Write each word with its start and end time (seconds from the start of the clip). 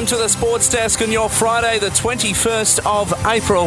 welcome 0.00 0.16
to 0.16 0.22
the 0.22 0.28
Sports 0.28 0.70
Desk 0.70 1.02
on 1.02 1.12
your 1.12 1.28
Friday, 1.28 1.78
the 1.78 1.90
21st 1.90 2.80
of 2.86 3.12
April. 3.26 3.66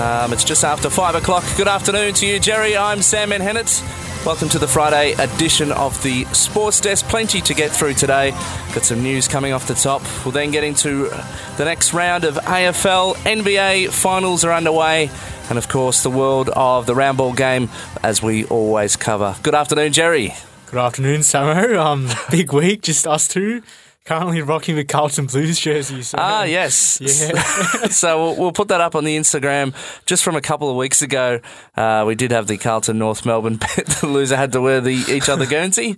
Um, 0.00 0.32
it's 0.32 0.44
just 0.44 0.62
after 0.62 0.88
5 0.88 1.16
o'clock. 1.16 1.42
Good 1.56 1.66
afternoon 1.66 2.14
to 2.14 2.26
you, 2.26 2.38
Jerry. 2.38 2.76
I'm 2.76 3.02
Sam 3.02 3.30
Menhennet. 3.30 3.82
Welcome 4.24 4.48
to 4.50 4.60
the 4.60 4.68
Friday 4.68 5.14
edition 5.14 5.72
of 5.72 6.00
the 6.04 6.22
Sports 6.26 6.80
Desk. 6.80 7.04
Plenty 7.06 7.40
to 7.40 7.52
get 7.52 7.72
through 7.72 7.94
today. 7.94 8.30
Got 8.74 8.84
some 8.84 9.02
news 9.02 9.26
coming 9.26 9.52
off 9.52 9.66
the 9.66 9.74
top. 9.74 10.02
We'll 10.24 10.30
then 10.30 10.52
get 10.52 10.62
into 10.62 11.08
the 11.56 11.64
next 11.64 11.92
round 11.92 12.22
of 12.22 12.36
AFL. 12.36 13.16
NBA 13.16 13.90
finals 13.90 14.44
are 14.44 14.52
underway. 14.52 15.10
And 15.48 15.58
of 15.58 15.68
course, 15.68 16.04
the 16.04 16.10
world 16.10 16.48
of 16.50 16.86
the 16.86 16.94
round 16.94 17.18
ball 17.18 17.32
game, 17.32 17.70
as 18.04 18.22
we 18.22 18.44
always 18.44 18.94
cover. 18.94 19.34
Good 19.42 19.56
afternoon, 19.56 19.92
Jerry. 19.92 20.32
Good 20.66 20.78
afternoon, 20.78 21.22
Samo. 21.22 21.76
Um, 21.86 22.08
big 22.30 22.52
week, 22.52 22.82
just 22.82 23.04
us 23.04 23.26
two. 23.26 23.62
Currently 24.06 24.40
rocking 24.42 24.76
the 24.76 24.84
Carlton 24.84 25.26
Blues 25.26 25.58
jersey. 25.58 26.00
So. 26.02 26.16
Ah, 26.20 26.44
yes. 26.44 27.00
Yeah. 27.00 27.88
so 27.90 28.22
we'll, 28.22 28.36
we'll, 28.36 28.52
put 28.52 28.68
that 28.68 28.80
up 28.80 28.94
on 28.94 29.02
the 29.02 29.16
Instagram. 29.16 29.74
Just 30.06 30.22
from 30.22 30.36
a 30.36 30.40
couple 30.40 30.70
of 30.70 30.76
weeks 30.76 31.02
ago, 31.02 31.40
uh, 31.76 32.04
we 32.06 32.14
did 32.14 32.30
have 32.30 32.46
the 32.46 32.56
Carlton 32.56 32.98
North 32.98 33.26
Melbourne 33.26 33.56
bet. 33.76 33.86
the 34.00 34.06
loser 34.06 34.36
had 34.36 34.52
to 34.52 34.60
wear 34.60 34.80
the 34.80 34.94
each 35.08 35.28
other 35.28 35.44
Guernsey. 35.44 35.96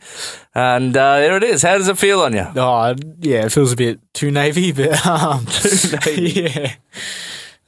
And 0.54 0.96
uh, 0.96 1.18
there 1.18 1.36
it 1.36 1.44
is. 1.44 1.60
How 1.60 1.76
does 1.76 1.88
it 1.88 1.98
feel 1.98 2.22
on 2.22 2.32
you? 2.32 2.46
Oh, 2.56 2.94
yeah, 3.20 3.44
it 3.44 3.52
feels 3.52 3.72
a 3.72 3.76
bit 3.76 4.00
too 4.14 4.30
navy, 4.30 4.72
but 4.72 5.06
um, 5.06 5.44
too 5.50 5.96
navy. 6.06 6.40
yeah. 6.40 6.74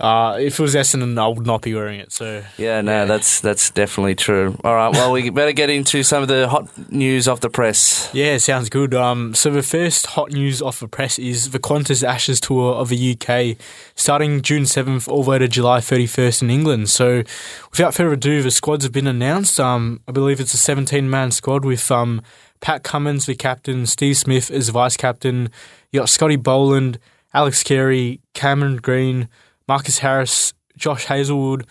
Uh, 0.00 0.38
if 0.40 0.58
it 0.58 0.62
was 0.62 0.74
Essendon, 0.74 1.20
I 1.20 1.28
would 1.28 1.46
not 1.46 1.62
be 1.62 1.74
wearing 1.74 2.00
it. 2.00 2.10
So 2.10 2.42
yeah, 2.56 2.80
no, 2.80 2.92
yeah. 2.92 3.04
that's 3.04 3.40
that's 3.40 3.70
definitely 3.70 4.14
true. 4.14 4.58
All 4.64 4.74
right, 4.74 4.92
well, 4.92 5.12
we 5.12 5.28
better 5.30 5.52
get 5.52 5.68
into 5.68 6.02
some 6.02 6.22
of 6.22 6.28
the 6.28 6.48
hot 6.48 6.68
news 6.90 7.28
off 7.28 7.40
the 7.40 7.50
press. 7.50 8.08
Yeah, 8.14 8.38
sounds 8.38 8.70
good. 8.70 8.94
Um, 8.94 9.34
so 9.34 9.50
the 9.50 9.62
first 9.62 10.06
hot 10.06 10.30
news 10.32 10.62
off 10.62 10.80
the 10.80 10.88
press 10.88 11.18
is 11.18 11.50
the 11.50 11.58
Qantas 11.58 12.02
Ashes 12.02 12.40
tour 12.40 12.74
of 12.74 12.88
the 12.88 13.12
UK, 13.16 13.56
starting 13.94 14.40
June 14.40 14.64
seventh 14.64 15.06
all 15.06 15.22
the 15.22 15.30
way 15.30 15.38
to 15.38 15.48
July 15.48 15.80
thirty 15.80 16.06
first 16.06 16.42
in 16.42 16.50
England. 16.50 16.88
So, 16.88 17.22
without 17.70 17.94
further 17.94 18.14
ado, 18.14 18.42
the 18.42 18.50
squads 18.50 18.84
have 18.84 18.92
been 18.92 19.06
announced. 19.06 19.60
Um, 19.60 20.00
I 20.08 20.12
believe 20.12 20.40
it's 20.40 20.54
a 20.54 20.58
seventeen 20.58 21.10
man 21.10 21.30
squad 21.30 21.64
with 21.64 21.90
um 21.90 22.22
Pat 22.60 22.82
Cummins 22.82 23.26
the 23.26 23.34
captain, 23.34 23.86
Steve 23.86 24.16
Smith 24.16 24.50
as 24.50 24.68
vice 24.70 24.96
captain. 24.96 25.50
You 25.90 26.00
got 26.00 26.08
Scotty 26.08 26.36
Boland, 26.36 26.98
Alex 27.34 27.62
Carey, 27.62 28.20
Cameron 28.34 28.76
Green. 28.76 29.28
Marcus 29.70 30.00
Harris, 30.00 30.52
Josh 30.76 31.04
Hazlewood, 31.04 31.64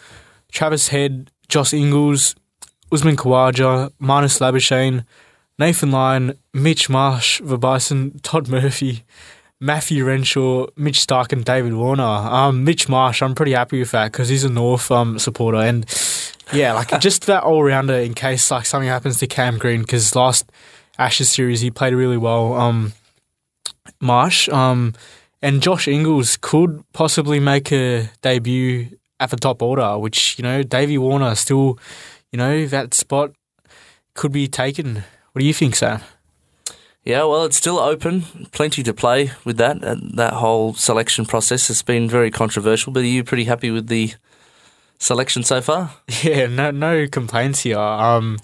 Travis 0.53 0.87
Head, 0.87 1.31
Josh 1.49 1.73
Inglis, 1.73 2.33
Usman 2.93 3.17
Khawaja, 3.17 3.91
Marnus 4.01 4.39
Labuschagne, 4.39 5.03
Nathan 5.57 5.91
Lyon, 5.91 6.33
Mitch 6.53 6.89
Marsh, 6.89 7.41
the 7.43 7.57
Bison, 7.57 8.17
Todd 8.19 8.47
Murphy, 8.47 9.03
Matthew 9.59 10.05
Renshaw, 10.05 10.67
Mitch 10.77 11.05
Starc, 11.05 11.33
and 11.33 11.43
David 11.43 11.73
Warner. 11.73 12.03
Um, 12.03 12.63
Mitch 12.63 12.87
Marsh, 12.87 13.21
I'm 13.21 13.35
pretty 13.35 13.51
happy 13.51 13.79
with 13.79 13.91
that 13.91 14.13
because 14.13 14.29
he's 14.29 14.45
a 14.45 14.49
North 14.49 14.89
um, 14.91 15.19
supporter, 15.19 15.57
and 15.57 15.85
yeah, 16.53 16.71
like 16.71 16.97
just 17.01 17.25
that 17.25 17.43
all 17.43 17.61
rounder 17.61 17.95
in 17.95 18.13
case 18.13 18.49
like 18.49 18.65
something 18.65 18.87
happens 18.87 19.19
to 19.19 19.27
Cam 19.27 19.57
Green 19.57 19.81
because 19.81 20.15
last 20.15 20.49
Ashes 20.97 21.29
series 21.29 21.59
he 21.59 21.69
played 21.69 21.93
really 21.93 22.15
well. 22.15 22.53
Um, 22.53 22.93
Marsh, 23.99 24.47
um, 24.47 24.93
and 25.41 25.61
Josh 25.61 25.87
Inglis 25.87 26.37
could 26.37 26.83
possibly 26.93 27.39
make 27.39 27.71
a 27.71 28.09
debut 28.21 28.97
at 29.19 29.29
the 29.29 29.37
top 29.37 29.61
order, 29.61 29.97
which, 29.97 30.37
you 30.37 30.43
know, 30.43 30.63
Davey 30.63 30.97
Warner 30.97 31.35
still, 31.35 31.77
you 32.31 32.37
know, 32.37 32.65
that 32.67 32.93
spot 32.93 33.31
could 34.13 34.31
be 34.31 34.47
taken. 34.47 35.03
What 35.31 35.39
do 35.39 35.45
you 35.45 35.53
think, 35.53 35.75
Sam? 35.75 36.01
Yeah, 37.03 37.23
well, 37.23 37.45
it's 37.45 37.57
still 37.57 37.79
open. 37.79 38.21
Plenty 38.51 38.83
to 38.83 38.93
play 38.93 39.31
with 39.45 39.57
that. 39.57 39.77
That 40.15 40.33
whole 40.33 40.73
selection 40.73 41.25
process 41.25 41.67
has 41.69 41.81
been 41.81 42.09
very 42.09 42.29
controversial, 42.29 42.91
but 42.91 43.03
are 43.03 43.07
you 43.07 43.23
pretty 43.23 43.45
happy 43.45 43.71
with 43.71 43.87
the 43.87 44.13
selection 44.99 45.43
so 45.43 45.61
far? 45.61 45.91
Yeah, 46.23 46.47
no, 46.47 46.71
no 46.71 47.07
complaints 47.07 47.61
here. 47.61 47.79
Um, 47.79 48.37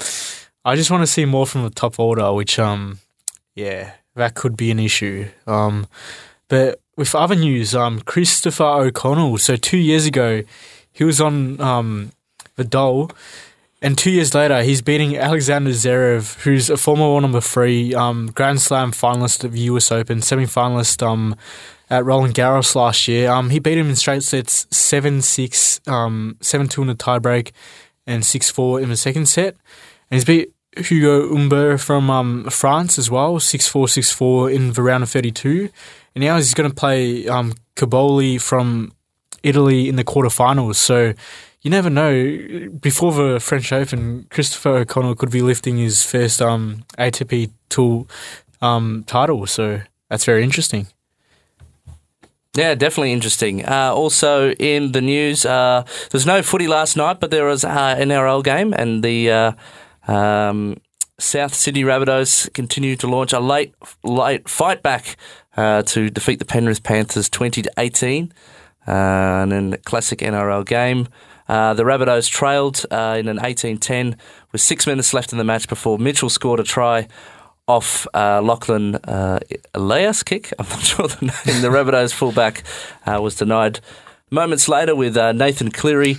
I 0.63 0.75
just 0.75 0.89
want 0.89 1.03
to 1.03 1.07
see 1.07 1.25
more 1.25 1.45
from 1.45 1.63
the 1.63 1.69
top 1.69 1.99
order, 1.99 2.31
which, 2.33 2.57
um, 2.57 2.99
yeah, 3.53 3.93
that 4.15 4.35
could 4.35 4.55
be 4.55 4.71
an 4.71 4.79
issue. 4.79 5.27
Um, 5.45 5.87
but 6.47 6.79
with 6.97 7.13
other 7.15 7.35
news, 7.35 7.75
um, 7.75 7.99
Christopher 8.01 8.63
O'Connell. 8.63 9.37
So 9.37 9.55
two 9.55 9.77
years 9.77 10.05
ago, 10.05 10.43
he 10.91 11.03
was 11.03 11.19
on 11.19 11.59
um, 11.59 12.11
the 12.55 12.63
Dole, 12.63 13.11
and 13.81 13.97
two 13.97 14.09
years 14.09 14.33
later, 14.33 14.63
he's 14.63 14.81
beating 14.81 15.17
Alexander 15.17 15.71
Zverev, 15.71 16.41
who's 16.41 16.69
a 16.69 16.77
former 16.77 17.03
world 17.03 17.21
number 17.21 17.41
three 17.41 17.93
um, 17.93 18.31
Grand 18.33 18.61
Slam 18.61 18.91
finalist 18.91 19.43
of 19.43 19.51
the 19.51 19.59
US 19.59 19.91
Open, 19.91 20.21
semi-finalist 20.21 21.05
um, 21.05 21.35
at 21.89 22.05
Roland 22.05 22.33
Garros 22.33 22.73
last 22.75 23.07
year. 23.07 23.29
Um, 23.29 23.49
he 23.49 23.59
beat 23.59 23.77
him 23.77 23.89
in 23.89 23.95
straight 23.95 24.23
sets 24.23 24.65
7 24.75 25.21
6, 25.21 25.81
um, 25.87 26.37
7 26.41 26.67
2 26.67 26.81
in 26.81 26.87
the 26.87 26.95
tiebreak, 26.95 27.51
and 28.07 28.25
6 28.25 28.49
4 28.49 28.81
in 28.81 28.89
the 28.89 28.97
second 28.97 29.27
set. 29.27 29.55
And 30.09 30.17
he's 30.17 30.25
beat 30.25 30.53
Hugo 30.77 31.29
Humbert 31.29 31.79
from 31.79 32.09
um, 32.09 32.45
France 32.45 32.97
as 32.97 33.11
well, 33.11 33.39
6 33.39 33.67
4 33.67 33.87
6 33.87 34.11
4 34.11 34.49
in 34.49 34.73
the 34.73 34.81
round 34.81 35.03
of 35.03 35.11
32 35.11 35.69
and 36.15 36.23
now 36.23 36.37
he's 36.37 36.53
going 36.53 36.69
to 36.69 36.75
play 36.75 37.27
um, 37.27 37.53
Cobolli 37.75 38.41
from 38.41 38.93
Italy 39.43 39.89
in 39.89 39.97
the 39.97 40.03
quarterfinals. 40.03 40.75
So 40.75 41.13
you 41.61 41.71
never 41.71 41.89
know. 41.89 42.69
Before 42.79 43.11
the 43.11 43.39
French 43.39 43.73
Open, 43.73 44.27
Christopher 44.29 44.77
O'Connell 44.77 45.15
could 45.15 45.31
be 45.31 45.41
lifting 45.41 45.77
his 45.77 46.03
first 46.03 46.41
um, 46.41 46.85
ATP 46.97 47.51
Tour 47.69 48.05
um, 48.61 49.03
title. 49.07 49.45
So 49.47 49.81
that's 50.09 50.25
very 50.25 50.43
interesting. 50.43 50.87
Yeah, 52.55 52.73
definitely 52.73 53.11
interesting. 53.11 53.65
Uh, 53.65 53.91
also 53.93 54.51
in 54.51 54.93
the 54.93 55.01
news, 55.01 55.45
uh, 55.45 55.83
there's 56.11 56.25
no 56.25 56.41
footy 56.41 56.67
last 56.67 56.95
night, 56.95 57.19
but 57.19 57.29
there 57.29 57.45
was 57.45 57.65
uh, 57.65 57.95
an 57.97 58.09
NRL 58.09 58.43
game, 58.43 58.73
and 58.73 59.03
the 59.03 59.29
uh, 59.29 59.51
um, 60.07 60.77
South 61.19 61.53
Sydney 61.53 61.83
Rabbitohs 61.83 62.53
continue 62.53 62.95
to 62.97 63.07
launch 63.07 63.33
a 63.33 63.39
late 63.39 63.73
late 64.03 64.47
fight 64.47 64.83
back 64.83 65.17
uh, 65.57 65.81
to 65.83 66.09
defeat 66.09 66.39
the 66.39 66.45
Penrith 66.45 66.83
Panthers 66.83 67.29
20 67.29 67.61
to 67.63 67.71
18. 67.77 68.33
Uh, 68.87 68.91
and 68.91 69.51
then 69.51 69.69
the 69.71 69.77
classic 69.77 70.19
NRL 70.19 70.65
game. 70.65 71.07
Uh, 71.47 71.73
the 71.73 71.83
Rabbitohs 71.83 72.29
trailed 72.29 72.85
uh, 72.91 73.15
in 73.19 73.27
an 73.27 73.37
18-10 73.37 74.15
with 74.51 74.61
six 74.61 74.87
minutes 74.87 75.13
left 75.13 75.31
in 75.31 75.37
the 75.37 75.43
match 75.43 75.67
before 75.67 75.97
Mitchell 75.97 76.29
scored 76.29 76.59
a 76.59 76.63
try 76.63 77.07
off 77.67 78.05
uh, 78.13 78.41
Lachlan 78.41 78.95
uh, 78.95 79.39
Ilias 79.73 80.23
kick. 80.23 80.53
I'm 80.59 80.67
not 80.69 80.81
sure 80.81 81.07
the 81.07 81.25
name. 81.25 81.61
The 81.61 81.69
Rabbitohs 81.69 82.13
fullback 82.13 82.63
uh, 83.05 83.19
was 83.21 83.35
denied 83.35 83.79
moments 84.29 84.67
later 84.67 84.95
with 84.95 85.17
uh, 85.17 85.31
Nathan 85.31 85.71
Cleary 85.71 86.17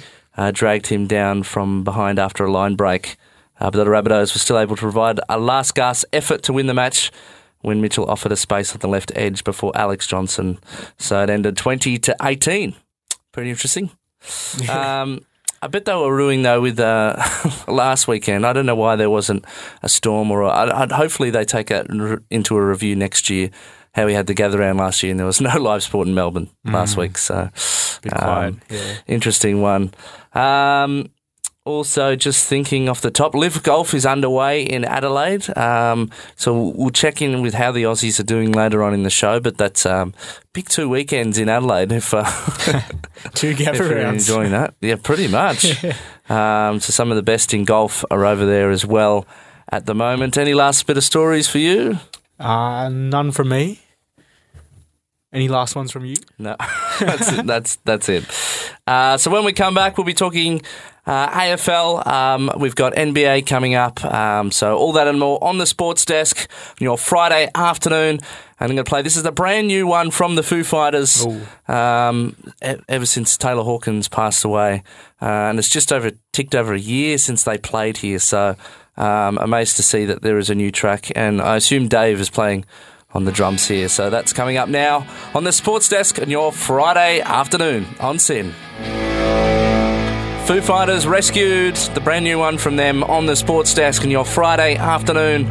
dragged 0.53 0.89
him 0.89 1.06
down 1.06 1.43
from 1.43 1.82
behind 1.82 2.19
after 2.19 2.44
a 2.44 2.53
line 2.53 2.75
break. 2.75 3.17
but 3.59 3.73
the 3.73 3.85
Rabbitohs 3.85 4.35
were 4.35 4.41
still 4.41 4.59
able 4.59 4.77
to 4.77 4.82
provide 4.82 5.19
a 5.29 5.39
last 5.39 5.75
gasp 5.75 6.06
effort 6.12 6.43
to 6.44 6.53
win 6.53 6.67
the 6.67 6.75
match 6.75 7.11
when 7.67 7.81
Mitchell 7.81 8.09
offered 8.09 8.31
a 8.31 8.37
space 8.37 8.77
at 8.77 8.81
the 8.81 8.87
left 8.87 9.11
edge 9.17 9.43
before 9.43 9.73
Alex 9.75 10.07
Johnson. 10.07 10.61
So 10.99 11.21
it 11.25 11.29
ended 11.29 11.57
20 11.57 11.99
to 11.99 12.15
18. 12.23 12.77
Pretty 13.33 13.51
interesting. 13.51 13.91
um, 14.71 15.27
I 15.61 15.67
bet 15.67 15.85
they 15.85 15.93
were 15.93 16.15
ruining 16.15 16.43
though 16.43 16.61
with 16.61 16.79
uh, 16.79 17.17
last 17.67 18.07
weekend. 18.07 18.47
I 18.47 18.53
don't 18.53 18.67
know 18.67 18.77
why 18.77 18.95
there 18.95 19.11
wasn't 19.11 19.45
a 19.83 19.89
storm 19.89 20.31
or 20.31 20.45
I'd, 20.45 20.93
hopefully 20.93 21.31
they 21.31 21.45
take 21.45 21.73
it 21.73 21.89
into 22.31 22.57
a 22.57 22.65
review 22.65 22.95
next 22.95 23.29
year. 23.29 23.51
How 23.95 24.07
we 24.07 24.15
had 24.15 24.29
the 24.29 24.35
gather 24.35 24.59
round 24.59 24.79
last 24.79 25.03
year 25.03 25.11
and 25.11 25.19
there 25.19 25.27
was 25.27 25.41
no 25.41 25.59
live 25.59 25.83
sport 25.83 26.07
in 26.07 26.15
Melbourne 26.15 26.51
mm. 26.65 26.73
last 26.73 26.97
week. 26.97 27.19
So, 27.19 27.51
um, 28.13 28.61
yeah. 28.71 28.95
interesting 29.09 29.61
one. 29.61 29.93
Um, 30.35 31.11
also, 31.67 32.15
just 32.15 32.47
thinking 32.47 32.89
off 32.89 33.01
the 33.01 33.11
top, 33.11 33.35
Live 33.35 33.61
Golf 33.65 33.93
is 33.93 34.07
underway 34.07 34.63
in 34.63 34.85
Adelaide. 34.85 35.55
Um, 35.59 36.13
so 36.37 36.69
we'll 36.77 36.91
check 36.91 37.21
in 37.21 37.43
with 37.43 37.55
how 37.55 37.73
the 37.73 37.83
Aussies 37.83 38.21
are 38.21 38.23
doing 38.23 38.53
later 38.53 38.85
on 38.85 38.95
in 38.95 39.03
the 39.03 39.11
show. 39.11 39.41
But 39.41 39.59
that's 39.59 39.85
um, 39.85 40.15
big 40.53 40.69
two 40.69 40.89
weekends 40.89 41.39
in 41.39 41.49
Adelaide. 41.49 41.91
If 41.91 42.15
uh, 42.15 42.25
two 43.35 43.53
gather 43.57 43.97
rounds, 43.97 44.29
enjoying 44.29 44.53
that, 44.53 44.75
yeah, 44.81 44.95
pretty 44.95 45.27
much. 45.27 45.85
um, 46.31 46.79
so 46.79 46.93
some 46.93 47.11
of 47.11 47.17
the 47.17 47.23
best 47.23 47.53
in 47.53 47.65
golf 47.65 48.05
are 48.13 48.25
over 48.25 48.47
there 48.47 48.71
as 48.71 48.87
well 48.87 49.27
at 49.69 49.87
the 49.87 49.95
moment. 49.95 50.39
Any 50.39 50.55
last 50.55 50.87
bit 50.87 50.97
of 50.97 51.03
stories 51.03 51.49
for 51.49 51.59
you? 51.59 51.99
Uh, 52.39 52.89
none 52.89 53.33
from 53.33 53.49
me. 53.49 53.81
Any 55.33 55.49
last 55.49 55.75
ones 55.75 55.91
from 55.91 56.05
you? 56.05 56.15
No, 56.39 56.57
that's 57.01 57.33
it. 57.33 57.47
That's 57.47 57.77
that's 57.85 58.09
it. 58.09 58.25
Uh, 58.87 59.17
so 59.19 59.31
when 59.31 59.45
we 59.45 59.53
come 59.53 59.75
back, 59.75 59.99
we'll 59.99 60.07
be 60.07 60.15
talking 60.15 60.63
uh, 61.06 61.31
AFL, 61.31 62.06
um, 62.06 62.50
we've 62.58 62.75
got 62.75 62.94
NBA 62.94 63.47
coming 63.47 63.75
up. 63.75 64.05
Um, 64.05 64.50
so 64.50 64.76
all 64.76 64.93
that 64.93 65.06
and 65.06 65.20
more 65.20 65.43
on 65.43 65.58
the 65.58 65.67
sports 65.67 66.05
desk 66.05 66.49
on 66.70 66.76
your 66.85 66.99
Friday 66.99 67.49
afternoon. 67.55 68.19
And 68.58 68.70
I'm 68.70 68.76
going 68.76 68.85
to 68.85 68.85
play. 68.85 69.03
This 69.03 69.17
is 69.17 69.23
the 69.23 69.32
brand 69.32 69.69
new 69.69 69.87
one 69.87 70.11
from 70.11 70.35
the 70.35 70.43
Foo 70.43 70.64
Fighters. 70.64 71.25
Um, 71.69 72.37
ever 72.88 73.06
since 73.06 73.37
Taylor 73.37 73.62
Hawkins 73.62 74.08
passed 74.08 74.44
away, 74.44 74.82
uh, 75.20 75.26
and 75.26 75.58
it's 75.58 75.69
just 75.69 75.93
over 75.93 76.11
ticked 76.32 76.55
over 76.55 76.73
a 76.73 76.79
year 76.79 77.19
since 77.19 77.44
they 77.44 77.58
played 77.58 77.99
here. 77.99 78.19
So 78.19 78.56
Um, 78.99 79.37
amazed 79.37 79.76
to 79.76 79.82
see 79.82 80.06
that 80.06 80.23
there 80.23 80.38
is 80.38 80.49
a 80.49 80.55
new 80.55 80.70
track, 80.70 81.12
and 81.14 81.43
I 81.43 81.56
assume 81.56 81.87
Dave 81.87 82.19
is 82.19 82.31
playing 82.31 82.64
on 83.12 83.26
the 83.26 83.31
drums 83.32 83.69
here. 83.69 83.88
So 83.91 84.08
that's 84.08 84.32
coming 84.32 84.56
up 84.56 84.70
now 84.70 85.06
on 85.35 85.44
the 85.44 85.53
Sports 85.53 85.87
Desk 85.91 86.19
on 86.19 86.31
your 86.31 86.50
Friday 86.50 87.20
afternoon 87.20 87.85
on 88.00 88.19
SYN. 88.19 88.55
Foo 90.46 90.60
Fighters 90.60 91.08
rescued 91.08 91.75
the 91.75 92.00
brand 92.00 92.25
new 92.25 92.38
one 92.38 92.56
from 92.56 92.76
them 92.76 93.02
on 93.02 93.26
the 93.26 93.34
Sports 93.34 93.75
Desk 93.75 94.04
in 94.04 94.12
your 94.12 94.25
Friday 94.25 94.76
afternoon 94.76 95.44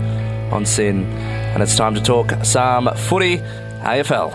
on 0.54 0.66
SYN. 0.66 1.04
And 1.04 1.62
it's 1.62 1.76
time 1.76 1.96
to 1.96 2.02
talk 2.02 2.32
some 2.46 2.90
footy 2.96 3.40
AFL. 3.82 4.34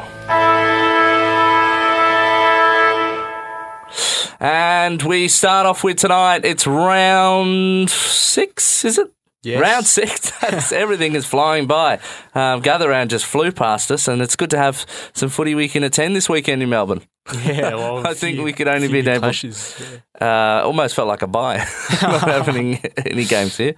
And 4.38 5.02
we 5.02 5.28
start 5.28 5.64
off 5.64 5.82
with 5.82 5.96
tonight. 5.96 6.44
It's 6.44 6.66
round 6.66 7.88
six, 7.88 8.84
is 8.84 8.98
it? 8.98 9.10
Yes. 9.42 9.60
Round 9.60 9.86
six. 9.86 10.30
That's, 10.40 10.70
everything 10.72 11.14
is 11.14 11.24
flying 11.26 11.66
by. 11.66 11.98
Um, 12.34 12.60
Gather 12.60 12.88
round 12.90 13.08
just 13.10 13.24
flew 13.24 13.50
past 13.52 13.90
us, 13.90 14.06
and 14.06 14.20
it's 14.20 14.36
good 14.36 14.50
to 14.50 14.58
have 14.58 14.84
some 15.14 15.30
footy 15.30 15.54
we 15.54 15.66
can 15.68 15.82
attend 15.82 16.14
this 16.14 16.28
weekend 16.28 16.62
in 16.62 16.68
Melbourne. 16.68 17.00
Yeah, 17.44 17.74
well, 17.76 18.06
I 18.06 18.12
think 18.14 18.36
few- 18.36 18.44
we 18.44 18.52
could 18.52 18.68
only 18.68 18.88
be 18.88 18.98
able. 18.98 19.20
clashes, 19.20 19.80
yeah. 20.20 20.58
Uh, 20.60 20.64
almost 20.66 20.94
felt 20.94 21.08
like 21.08 21.22
a 21.22 21.26
buy, 21.26 21.56
not 22.02 22.20
having 22.20 22.76
any 23.06 23.24
games 23.24 23.56
here. 23.56 23.74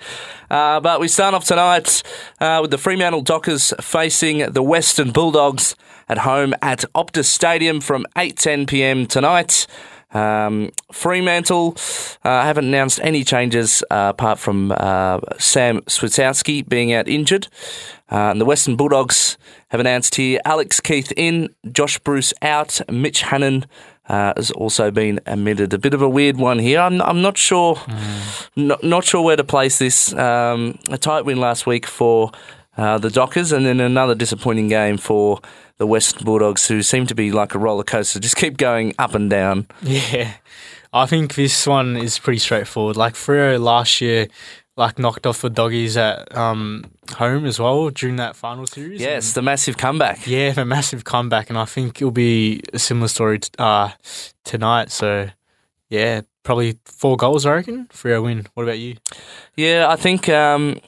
Uh, 0.51 0.81
but 0.81 1.01
we 1.01 1.07
start 1.07 1.33
off 1.35 1.45
tonight 1.45 2.03
uh, 2.41 2.59
with 2.63 2.71
the 2.73 2.79
Fremantle 2.79 3.23
Dockers 3.23 3.73
facing 3.81 4.39
the 4.53 4.63
Western 4.63 5.13
Bulldogs 5.13 5.77
at 6.09 6.19
home 6.19 6.55
at 6.61 6.85
Optus 6.95 7.27
Stadium 7.27 7.81
from 7.81 8.05
8:10 8.17 8.67
p.m. 8.69 9.07
tonight. 9.07 9.67
Um, 10.13 10.71
Fremantle 10.93 11.77
uh, 12.25 12.43
haven't 12.43 12.67
announced 12.67 13.01
any 13.03 13.25
changes 13.25 13.83
uh, 13.91 14.13
apart 14.15 14.39
from 14.39 14.73
uh, 14.73 15.21
Sam 15.39 15.81
Switkowski 15.83 16.69
being 16.69 16.93
out 16.93 17.09
injured. 17.09 17.49
Uh, 18.11 18.31
and 18.31 18.41
the 18.41 18.45
Western 18.45 18.77
Bulldogs 18.77 19.39
have 19.69 19.81
announced 19.81 20.17
here 20.17 20.39
Alex 20.45 20.81
Keath 20.81 21.13
in, 21.17 21.49
Josh 21.71 21.99
Bruce 21.99 22.35
out, 22.43 22.81
Mitch 22.91 23.23
Hannan 23.23 23.65
uh, 24.09 24.35
has 24.37 24.51
also 24.51 24.91
been 24.91 25.19
admitted. 25.25 25.73
A 25.73 25.79
bit 25.79 25.95
of 25.95 26.03
a 26.03 26.09
weird 26.09 26.37
one 26.37 26.59
here. 26.59 26.81
I'm, 26.81 27.01
I'm 27.01 27.23
not 27.23 27.39
sure, 27.39 27.81
not, 28.55 28.85
not 28.85 29.05
sure 29.05 29.23
where 29.23 29.37
to 29.37 29.45
place 29.45 29.79
this. 29.79 30.13
Um, 30.13 30.79
a 30.91 30.99
tight 30.99 31.25
win 31.25 31.39
last 31.41 31.67
week 31.67 31.87
for 31.87 32.33
uh, 32.77 32.99
the 32.99 33.11
Dockers, 33.11 33.53
and 33.53 33.67
then 33.67 33.81
another 33.81 34.15
disappointing 34.15 34.69
game 34.69 34.97
for 34.99 35.41
the 35.79 35.87
Western 35.87 36.25
Bulldogs, 36.25 36.69
who 36.69 36.83
seem 36.83 37.07
to 37.07 37.15
be 37.15 37.33
like 37.33 37.55
a 37.55 37.59
roller 37.59 37.85
coaster, 37.85 38.21
just 38.21 38.37
keep 38.37 38.57
going 38.57 38.95
up 38.99 39.15
and 39.15 39.29
down. 39.29 39.67
Yeah, 39.83 40.35
I 40.93 41.07
think 41.07 41.35
this 41.35 41.67
one 41.67 41.97
is 41.97 42.19
pretty 42.19 42.39
straightforward. 42.39 42.97
Like 42.97 43.15
Freo 43.15 43.61
last 43.61 44.01
year, 44.01 44.29
like 44.77 44.99
knocked 44.99 45.27
off 45.27 45.43
the 45.43 45.51
doggies 45.51 45.97
at 45.97 46.35
um, 46.37 46.85
home 47.17 47.45
as 47.45 47.59
well 47.59 47.91
during 47.91 48.17
that 48.17 48.37
final 48.37 48.67
series. 48.67 49.01
Yes, 49.01 49.33
the 49.33 49.43
massive 49.43 49.77
comeback. 49.77 50.27
Yeah, 50.27 50.55
a 50.57 50.65
massive 50.65 51.05
comeback, 51.05 51.51
and 51.51 51.59
I 51.59 51.65
think 51.67 52.01
it'll 52.01 52.11
be 52.11 52.63
a 52.73 52.79
similar 52.79 53.09
story 53.09 53.41
t- 53.41 53.51
uh, 53.59 53.91
tonight. 54.45 54.91
So, 54.91 55.29
yeah, 55.91 56.23
probably 56.43 56.79
four 56.85 57.17
goals. 57.17 57.45
I 57.45 57.53
reckon 57.53 57.87
Freo 57.93 58.23
win. 58.23 58.47
What 58.55 58.63
about 58.63 58.79
you? 58.79 58.97
Yeah, 59.57 59.89
I 59.91 59.97
think 59.97 60.29
um, 60.29 60.81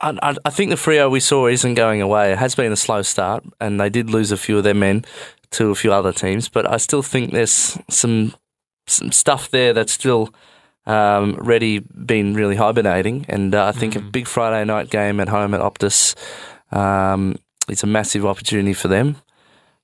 I, 0.00 0.18
I, 0.22 0.36
I 0.44 0.50
think 0.50 0.70
the 0.70 0.76
Freo 0.76 1.10
we 1.10 1.20
saw 1.20 1.46
isn't 1.46 1.74
going 1.74 2.02
away. 2.02 2.32
It 2.32 2.38
has 2.38 2.54
been 2.54 2.72
a 2.72 2.76
slow 2.76 3.02
start, 3.02 3.44
and 3.60 3.80
they 3.80 3.88
did 3.88 4.10
lose 4.10 4.30
a 4.32 4.36
few 4.36 4.58
of 4.58 4.64
their 4.64 4.74
men 4.74 5.04
to 5.52 5.70
a 5.70 5.74
few 5.74 5.92
other 5.92 6.12
teams. 6.12 6.48
But 6.48 6.70
I 6.70 6.76
still 6.76 7.02
think 7.02 7.32
there's 7.32 7.78
some 7.88 8.34
some 8.86 9.10
stuff 9.10 9.50
there 9.50 9.72
that's 9.72 9.92
still 9.92 10.32
um, 10.86 11.34
ready, 11.40 11.80
been 11.80 12.34
really 12.34 12.54
hibernating. 12.56 13.26
And 13.28 13.54
uh, 13.54 13.66
I 13.66 13.72
think 13.72 13.96
a 13.96 14.00
Mm. 14.00 14.12
big 14.12 14.26
Friday 14.28 14.64
night 14.64 14.90
game 14.90 15.18
at 15.18 15.28
home 15.28 15.54
at 15.54 15.60
Optus 15.60 16.14
um, 16.70 17.36
is 17.68 17.82
a 17.82 17.86
massive 17.86 18.24
opportunity 18.24 18.74
for 18.74 18.86
them. 18.88 19.16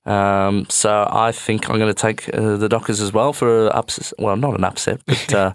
Um, 0.05 0.65
so 0.69 1.07
I 1.11 1.31
think 1.31 1.69
I'm 1.69 1.77
going 1.79 1.93
to 1.93 2.01
take 2.01 2.29
uh, 2.33 2.57
the 2.57 2.69
Dockers 2.69 3.01
as 3.01 3.11
well 3.13 3.33
for 3.33 3.67
a 3.67 3.69
upset. 3.69 4.13
Well, 4.19 4.35
not 4.37 4.57
an 4.57 4.63
upset, 4.63 5.01
but 5.05 5.33
uh, 5.41 5.53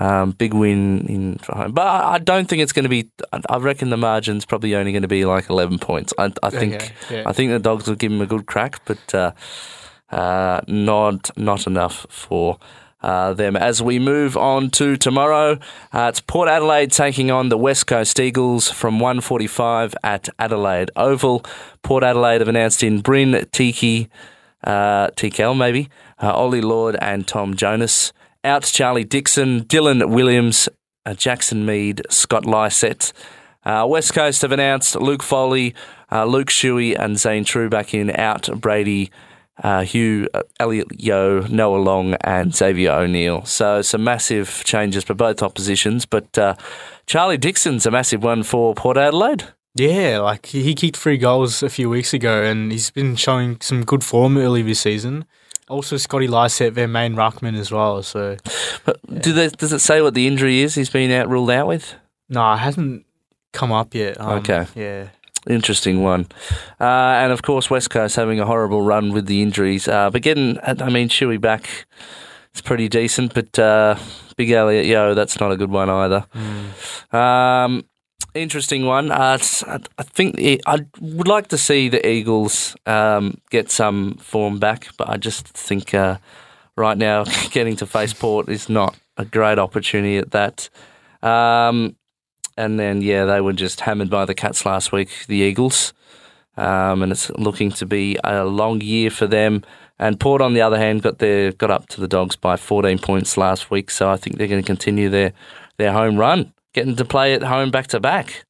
um, 0.00 0.30
big 0.32 0.54
win 0.54 1.06
in 1.08 1.38
home. 1.48 1.72
But 1.72 1.86
I 1.86 2.18
don't 2.18 2.48
think 2.48 2.62
it's 2.62 2.72
going 2.72 2.84
to 2.84 2.88
be. 2.88 3.10
I- 3.32 3.58
reckon 3.58 3.90
the 3.90 3.96
margin's 3.96 4.44
probably 4.44 4.74
only 4.74 4.92
going 4.92 5.02
to 5.02 5.08
be 5.08 5.24
like 5.24 5.50
11 5.50 5.78
points. 5.80 6.12
I, 6.18 6.32
I 6.42 6.50
think. 6.50 6.74
Okay, 6.74 6.92
yeah. 7.10 7.22
I 7.26 7.32
think 7.32 7.50
the 7.50 7.58
Dogs 7.58 7.88
will 7.88 7.96
give 7.96 8.12
him 8.12 8.20
a 8.20 8.26
good 8.26 8.46
crack, 8.46 8.80
but 8.84 9.14
uh, 9.14 9.32
uh, 10.10 10.60
not 10.66 11.36
not 11.36 11.66
enough 11.66 12.06
for. 12.08 12.58
Uh, 13.00 13.32
them 13.32 13.54
as 13.54 13.80
we 13.80 13.96
move 14.00 14.36
on 14.36 14.68
to 14.70 14.96
tomorrow, 14.96 15.56
uh, 15.92 16.06
it's 16.08 16.20
Port 16.20 16.48
Adelaide 16.48 16.90
taking 16.90 17.30
on 17.30 17.48
the 17.48 17.56
West 17.56 17.86
Coast 17.86 18.18
Eagles 18.18 18.68
from 18.72 18.98
1:45 18.98 19.94
at 20.02 20.28
Adelaide 20.40 20.90
Oval. 20.96 21.44
Port 21.84 22.02
Adelaide 22.02 22.40
have 22.40 22.48
announced 22.48 22.82
in 22.82 23.00
Bryn 23.00 23.46
Tiki, 23.52 24.08
uh, 24.64 25.10
TKL 25.10 25.56
maybe, 25.56 25.88
uh, 26.20 26.32
Ollie 26.32 26.60
Lord 26.60 26.96
and 27.00 27.24
Tom 27.24 27.54
Jonas. 27.54 28.12
Out 28.48 28.62
Charlie 28.62 29.04
Dixon, 29.04 29.64
Dylan 29.64 30.08
Williams, 30.08 30.70
uh, 31.04 31.12
Jackson 31.12 31.66
Mead, 31.66 32.00
Scott 32.08 32.46
Lycett. 32.46 33.12
Uh, 33.62 33.86
West 33.86 34.14
Coast 34.14 34.40
have 34.40 34.52
announced 34.52 34.96
Luke 34.96 35.22
Foley, 35.22 35.74
uh, 36.10 36.24
Luke 36.24 36.48
Shuey, 36.48 36.98
and 36.98 37.18
Zane 37.18 37.44
Trew 37.44 37.68
back 37.68 37.92
in. 37.92 38.10
Out 38.16 38.48
Brady, 38.58 39.10
uh, 39.62 39.82
Hugh, 39.82 40.30
uh, 40.32 40.44
Elliot 40.58 40.86
Yeo, 40.98 41.46
Noah 41.48 41.76
Long, 41.76 42.14
and 42.22 42.54
Xavier 42.54 42.92
O'Neill. 42.92 43.44
So 43.44 43.82
some 43.82 44.02
massive 44.02 44.62
changes 44.64 45.04
for 45.04 45.12
both 45.12 45.42
oppositions. 45.42 46.06
But 46.06 46.38
uh, 46.38 46.54
Charlie 47.04 47.36
Dixon's 47.36 47.84
a 47.84 47.90
massive 47.90 48.22
one 48.22 48.44
for 48.44 48.74
Port 48.74 48.96
Adelaide. 48.96 49.44
Yeah, 49.74 50.20
like 50.20 50.46
he 50.46 50.74
kicked 50.74 50.96
three 50.96 51.18
goals 51.18 51.62
a 51.62 51.68
few 51.68 51.90
weeks 51.90 52.14
ago, 52.14 52.42
and 52.42 52.72
he's 52.72 52.90
been 52.90 53.14
showing 53.14 53.60
some 53.60 53.84
good 53.84 54.02
form 54.02 54.38
early 54.38 54.62
this 54.62 54.80
season. 54.80 55.26
Also, 55.68 55.96
Scotty 55.96 56.26
Lycett, 56.28 56.74
their 56.74 56.88
main 56.88 57.14
ruckman 57.14 57.56
as 57.58 57.70
well. 57.70 58.02
So 58.02 58.36
But 58.84 58.98
do 59.22 59.32
they, 59.32 59.48
does 59.48 59.72
it 59.72 59.80
say 59.80 60.00
what 60.00 60.14
the 60.14 60.26
injury 60.26 60.60
is 60.60 60.74
he's 60.74 60.90
been 60.90 61.10
out 61.10 61.28
ruled 61.28 61.50
out 61.50 61.66
with? 61.66 61.94
no, 62.30 62.52
it 62.52 62.58
hasn't 62.58 63.04
come 63.52 63.72
up 63.72 63.94
yet. 63.94 64.20
Um, 64.20 64.38
Okay. 64.38 64.66
Yeah. 64.74 65.08
Interesting 65.48 66.02
one. 66.02 66.26
Uh, 66.80 66.84
and 67.22 67.32
of 67.32 67.40
course, 67.42 67.70
West 67.70 67.88
Coast 67.90 68.16
having 68.16 68.38
a 68.40 68.44
horrible 68.44 68.82
run 68.82 69.12
with 69.12 69.26
the 69.26 69.40
injuries. 69.40 69.88
Uh, 69.88 70.10
but 70.10 70.20
getting, 70.20 70.58
I 70.62 70.90
mean, 70.90 71.08
Shuey 71.08 71.40
back, 71.40 71.86
it's 72.52 72.60
pretty 72.60 72.88
decent. 72.88 73.32
But 73.32 73.58
uh, 73.58 73.96
Big 74.36 74.50
Elliot 74.50 74.84
Yeo, 74.84 75.14
that's 75.14 75.40
not 75.40 75.50
a 75.52 75.56
good 75.56 75.70
one 75.70 75.88
either. 75.88 76.26
Um, 77.12 77.84
interesting 78.34 78.86
one. 78.86 79.10
Uh, 79.10 79.38
I 79.66 80.02
think 80.02 80.36
the, 80.36 80.62
I 80.66 80.86
would 81.00 81.28
like 81.28 81.48
to 81.48 81.58
see 81.58 81.88
the 81.88 82.06
Eagles 82.06 82.76
um, 82.86 83.40
get 83.50 83.70
some 83.70 84.14
form 84.14 84.58
back, 84.58 84.88
but 84.96 85.08
I 85.08 85.16
just 85.16 85.48
think 85.48 85.94
uh, 85.94 86.18
right 86.76 86.96
now 86.96 87.24
getting 87.50 87.76
to 87.76 87.86
Faceport 87.86 88.48
is 88.48 88.68
not 88.68 88.96
a 89.16 89.24
great 89.24 89.58
opportunity 89.58 90.18
at 90.18 90.30
that. 90.30 90.68
Um, 91.22 91.96
and 92.56 92.78
then, 92.78 93.02
yeah, 93.02 93.24
they 93.24 93.40
were 93.40 93.52
just 93.52 93.80
hammered 93.80 94.10
by 94.10 94.24
the 94.24 94.34
Cats 94.34 94.66
last 94.66 94.92
week, 94.92 95.10
the 95.28 95.36
Eagles. 95.36 95.92
Um, 96.56 97.02
and 97.02 97.12
it's 97.12 97.30
looking 97.30 97.70
to 97.72 97.86
be 97.86 98.18
a 98.24 98.44
long 98.44 98.80
year 98.80 99.10
for 99.10 99.28
them. 99.28 99.62
And 100.00 100.18
Port, 100.18 100.40
on 100.40 100.54
the 100.54 100.60
other 100.60 100.76
hand, 100.76 101.02
got 101.02 101.18
their 101.18 101.52
got 101.52 101.70
up 101.70 101.88
to 101.88 102.00
the 102.00 102.08
Dogs 102.08 102.36
by 102.36 102.56
14 102.56 102.98
points 102.98 103.36
last 103.36 103.70
week, 103.70 103.90
so 103.90 104.10
I 104.10 104.16
think 104.16 104.36
they're 104.36 104.48
going 104.48 104.62
to 104.62 104.66
continue 104.66 105.08
their 105.08 105.32
their 105.76 105.92
home 105.92 106.16
run, 106.16 106.52
getting 106.78 106.96
to 106.96 107.04
play 107.04 107.34
at 107.34 107.42
home 107.42 107.70
back 107.70 107.88
to 107.88 107.98
back. 108.00 108.44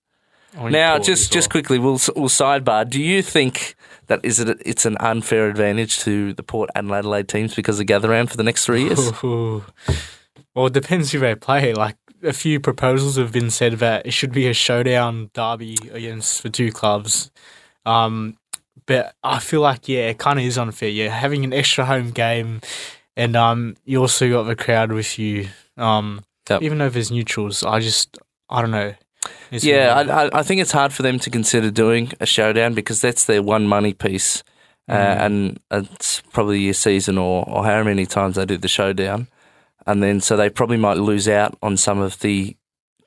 Now, 0.54 0.98
just 0.98 1.32
just 1.32 1.50
quickly, 1.50 1.78
we'll 1.78 2.00
we'll 2.16 2.28
sidebar. 2.28 2.88
Do 2.88 3.00
you 3.00 3.22
think 3.22 3.74
that 4.08 4.20
is 4.22 4.40
it? 4.40 4.60
It's 4.64 4.84
an 4.84 4.96
unfair 4.98 5.48
advantage 5.48 5.98
to 6.00 6.32
the 6.34 6.42
Port 6.42 6.70
and 6.74 6.90
Adelaide 6.90 7.28
teams 7.28 7.54
because 7.54 7.78
they 7.78 7.84
gather 7.84 8.10
around 8.10 8.30
for 8.30 8.36
the 8.36 8.42
next 8.42 8.64
three 8.64 8.84
years. 8.84 9.12
Well, 10.54 10.66
it 10.66 10.72
depends 10.72 11.12
who 11.12 11.20
they 11.20 11.36
play. 11.36 11.72
Like 11.72 11.94
a 12.24 12.32
few 12.32 12.58
proposals 12.58 13.16
have 13.16 13.30
been 13.30 13.50
said 13.50 13.74
that 13.74 14.06
it 14.06 14.10
should 14.10 14.32
be 14.32 14.48
a 14.48 14.52
showdown 14.52 15.30
derby 15.34 15.76
against 15.92 16.42
the 16.42 16.50
two 16.50 16.72
clubs. 16.72 17.30
Um, 17.86 18.36
but 18.84 19.14
I 19.22 19.38
feel 19.38 19.60
like 19.60 19.86
yeah, 19.88 20.08
it 20.08 20.18
kind 20.18 20.36
of 20.36 20.44
is 20.44 20.58
unfair. 20.58 20.88
Yeah, 20.88 21.10
having 21.10 21.44
an 21.44 21.52
extra 21.52 21.84
home 21.84 22.10
game, 22.10 22.60
and 23.16 23.36
um, 23.36 23.76
you 23.84 24.00
also 24.00 24.28
got 24.28 24.44
the 24.44 24.56
crowd 24.56 24.90
with 24.90 25.16
you. 25.16 25.48
Um, 25.76 26.24
Yep. 26.50 26.62
even 26.62 26.78
though 26.78 26.88
there's 26.88 27.10
neutrals, 27.10 27.62
I 27.64 27.80
just 27.80 28.18
I 28.50 28.60
don't 28.62 28.70
know. 28.70 28.94
It's 29.50 29.64
Yeah. 29.64 29.94
I, 29.94 30.38
I, 30.38 30.42
think 30.42 30.60
it's 30.60 30.72
hard 30.72 30.92
for 30.92 31.02
them 31.02 31.18
to 31.18 31.30
consider 31.30 31.70
doing 31.70 32.12
a 32.20 32.26
showdown 32.26 32.74
because 32.74 33.00
that's 33.00 33.24
their 33.24 33.42
one 33.42 33.66
money 33.66 33.92
piece, 33.92 34.42
uh, 34.88 34.94
Mm. 34.94 35.20
and 35.20 35.60
it's 35.70 36.22
probably 36.32 36.68
a 36.68 36.74
season 36.74 37.18
or, 37.18 37.44
or 37.48 37.64
how 37.64 37.82
many 37.82 38.06
times 38.06 38.36
they 38.36 38.46
do 38.46 38.56
the 38.56 38.68
showdown, 38.68 39.28
and 39.86 40.02
then 40.02 40.20
so 40.20 40.36
they 40.36 40.48
probably 40.48 40.76
might 40.76 40.96
lose 40.98 41.28
out 41.28 41.58
on 41.62 41.76
some 41.76 41.98
of 41.98 42.20
the 42.20 42.56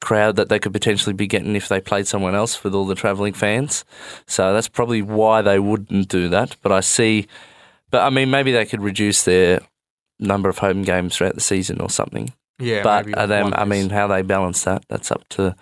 crowd 0.02 0.36
that 0.36 0.50
they 0.50 0.60
could 0.60 0.74
potentially 0.74 1.14
be 1.14 1.28
getting 1.28 1.56
if 1.56 1.68
they 1.70 1.80
played 1.80 2.08
someone 2.08 2.34
else 2.36 2.64
with 2.64 2.74
all 2.74 2.86
the 2.86 2.96
travelling 2.96 3.34
fans. 3.34 3.86
So 4.28 4.52
that's 4.54 4.68
probably 4.68 5.02
why 5.04 5.44
they 5.44 5.60
wouldn't 5.60 6.08
do 6.10 6.28
that. 6.30 6.58
But 6.64 6.72
I 6.72 6.80
see, 6.80 7.28
but 7.92 8.02
I 8.02 8.10
mean 8.10 8.30
maybe 8.32 8.52
they 8.52 8.66
could 8.66 8.82
reduce 8.82 9.24
their 9.24 9.60
number 10.20 10.50
of 10.50 10.58
home 10.58 10.82
games 10.84 11.16
throughout 11.16 11.36
the 11.36 11.42
season 11.42 11.80
or 11.80 11.90
something. 11.90 12.34
Yeah. 12.62 12.84
but 12.84 13.18
uh, 13.18 13.52
I 13.54 13.66
mean, 13.66 13.90
how 13.90 14.08
they 14.08 14.22
balance 14.22 14.64
that, 14.64 14.86
that's 14.90 15.12
up 15.12 15.28
to 15.30 15.56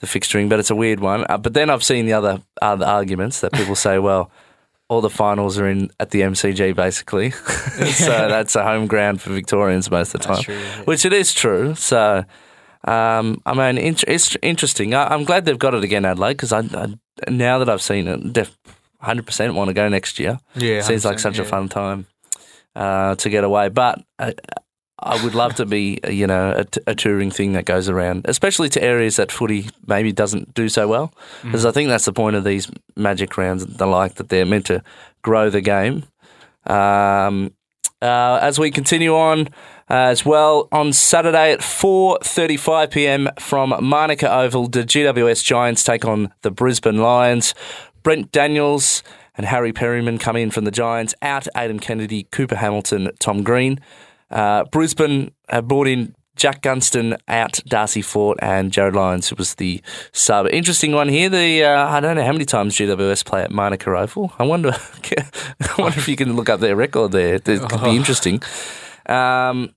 the 0.00 0.06
fixturing, 0.06 0.48
but 0.48 0.58
it's 0.58 0.70
a 0.70 0.74
weird 0.74 1.00
one. 1.00 1.24
Uh, 1.28 1.38
but 1.38 1.54
then 1.54 1.70
I've 1.70 1.84
seen 1.84 2.06
the 2.06 2.12
other 2.12 2.42
other 2.60 2.84
arguments 2.84 3.40
that 3.40 3.52
people 3.52 3.76
say, 3.76 3.98
well, 3.98 4.30
all 4.88 5.00
the 5.00 5.10
finals 5.10 5.58
are 5.58 5.68
in 5.68 5.90
at 6.00 6.10
the 6.10 6.20
MCG 6.20 6.74
basically, 6.74 7.30
so 7.30 8.28
that's 8.28 8.56
a 8.56 8.62
home 8.64 8.86
ground 8.86 9.20
for 9.20 9.30
Victorians 9.30 9.90
most 9.90 10.14
of 10.14 10.20
the 10.20 10.26
time, 10.26 10.42
true, 10.42 10.54
yeah. 10.54 10.82
which 10.82 11.04
it 11.04 11.12
is 11.12 11.32
true. 11.32 11.74
So. 11.74 12.24
Um, 12.84 13.42
I 13.44 13.52
mean, 13.52 13.78
int- 13.78 14.04
it's 14.06 14.36
interesting. 14.42 14.94
I, 14.94 15.08
I'm 15.12 15.24
glad 15.24 15.44
they've 15.44 15.58
got 15.58 15.74
it 15.74 15.82
again, 15.82 16.04
Adelaide, 16.04 16.34
because 16.34 16.52
I, 16.52 16.60
I 16.60 16.94
now 17.28 17.58
that 17.58 17.68
I've 17.68 17.82
seen 17.82 18.06
it, 18.06 18.32
def- 18.32 18.56
100% 19.02 19.54
want 19.54 19.68
to 19.68 19.74
go 19.74 19.88
next 19.88 20.18
year. 20.18 20.38
Yeah, 20.54 20.82
Seems 20.82 21.04
like 21.04 21.16
100%, 21.16 21.20
such 21.20 21.38
a 21.38 21.44
fun 21.44 21.68
time 21.68 22.06
uh, 22.74 23.14
to 23.16 23.30
get 23.30 23.44
away. 23.44 23.68
But 23.68 24.02
uh, 24.18 24.32
I 24.98 25.22
would 25.22 25.34
love 25.34 25.54
to 25.56 25.66
be, 25.66 26.00
uh, 26.04 26.10
you 26.10 26.26
know, 26.26 26.54
a, 26.56 26.64
t- 26.64 26.80
a 26.86 26.94
touring 26.94 27.30
thing 27.30 27.52
that 27.52 27.66
goes 27.66 27.88
around, 27.88 28.24
especially 28.26 28.68
to 28.70 28.82
areas 28.82 29.16
that 29.16 29.30
footy 29.30 29.68
maybe 29.86 30.10
doesn't 30.12 30.54
do 30.54 30.68
so 30.70 30.88
well. 30.88 31.12
Because 31.42 31.64
Mm. 31.64 31.68
I 31.68 31.72
think 31.72 31.88
that's 31.90 32.06
the 32.06 32.12
point 32.14 32.34
of 32.36 32.44
these 32.44 32.70
magic 32.96 33.36
rounds, 33.36 33.62
and 33.62 33.76
the 33.76 33.86
like 33.86 34.14
that 34.14 34.30
they're 34.30 34.46
meant 34.46 34.66
to 34.66 34.82
grow 35.22 35.50
the 35.50 35.60
game. 35.60 36.04
Um, 36.66 37.52
uh, 38.02 38.38
as 38.42 38.58
we 38.58 38.70
continue 38.70 39.14
on 39.14 39.48
uh, 39.88 39.94
as 40.10 40.24
well 40.24 40.68
on 40.72 40.92
Saturday 40.92 41.52
at 41.52 41.60
4:35 41.60 42.90
p.m. 42.90 43.28
from 43.38 43.74
Manuka 43.80 44.30
Oval, 44.32 44.68
the 44.68 44.82
GWS 44.84 45.44
Giants 45.44 45.82
take 45.84 46.04
on 46.04 46.32
the 46.42 46.50
Brisbane 46.50 46.98
Lions. 46.98 47.54
Brent 48.02 48.32
Daniels 48.32 49.02
and 49.36 49.46
Harry 49.46 49.72
Perryman 49.72 50.18
come 50.18 50.36
in 50.36 50.50
from 50.50 50.64
the 50.64 50.70
Giants. 50.70 51.14
Out 51.22 51.46
Adam 51.54 51.78
Kennedy, 51.78 52.24
Cooper 52.32 52.56
Hamilton, 52.56 53.10
Tom 53.18 53.42
Green. 53.42 53.78
Uh, 54.30 54.64
Brisbane 54.64 55.32
brought 55.64 55.88
in 55.88 56.14
Jack 56.36 56.60
Gunston 56.62 57.16
out, 57.28 57.60
Darcy 57.66 58.02
Fort, 58.02 58.38
and 58.42 58.70
Jarryd 58.70 58.94
Lyons, 58.94 59.28
who 59.28 59.36
was 59.36 59.54
the 59.54 59.80
sub. 60.12 60.46
Interesting 60.48 60.92
one 60.92 61.08
here. 61.08 61.28
The 61.28 61.64
uh, 61.64 61.88
I 61.88 62.00
don't 62.00 62.16
know 62.16 62.24
how 62.24 62.32
many 62.32 62.44
times 62.44 62.76
GWS 62.76 63.24
play 63.24 63.42
at 63.42 63.50
Manuka 63.50 63.90
Oval. 63.90 64.32
I 64.38 64.44
wonder. 64.44 64.70
I 65.18 65.74
wonder 65.78 65.98
if 65.98 66.08
you 66.08 66.16
can 66.16 66.36
look 66.36 66.48
up 66.48 66.60
their 66.60 66.76
record 66.76 67.12
there. 67.12 67.36
It 67.36 67.44
could 67.44 67.82
be 67.82 67.96
interesting. 67.96 68.42
Um, 69.06 69.74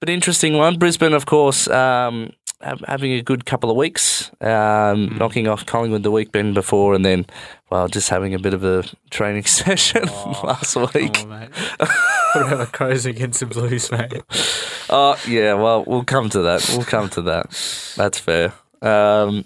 but 0.00 0.08
interesting 0.08 0.54
one. 0.54 0.78
Brisbane, 0.78 1.12
of 1.12 1.26
course, 1.26 1.68
um, 1.68 2.32
having 2.60 3.12
a 3.12 3.22
good 3.22 3.46
couple 3.46 3.70
of 3.70 3.76
weeks, 3.76 4.30
um, 4.40 5.16
knocking 5.16 5.46
off 5.46 5.64
Collingwood 5.64 6.02
the 6.02 6.10
week 6.10 6.32
before, 6.32 6.94
and 6.94 7.04
then, 7.04 7.26
well, 7.70 7.86
just 7.86 8.08
having 8.08 8.34
a 8.34 8.38
bit 8.38 8.52
of 8.52 8.64
a 8.64 8.84
training 9.10 9.44
session 9.44 10.06
last 10.42 10.74
week. 10.94 11.14
Come 11.14 11.32
on, 11.32 11.40
mate. 11.40 11.50
what 12.32 12.52
about 12.52 12.72
Crows 12.72 13.06
against 13.06 13.40
the 13.40 13.46
Blues, 13.46 13.90
mate? 13.90 14.22
Oh 14.88 15.20
yeah, 15.26 15.54
well 15.54 15.84
we'll 15.86 16.04
come 16.04 16.28
to 16.30 16.40
that. 16.42 16.68
We'll 16.70 16.84
come 16.84 17.08
to 17.10 17.22
that. 17.22 17.50
That's 17.96 18.18
fair. 18.18 18.54
Um, 18.82 19.44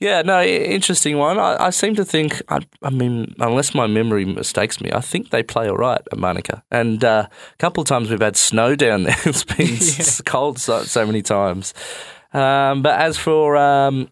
yeah, 0.00 0.22
no, 0.22 0.42
interesting 0.42 1.16
one. 1.18 1.38
I, 1.38 1.66
I 1.66 1.70
seem 1.70 1.94
to 1.94 2.04
think. 2.04 2.42
I, 2.48 2.60
I 2.82 2.90
mean, 2.90 3.34
unless 3.38 3.74
my 3.74 3.86
memory 3.86 4.24
mistakes 4.24 4.80
me, 4.80 4.90
I 4.92 5.00
think 5.00 5.30
they 5.30 5.42
play 5.42 5.68
all 5.68 5.76
right 5.76 6.02
at 6.12 6.18
Manuka. 6.18 6.62
And 6.70 7.02
uh, 7.04 7.28
a 7.30 7.56
couple 7.56 7.80
of 7.80 7.88
times 7.88 8.10
we've 8.10 8.20
had 8.20 8.36
snow 8.36 8.74
down 8.74 9.04
there. 9.04 9.16
It's 9.24 9.44
been 9.44 9.66
s 9.66 10.20
cold 10.20 10.58
so, 10.58 10.82
so 10.82 11.06
many 11.06 11.22
times. 11.22 11.72
Um, 12.32 12.82
but 12.82 13.00
as 13.00 13.16
for 13.16 13.56
um, 13.56 14.10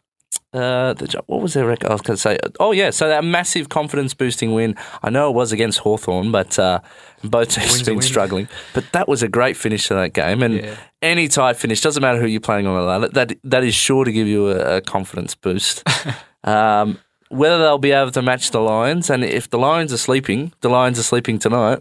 uh, 0.52 0.92
the, 0.94 1.22
what 1.26 1.40
was 1.40 1.54
their 1.54 1.64
record? 1.66 1.88
I 1.90 1.92
was 1.94 2.02
going 2.02 2.16
to 2.16 2.20
say, 2.20 2.38
oh 2.60 2.72
yeah, 2.72 2.90
so 2.90 3.08
that 3.08 3.24
massive 3.24 3.68
confidence 3.70 4.12
boosting 4.12 4.52
win. 4.52 4.76
I 5.02 5.08
know 5.10 5.30
it 5.30 5.34
was 5.34 5.50
against 5.52 5.78
Hawthorn, 5.78 6.30
but 6.30 6.58
uh, 6.58 6.80
both 7.24 7.48
teams 7.50 7.78
have 7.78 7.86
been 7.86 8.02
struggling. 8.02 8.48
But 8.74 8.84
that 8.92 9.08
was 9.08 9.22
a 9.22 9.28
great 9.28 9.56
finish 9.56 9.88
to 9.88 9.94
that 9.94 10.12
game, 10.12 10.42
and 10.42 10.54
Yeah. 10.56 10.74
any 11.00 11.28
tie 11.28 11.54
finish 11.54 11.80
doesn't 11.80 12.02
matter 12.02 12.20
who 12.20 12.26
you're 12.26 12.40
playing 12.40 12.66
on 12.66 12.76
the 12.76 12.82
ladder. 12.82 13.08
That 13.08 13.32
that 13.44 13.64
is 13.64 13.74
sure 13.74 14.04
to 14.04 14.12
give 14.12 14.26
you 14.26 14.50
a, 14.50 14.76
a 14.76 14.80
confidence 14.82 15.34
boost. 15.34 15.82
um, 16.44 16.98
whether 17.30 17.56
they'll 17.58 17.78
be 17.78 17.92
able 17.92 18.10
to 18.10 18.20
match 18.20 18.50
the 18.50 18.60
Lions, 18.60 19.08
and 19.08 19.24
if 19.24 19.48
the 19.48 19.58
Lions 19.58 19.90
are 19.90 19.96
sleeping, 19.98 20.52
the 20.60 20.68
Lions 20.68 20.98
are 20.98 21.02
sleeping 21.02 21.38
tonight. 21.38 21.78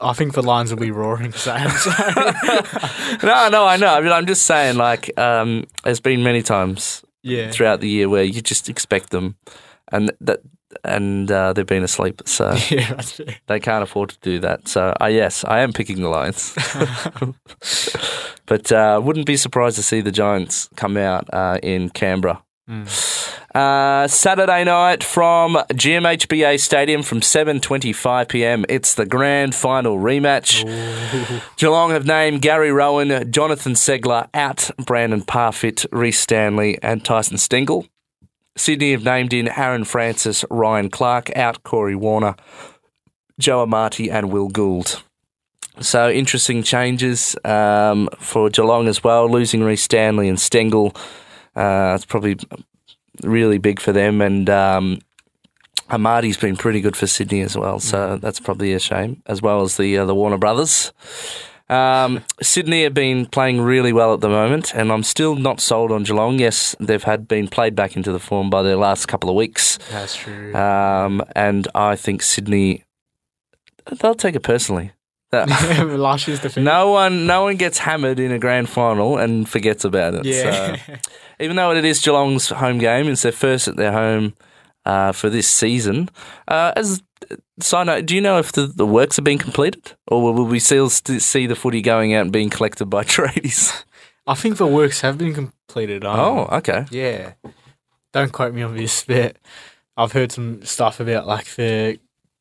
I 0.00 0.12
think 0.12 0.34
the 0.34 0.42
Lions 0.42 0.70
will 0.70 0.78
be 0.78 0.90
roaring, 0.92 1.32
Sam. 1.32 1.68
So. 1.78 1.90
no, 3.26 3.48
no, 3.48 3.66
I 3.66 3.76
know. 3.76 3.88
I 3.88 4.00
mean, 4.02 4.12
I'm 4.12 4.26
just 4.26 4.44
saying, 4.44 4.76
like, 4.76 5.10
um, 5.18 5.64
there's 5.82 6.00
been 6.00 6.22
many 6.22 6.42
times 6.42 7.02
yeah. 7.26 7.50
throughout 7.50 7.80
the 7.80 7.88
year 7.88 8.08
where 8.08 8.24
you 8.24 8.40
just 8.40 8.68
expect 8.68 9.10
them, 9.10 9.36
and 9.92 10.12
that 10.20 10.40
and 10.84 11.30
uh, 11.30 11.52
they've 11.52 11.66
been 11.66 11.82
asleep, 11.82 12.22
so 12.26 12.54
Yeah, 12.70 13.00
they 13.46 13.60
can't 13.60 13.82
afford 13.82 14.10
to 14.10 14.18
do 14.20 14.38
that. 14.40 14.68
So, 14.68 14.94
uh, 15.00 15.06
yes, 15.06 15.44
I 15.44 15.60
am 15.60 15.72
picking 15.72 16.00
the 16.00 16.08
Lions, 16.08 16.54
but 18.46 18.72
uh, 18.72 19.00
wouldn't 19.02 19.26
be 19.26 19.36
surprised 19.36 19.76
to 19.76 19.82
see 19.82 20.00
the 20.00 20.12
Giants 20.12 20.68
come 20.76 20.96
out 20.96 21.28
uh, 21.32 21.58
in 21.62 21.90
Canberra. 21.90 22.42
Uh, 23.56 24.06
Saturday 24.06 24.64
night 24.64 25.02
from 25.02 25.54
GMHBA 25.70 26.60
Stadium 26.60 27.02
from 27.02 27.22
7:25 27.22 28.28
p.m. 28.28 28.66
It's 28.68 28.92
the 28.94 29.06
grand 29.06 29.54
final 29.54 29.96
rematch. 29.96 30.62
Geelong 31.56 31.90
have 31.92 32.04
named 32.04 32.42
Gary 32.42 32.70
Rohan, 32.70 33.32
Jonathan 33.32 33.72
Ceglar 33.72 34.28
out, 34.34 34.70
Brandon 34.76 35.22
Parfitt, 35.22 35.86
Rhys 35.90 36.18
Stanley, 36.18 36.78
and 36.82 37.02
Tyson 37.02 37.38
Stengel. 37.38 37.86
Sydney 38.58 38.92
have 38.92 39.04
named 39.04 39.32
in 39.32 39.48
Aaron 39.48 39.84
Francis, 39.84 40.44
Ryan 40.50 40.90
Clarke, 40.90 41.34
out 41.34 41.62
Corey 41.62 41.96
Warner, 41.96 42.34
Joe 43.38 43.64
Amartey, 43.64 44.12
and 44.12 44.30
Will 44.30 44.48
Gould. 44.48 45.02
So 45.80 46.10
interesting 46.10 46.62
changes 46.62 47.36
um, 47.42 48.10
for 48.18 48.50
Geelong 48.50 48.86
as 48.86 49.02
well, 49.02 49.30
losing 49.30 49.62
Rhys 49.64 49.82
Stanley 49.82 50.28
and 50.28 50.38
Stengel. 50.38 50.94
Uh, 51.54 51.94
it's 51.94 52.04
probably 52.04 52.36
really 53.22 53.58
big 53.58 53.80
for 53.80 53.92
them, 53.92 54.20
and 54.20 54.48
um, 54.50 54.98
Amartey's 55.90 56.36
been 56.36 56.56
pretty 56.56 56.80
good 56.80 56.96
for 56.96 57.06
Sydney 57.06 57.40
as 57.42 57.56
well. 57.56 57.78
So 57.80 58.16
that's 58.16 58.40
probably 58.40 58.72
a 58.72 58.78
shame, 58.80 59.22
as 59.26 59.40
well 59.42 59.62
as 59.62 59.76
the 59.76 59.98
uh, 59.98 60.04
the 60.04 60.14
Warner 60.14 60.38
brothers. 60.38 60.92
Um, 61.68 62.22
Sydney 62.40 62.84
have 62.84 62.94
been 62.94 63.26
playing 63.26 63.60
really 63.60 63.92
well 63.92 64.14
at 64.14 64.20
the 64.20 64.28
moment, 64.28 64.72
and 64.74 64.92
I'm 64.92 65.02
still 65.02 65.34
not 65.34 65.60
sold 65.60 65.90
on 65.90 66.04
Geelong. 66.04 66.38
Yes, 66.38 66.76
they've 66.78 67.02
had 67.02 67.26
been 67.26 67.48
played 67.48 67.74
back 67.74 67.96
into 67.96 68.12
the 68.12 68.20
form 68.20 68.50
by 68.50 68.62
their 68.62 68.76
last 68.76 69.06
couple 69.06 69.28
of 69.28 69.34
weeks, 69.34 69.78
That's 69.90 70.14
true. 70.14 70.54
um, 70.54 71.22
and 71.34 71.66
I 71.74 71.96
think 71.96 72.22
Sydney 72.22 72.84
they'll 74.00 74.14
take 74.14 74.34
it 74.36 74.42
personally. 74.42 74.92
Last 75.32 76.28
year's 76.28 76.40
defeat. 76.40 76.62
no 76.62 76.90
one, 76.90 77.26
no 77.26 77.44
one 77.44 77.56
gets 77.56 77.78
hammered 77.78 78.20
in 78.20 78.30
a 78.32 78.38
grand 78.38 78.68
final 78.68 79.18
and 79.18 79.48
forgets 79.48 79.84
about 79.84 80.14
it. 80.14 80.24
Yeah. 80.24 80.76
So, 80.76 80.94
even 81.40 81.56
though 81.56 81.72
it 81.72 81.84
is 81.84 82.00
Geelong's 82.00 82.48
home 82.48 82.78
game, 82.78 83.08
it's 83.08 83.22
their 83.22 83.32
first 83.32 83.68
at 83.68 83.76
their 83.76 83.92
home 83.92 84.34
uh, 84.84 85.12
for 85.12 85.28
this 85.28 85.48
season. 85.48 86.08
Uh, 86.46 86.72
as 86.76 87.02
side 87.60 87.86
note, 87.86 88.06
do 88.06 88.14
you 88.14 88.20
know 88.20 88.38
if 88.38 88.52
the, 88.52 88.66
the 88.66 88.86
works 88.86 89.16
have 89.16 89.24
been 89.24 89.38
completed, 89.38 89.92
or 90.06 90.22
will 90.22 90.44
we 90.44 90.58
still 90.58 90.88
see 90.88 91.46
the 91.46 91.56
footy 91.56 91.82
going 91.82 92.14
out 92.14 92.22
and 92.22 92.32
being 92.32 92.50
collected 92.50 92.86
by 92.86 93.02
tradies? 93.04 93.84
I 94.26 94.34
think 94.34 94.56
the 94.56 94.66
works 94.66 95.00
have 95.02 95.18
been 95.18 95.34
completed. 95.34 96.04
Um, 96.04 96.18
oh, 96.18 96.56
okay. 96.56 96.86
Yeah. 96.90 97.32
Don't 98.12 98.32
quote 98.32 98.54
me 98.54 98.62
on 98.62 98.76
this, 98.76 99.04
but 99.04 99.36
I've 99.96 100.12
heard 100.12 100.32
some 100.32 100.62
stuff 100.64 101.00
about 101.00 101.26
like 101.26 101.46
the 101.54 101.98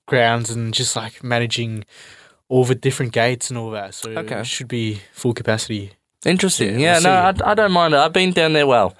grounds 0.07 0.49
and 0.49 0.73
just 0.73 0.95
like 0.95 1.23
managing 1.23 1.85
all 2.47 2.63
the 2.65 2.75
different 2.75 3.11
gates 3.11 3.49
and 3.49 3.57
all 3.57 3.71
that. 3.71 3.93
So 3.93 4.11
Okay. 4.11 4.39
it 4.41 4.47
should 4.47 4.67
be 4.67 5.01
full 5.13 5.33
capacity. 5.33 5.91
Interesting. 6.25 6.79
Yeah, 6.79 6.99
Yeah, 6.99 7.23
we'll 7.23 7.33
no. 7.33 7.45
I, 7.45 7.51
I 7.51 7.53
don't 7.53 7.71
mind 7.71 7.93
it. 7.93 7.97
I've 7.97 8.13
been 8.13 8.31
down 8.31 8.53
there 8.53 8.67
well. 8.67 8.95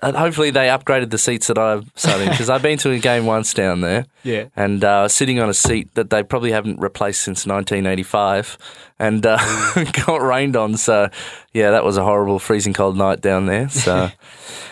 Uh, 0.00 0.12
hopefully, 0.12 0.50
they 0.50 0.68
upgraded 0.68 1.10
the 1.10 1.18
seats 1.18 1.48
that 1.48 1.58
I've 1.58 1.90
sat 1.96 2.20
in 2.20 2.28
because 2.28 2.48
I've 2.54 2.62
been 2.62 2.78
to 2.78 2.90
a 2.92 2.98
game 2.98 3.26
once 3.26 3.52
down 3.52 3.80
there. 3.80 4.06
Yeah. 4.22 4.44
and 4.54 4.84
uh, 4.84 5.08
sitting 5.08 5.40
on 5.40 5.48
a 5.48 5.54
seat 5.54 5.92
that 5.94 6.08
they 6.10 6.22
probably 6.22 6.52
haven't 6.52 6.78
replaced 6.78 7.22
since 7.22 7.46
1985 7.46 8.58
and 9.00 9.26
uh, 9.26 9.38
got 10.06 10.22
rained 10.22 10.54
on. 10.56 10.76
So, 10.76 11.08
yeah, 11.52 11.72
that 11.72 11.84
was 11.84 11.96
a 11.96 12.04
horrible 12.04 12.38
freezing 12.38 12.72
cold 12.74 12.96
night 12.96 13.20
down 13.20 13.46
there. 13.46 13.68
So, 13.70 14.10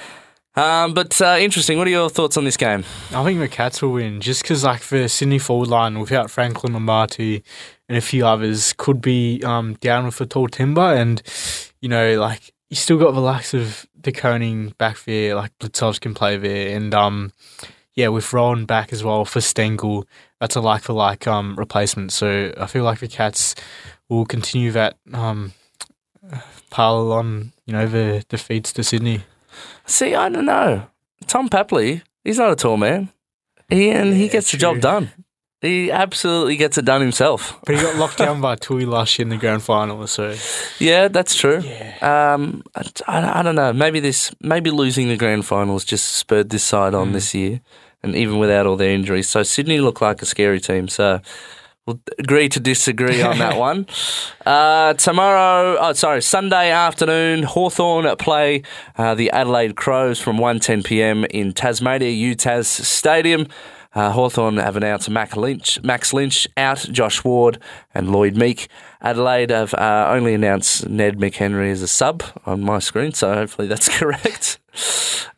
um, 0.57 0.95
but 0.95 1.21
uh, 1.21 1.37
interesting. 1.39 1.79
What 1.79 1.87
are 1.87 1.91
your 1.91 2.11
thoughts 2.11 2.37
on 2.37 2.45
this 2.45 2.57
game? 2.57 2.85
I 3.13 3.25
think 3.25 3.41
the 3.41 3.49
Cats 3.49 3.83
will 3.83 3.93
win 3.93 4.21
just 4.21 4.43
because, 4.43 4.65
like, 4.65 4.83
the 4.83 5.09
Sydney 5.09 5.39
forward 5.39 5.69
line 5.69 5.99
without 5.99 6.31
Franklin 6.31 6.73
Lombardi 6.73 7.43
and 7.89 7.99
a 7.99 8.01
few 8.01 8.27
others 8.27 8.75
could 8.77 9.01
be 9.01 9.43
um, 9.45 9.75
down 9.75 10.05
with 10.05 10.19
the 10.19 10.27
tall 10.27 10.49
timber. 10.49 10.95
And, 10.95 11.23
you 11.81 11.89
know, 11.89 12.19
like, 12.21 12.53
you 12.69 12.77
still 12.77 12.99
got 12.99 13.13
the 13.13 13.21
likes 13.21 13.55
of 13.55 13.87
De 14.01 14.13
Koning 14.13 14.75
back 14.79 15.03
there, 15.05 15.35
like, 15.35 15.57
Blicavs 15.59 16.01
can 16.01 16.15
play 16.15 16.37
there. 16.37 16.77
And, 16.77 16.95
um, 16.95 17.33
yeah, 17.95 18.09
with 18.09 18.33
Rohan 18.33 18.65
back 18.65 18.93
as 18.93 19.05
well 19.05 19.25
for 19.25 19.41
Stengel, 19.41 20.07
that's 20.41 20.57
a 20.57 20.61
like 20.61 20.83
for 20.83 20.93
like 20.95 21.27
um, 21.27 21.55
replacement. 21.57 22.13
So 22.13 22.53
I 22.57 22.67
feel 22.67 22.85
like 22.85 23.01
the 23.01 23.09
Cats 23.09 23.55
will 24.09 24.25
continue 24.25 24.71
that 24.73 24.97
um, 25.13 25.53
parallel 26.71 27.13
on, 27.13 27.53
you 27.67 27.73
know, 27.73 27.87
the 27.87 28.25
defeats 28.29 28.73
to 28.75 28.85
Sydney. 28.85 29.25
See, 29.87 30.15
I 30.15 30.29
don't 30.29 30.45
know. 30.47 30.87
Tom 31.27 31.49
Papley, 31.49 32.03
he's 32.25 32.39
not 32.39 32.53
a 32.53 32.57
tall 32.57 32.77
man. 32.77 33.11
He, 33.69 33.91
and 33.91 34.15
he 34.15 34.29
gets 34.29 34.51
the 34.51 34.59
true. 34.59 34.73
job 34.75 34.81
done. 34.81 35.11
He 35.61 35.91
absolutely 35.91 36.57
gets 36.57 36.79
it 36.79 36.87
done 36.87 37.03
himself. 37.03 37.59
But 37.67 37.77
he 37.77 37.83
got 37.83 37.97
locked 37.97 38.17
down 38.19 38.41
by 38.47 38.57
Tuohy 38.57 38.87
last 38.87 39.19
year 39.19 39.25
in 39.25 39.29
the 39.29 39.37
grand 39.37 39.63
final, 39.63 40.07
so 40.07 40.35
Yeah, 40.79 41.09
that's 41.09 41.35
true. 41.35 41.61
yeah. 41.61 42.33
Um, 42.35 42.63
I, 42.75 42.83
I, 43.07 43.41
I 43.41 43.43
don't 43.43 43.55
know. 43.57 43.73
Maybe 43.73 44.01
this, 44.01 44.35
maybe 44.41 44.71
losing 44.71 45.09
the 45.09 45.17
grand 45.19 45.45
finals 45.45 45.85
just 45.85 46.07
spurred 46.17 46.49
this 46.49 46.65
side 46.65 46.95
on 46.95 47.13
this 47.13 47.35
year, 47.35 47.61
and 48.03 48.17
even 48.17 48.39
without 48.39 48.67
all 48.67 48.77
their 48.77 48.91
injuries. 48.93 49.29
So 49.29 49.43
Sydney 49.43 49.81
look 49.81 50.01
like 50.01 50.23
a 50.23 50.27
scary 50.27 50.61
team. 50.61 50.89
So 50.89 51.21
we'll 51.91 52.01
agree 52.19 52.49
to 52.49 52.61
disagree 52.61 53.23
on 53.23 53.39
that 53.39 53.57
one. 53.71 53.87
Uh, 54.47 54.95
tomorrow, 54.95 55.77
oh 55.81 55.93
sorry, 55.93 56.23
Sunday 56.23 56.71
afternoon, 56.71 57.43
Hawthorn 57.43 58.17
play 58.17 58.63
uh, 58.97 59.15
the 59.15 59.31
Adelaide 59.31 59.77
Crows 59.77 60.21
from 60.21 60.37
1.10 60.37 60.85
p.m. 60.85 61.25
in 61.25 61.53
Tasmania 61.53 62.11
UTAS 62.11 62.67
Stadium. 62.67 63.47
Uh, 63.93 64.13
Hawthorn 64.13 64.59
have 64.59 64.77
announced 64.77 65.11
Mac 65.11 65.37
Lynch, 65.37 65.83
Max 65.83 66.13
Lynch 66.13 66.47
out, 66.57 66.79
Josh 66.93 67.25
Ward 67.25 67.59
and 67.93 68.13
Lloyd 68.13 68.37
Meek. 68.37 68.69
Adelaide 69.01 69.51
have 69.51 69.75
uh, 69.75 70.07
only 70.11 70.33
announced 70.35 70.89
Ned 70.89 71.19
McHenry 71.19 71.73
as 71.73 71.83
a 71.83 71.89
sub 71.89 72.23
on 72.47 72.61
my 72.61 72.79
screen, 72.79 73.13
so 73.13 73.35
hopefully 73.35 73.67
that's 73.67 73.89
correct. 73.99 74.61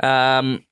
Um, 0.00 0.64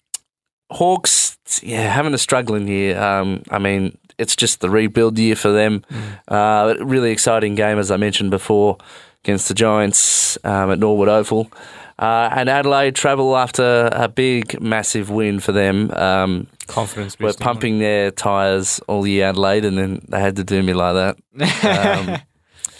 Hawks, 0.71 1.39
yeah, 1.63 1.91
having 1.91 2.13
a 2.13 2.19
struggling 2.19 2.69
year. 2.69 3.01
Um, 3.01 3.43
I 3.51 3.59
mean, 3.59 3.97
it's 4.21 4.37
just 4.37 4.61
the 4.61 4.71
rebuild 4.71 5.19
year 5.19 5.35
for 5.35 5.51
them. 5.51 5.83
Uh, 6.29 6.75
really 6.81 7.11
exciting 7.11 7.55
game, 7.55 7.79
as 7.79 7.91
I 7.91 7.97
mentioned 7.97 8.31
before, 8.31 8.77
against 9.25 9.49
the 9.49 9.55
Giants 9.55 10.39
um, 10.45 10.71
at 10.71 10.79
Norwood 10.79 11.09
Oval. 11.09 11.51
Uh, 11.99 12.31
and 12.33 12.49
Adelaide 12.49 12.95
travel 12.95 13.37
after 13.37 13.91
a 13.93 14.09
big, 14.09 14.59
massive 14.61 15.11
win 15.11 15.39
for 15.39 15.53
them. 15.53 15.91
Um, 15.91 16.47
Confidence 16.67 17.19
we're 17.19 17.35
pumping 17.35 17.79
their 17.79 18.11
tyres 18.11 18.81
all 18.87 19.07
year, 19.07 19.27
Adelaide, 19.27 19.67
and 19.67 19.77
then 19.77 20.07
they 20.09 20.19
had 20.19 20.37
to 20.37 20.45
do 20.45 20.63
me 20.63 20.73
like 20.73 20.95
that. 20.95 22.07
Um, 22.09 22.19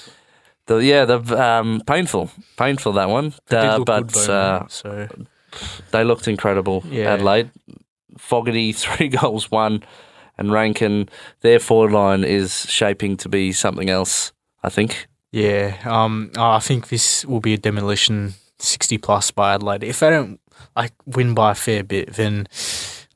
the, 0.67 0.77
yeah, 0.77 1.05
the 1.05 1.19
um, 1.39 1.83
painful, 1.87 2.31
painful 2.57 2.93
that 2.93 3.11
one. 3.11 3.35
Uh, 3.51 3.81
but 3.81 4.09
though, 4.09 4.33
uh, 4.33 4.67
so 4.69 5.09
they 5.91 6.03
looked 6.03 6.27
incredible. 6.27 6.83
Yeah. 6.89 7.13
Adelaide, 7.13 7.51
Fogarty, 8.17 8.73
three 8.73 9.09
goals, 9.09 9.51
one, 9.51 9.83
and 10.41 10.51
Rankine. 10.51 11.09
Their 11.43 11.61
forward 11.61 11.93
line 11.93 12.25
is 12.25 12.67
shaping 12.69 13.17
to 13.19 13.29
be 13.29 13.53
something 13.53 13.89
else. 13.89 14.33
I 14.65 14.69
think. 14.69 15.07
yeah, 15.31 15.77
um, 15.85 16.33
I 16.37 16.59
think 16.59 16.89
this 16.89 17.25
will 17.25 17.41
be 17.41 17.55
a 17.55 17.59
demolition 17.59 18.35
sixty 18.59 18.99
plus 18.99 19.31
by 19.31 19.55
Adelaide. 19.55 19.85
If 19.85 20.01
they 20.01 20.11
don't 20.11 20.41
like 20.75 20.93
win 21.07 21.35
by 21.35 21.53
a 21.53 21.55
fair 21.55 21.85
bit, 21.85 22.15
then 22.15 22.49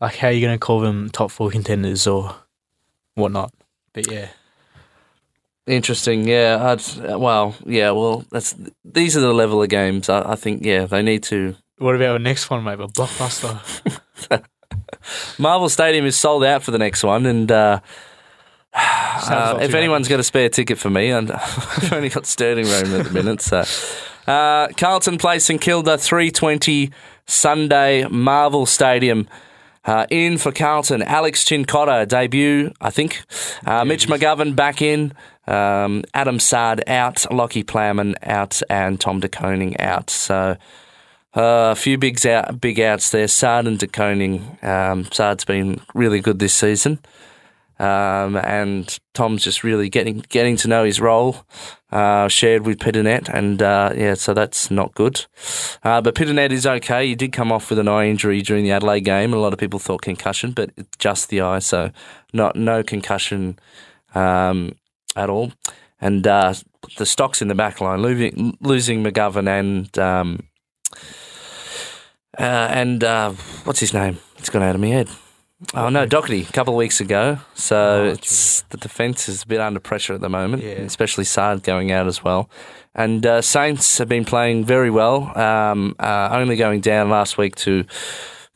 like 0.00 0.16
how 0.16 0.28
are 0.28 0.32
you 0.32 0.40
going 0.40 0.54
to 0.54 0.64
call 0.64 0.80
them 0.80 1.10
top 1.10 1.32
four 1.32 1.50
contenders 1.50 2.06
or 2.06 2.36
whatnot? 3.14 3.52
But 3.92 4.10
yeah, 4.10 4.28
Interesting, 5.66 6.28
yeah. 6.28 6.58
I'd, 6.60 7.18
well, 7.18 7.54
yeah. 7.64 7.90
Well, 7.92 8.24
that's 8.30 8.54
these 8.84 9.16
are 9.16 9.20
the 9.20 9.32
level 9.32 9.62
of 9.62 9.70
games. 9.70 10.08
I, 10.10 10.32
I 10.32 10.34
think, 10.36 10.64
yeah, 10.64 10.84
they 10.84 11.02
need 11.02 11.22
to. 11.24 11.56
what 11.78 11.96
about 11.96 12.14
the 12.14 12.18
next 12.18 12.50
one, 12.50 12.64
mate? 12.64 12.80
A 12.80 12.86
blockbuster. 12.86 13.60
Marvel 15.38 15.68
Stadium 15.68 16.06
is 16.06 16.16
sold 16.16 16.44
out 16.44 16.62
for 16.62 16.70
the 16.70 16.78
next 16.78 17.02
one, 17.02 17.26
and 17.26 17.50
uh, 17.50 17.80
uh, 18.74 19.58
if 19.60 19.74
anyone's 19.74 20.08
got 20.08 20.20
a 20.20 20.24
spare 20.24 20.48
ticket 20.48 20.78
for 20.78 20.90
me, 20.90 21.10
and 21.10 21.30
I've 21.32 21.92
only 21.92 22.08
got 22.08 22.26
standing 22.26 22.66
room 22.66 23.00
at 23.00 23.06
the 23.06 23.10
minute, 23.12 23.40
so 23.40 23.64
uh, 24.26 24.68
Carlton 24.76 25.18
play 25.18 25.38
St 25.38 25.60
Kilda 25.60 25.98
three 25.98 26.30
twenty 26.30 26.90
Sunday 27.26 28.06
Marvel 28.08 28.66
Stadium. 28.66 29.28
Uh, 29.86 30.06
in 30.08 30.38
for 30.38 30.50
Carlton, 30.50 31.02
Alex 31.02 31.44
Cincotta 31.44 32.08
debut, 32.08 32.72
I 32.80 32.88
think. 32.88 33.22
Uh, 33.66 33.84
Mitch 33.84 34.08
McGovern 34.08 34.56
back 34.56 34.80
in. 34.80 35.12
Um, 35.46 36.04
Adam 36.14 36.40
Saad 36.40 36.88
out. 36.88 37.30
Lockie 37.30 37.64
Plowman 37.64 38.14
out, 38.22 38.62
and 38.70 38.98
Tom 38.98 39.20
De 39.20 39.28
Koning 39.28 39.78
out. 39.78 40.08
So 40.08 40.56
uh, 41.34 41.72
a 41.72 41.74
few 41.74 41.98
bigs 41.98 42.24
out, 42.24 42.60
big 42.60 42.78
outs 42.80 43.10
there. 43.10 43.28
Saad 43.28 43.66
and 43.66 43.78
De 43.78 43.86
Koning. 43.86 44.58
Um, 44.62 45.04
Saad's 45.06 45.44
been 45.44 45.80
really 45.94 46.20
good 46.20 46.38
this 46.38 46.54
season, 46.54 47.00
um, 47.78 48.36
and 48.36 48.98
Tom's 49.14 49.42
just 49.42 49.64
really 49.64 49.88
getting 49.88 50.24
getting 50.28 50.56
to 50.58 50.68
know 50.68 50.84
his 50.84 51.00
role. 51.00 51.44
Uh, 51.90 52.26
shared 52.26 52.66
with 52.66 52.80
Pittonet, 52.80 53.28
and 53.28 53.62
uh, 53.62 53.92
yeah, 53.96 54.14
so 54.14 54.34
that's 54.34 54.68
not 54.68 54.94
good. 54.94 55.26
Uh, 55.84 56.00
but 56.00 56.16
Pittonet 56.16 56.50
is 56.50 56.66
okay. 56.66 57.06
He 57.06 57.14
did 57.14 57.32
come 57.32 57.52
off 57.52 57.70
with 57.70 57.78
an 57.78 57.86
eye 57.86 58.08
injury 58.08 58.42
during 58.42 58.64
the 58.64 58.72
Adelaide 58.72 59.02
game. 59.02 59.32
A 59.32 59.36
lot 59.36 59.52
of 59.52 59.60
people 59.60 59.78
thought 59.78 60.02
concussion, 60.02 60.50
but 60.50 60.70
just 60.98 61.28
the 61.28 61.40
eye, 61.40 61.60
so 61.60 61.92
not 62.32 62.56
no 62.56 62.82
concussion 62.82 63.60
um, 64.14 64.74
at 65.14 65.30
all. 65.30 65.52
And 66.00 66.26
uh, 66.26 66.54
the 66.96 67.06
stocks 67.06 67.40
in 67.40 67.48
the 67.48 67.54
back 67.54 67.80
line, 67.80 68.02
losing, 68.02 68.58
losing 68.60 69.04
McGovern 69.04 69.48
and 69.48 69.96
um, 69.96 70.40
uh, 72.38 72.68
and 72.70 73.02
uh, 73.04 73.30
what's 73.64 73.80
his 73.80 73.92
name? 73.94 74.18
It's 74.38 74.50
gone 74.50 74.62
out 74.62 74.74
of 74.74 74.80
my 74.80 74.88
head. 74.88 75.08
Oh 75.72 75.88
no, 75.88 76.04
Doherty 76.04 76.42
a 76.42 76.52
couple 76.52 76.74
of 76.74 76.78
weeks 76.78 77.00
ago. 77.00 77.38
So 77.54 77.76
Oh, 77.76 78.04
it's 78.12 78.62
the 78.70 78.76
defence 78.76 79.28
is 79.28 79.44
a 79.44 79.46
bit 79.46 79.60
under 79.60 79.80
pressure 79.80 80.12
at 80.12 80.20
the 80.20 80.28
moment, 80.28 80.62
Yeah. 80.62 80.72
especially 80.72 81.24
Saad 81.24 81.62
going 81.62 81.90
out 81.92 82.06
as 82.06 82.22
well. 82.22 82.50
And 82.94 83.24
uh, 83.24 83.40
Saints 83.40 83.98
have 83.98 84.08
been 84.08 84.24
playing 84.24 84.64
very 84.66 84.90
well. 84.90 85.36
Um, 85.38 85.96
uh, 85.98 86.28
only 86.32 86.56
going 86.56 86.80
down 86.80 87.08
last 87.08 87.38
week 87.38 87.56
to 87.56 87.84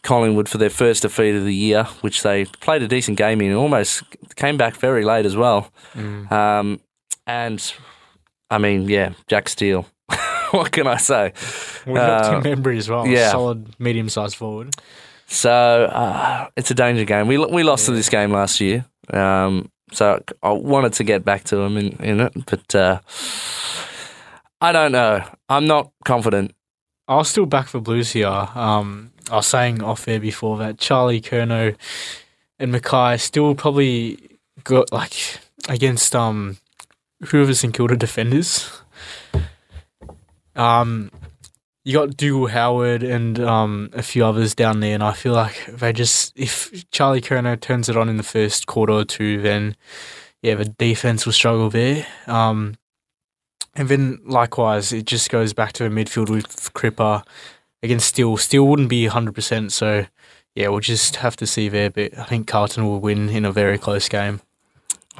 Collingwood 0.02 0.48
for 0.48 0.58
their 0.58 0.70
first 0.70 1.02
defeat 1.02 1.34
of 1.34 1.44
the 1.44 1.54
year, 1.54 1.84
which 2.02 2.22
they 2.22 2.44
played 2.44 2.82
a 2.82 2.88
decent 2.88 3.16
game 3.16 3.40
in. 3.40 3.52
Almost 3.54 4.02
came 4.36 4.56
back 4.56 4.76
very 4.76 5.04
late 5.04 5.26
as 5.26 5.36
well. 5.36 5.70
Mm. 5.94 6.30
Um, 6.30 6.80
and 7.26 7.72
I 8.50 8.58
mean, 8.58 8.88
yeah, 8.88 9.12
Jack 9.28 9.48
Steele. 9.48 9.86
what 10.52 10.70
can 10.72 10.86
I 10.86 10.96
say? 10.96 11.32
We 11.86 11.94
got 11.94 12.24
Uh, 12.24 12.40
Tim 12.42 12.66
as 12.76 12.88
well. 12.88 13.06
yeah. 13.06 13.30
Solid 13.30 13.78
medium 13.78 14.08
sized 14.08 14.36
forward. 14.36 14.74
So 15.26 15.50
uh, 15.50 16.48
it's 16.56 16.70
a 16.70 16.74
danger 16.74 17.04
game. 17.04 17.26
We 17.28 17.36
we 17.38 17.62
lost 17.62 17.86
to 17.86 17.92
this 17.92 18.08
game 18.08 18.32
last 18.32 18.60
year. 18.60 18.84
Um, 19.12 19.70
so 19.92 20.22
I 20.42 20.52
wanted 20.52 20.92
to 20.94 21.04
get 21.04 21.24
back 21.24 21.44
to 21.44 21.58
him 21.58 21.76
in, 21.76 21.88
in 22.02 22.20
it, 22.20 22.32
but 22.46 22.74
uh, 22.74 23.00
I 24.60 24.72
don't 24.72 24.92
know. 24.92 25.22
I'm 25.48 25.66
not 25.66 25.90
confident. 26.04 26.54
I 27.06 27.16
was 27.16 27.28
still 27.28 27.46
back 27.46 27.68
for 27.68 27.80
Blues 27.80 28.12
here. 28.12 28.28
Um, 28.28 29.12
I 29.30 29.36
was 29.36 29.46
saying 29.46 29.82
off 29.82 30.06
air 30.08 30.20
before 30.20 30.58
that 30.58 30.78
Charlie 30.78 31.20
Curnow 31.20 31.74
and 32.58 32.74
McKay 32.74 33.18
still 33.20 33.54
probably 33.54 34.18
got 34.64 34.92
like 34.92 35.14
against 35.68 36.14
um 36.16 36.56
whoever 37.28 37.54
St 37.54 37.72
Kilda 37.72 37.96
defenders. 37.96 38.70
Um, 40.58 41.10
you 41.84 41.94
got 41.94 42.18
Dougal 42.18 42.48
Howard 42.48 43.02
and 43.02 43.40
um 43.40 43.88
a 43.94 44.02
few 44.02 44.24
others 44.26 44.54
down 44.54 44.80
there, 44.80 44.94
and 44.94 45.02
I 45.02 45.12
feel 45.12 45.32
like 45.32 45.64
they 45.66 45.92
just 45.92 46.38
if 46.38 46.84
Charlie 46.90 47.22
Curnow 47.22 47.58
turns 47.58 47.88
it 47.88 47.96
on 47.96 48.10
in 48.10 48.18
the 48.18 48.22
first 48.22 48.66
quarter 48.66 48.92
or 48.92 49.04
two, 49.04 49.40
then 49.40 49.74
yeah, 50.42 50.54
the 50.54 50.66
defense 50.66 51.24
will 51.24 51.32
struggle 51.32 51.70
there. 51.70 52.06
Um, 52.26 52.76
and 53.74 53.88
then 53.88 54.18
likewise, 54.24 54.92
it 54.92 55.06
just 55.06 55.30
goes 55.30 55.52
back 55.52 55.72
to 55.74 55.86
a 55.86 55.90
midfield 55.90 56.30
with 56.30 56.72
Cripper 56.74 57.22
against 57.82 58.08
Steele. 58.08 58.36
Steele 58.36 58.66
wouldn't 58.66 58.88
be 58.88 59.06
100%, 59.06 59.70
so 59.70 60.06
yeah, 60.54 60.68
we'll 60.68 60.80
just 60.80 61.16
have 61.16 61.36
to 61.36 61.46
see 61.46 61.68
there. 61.68 61.90
But 61.90 62.18
I 62.18 62.24
think 62.24 62.46
Carlton 62.46 62.84
will 62.84 63.00
win 63.00 63.28
in 63.28 63.44
a 63.44 63.52
very 63.52 63.78
close 63.78 64.08
game. 64.08 64.40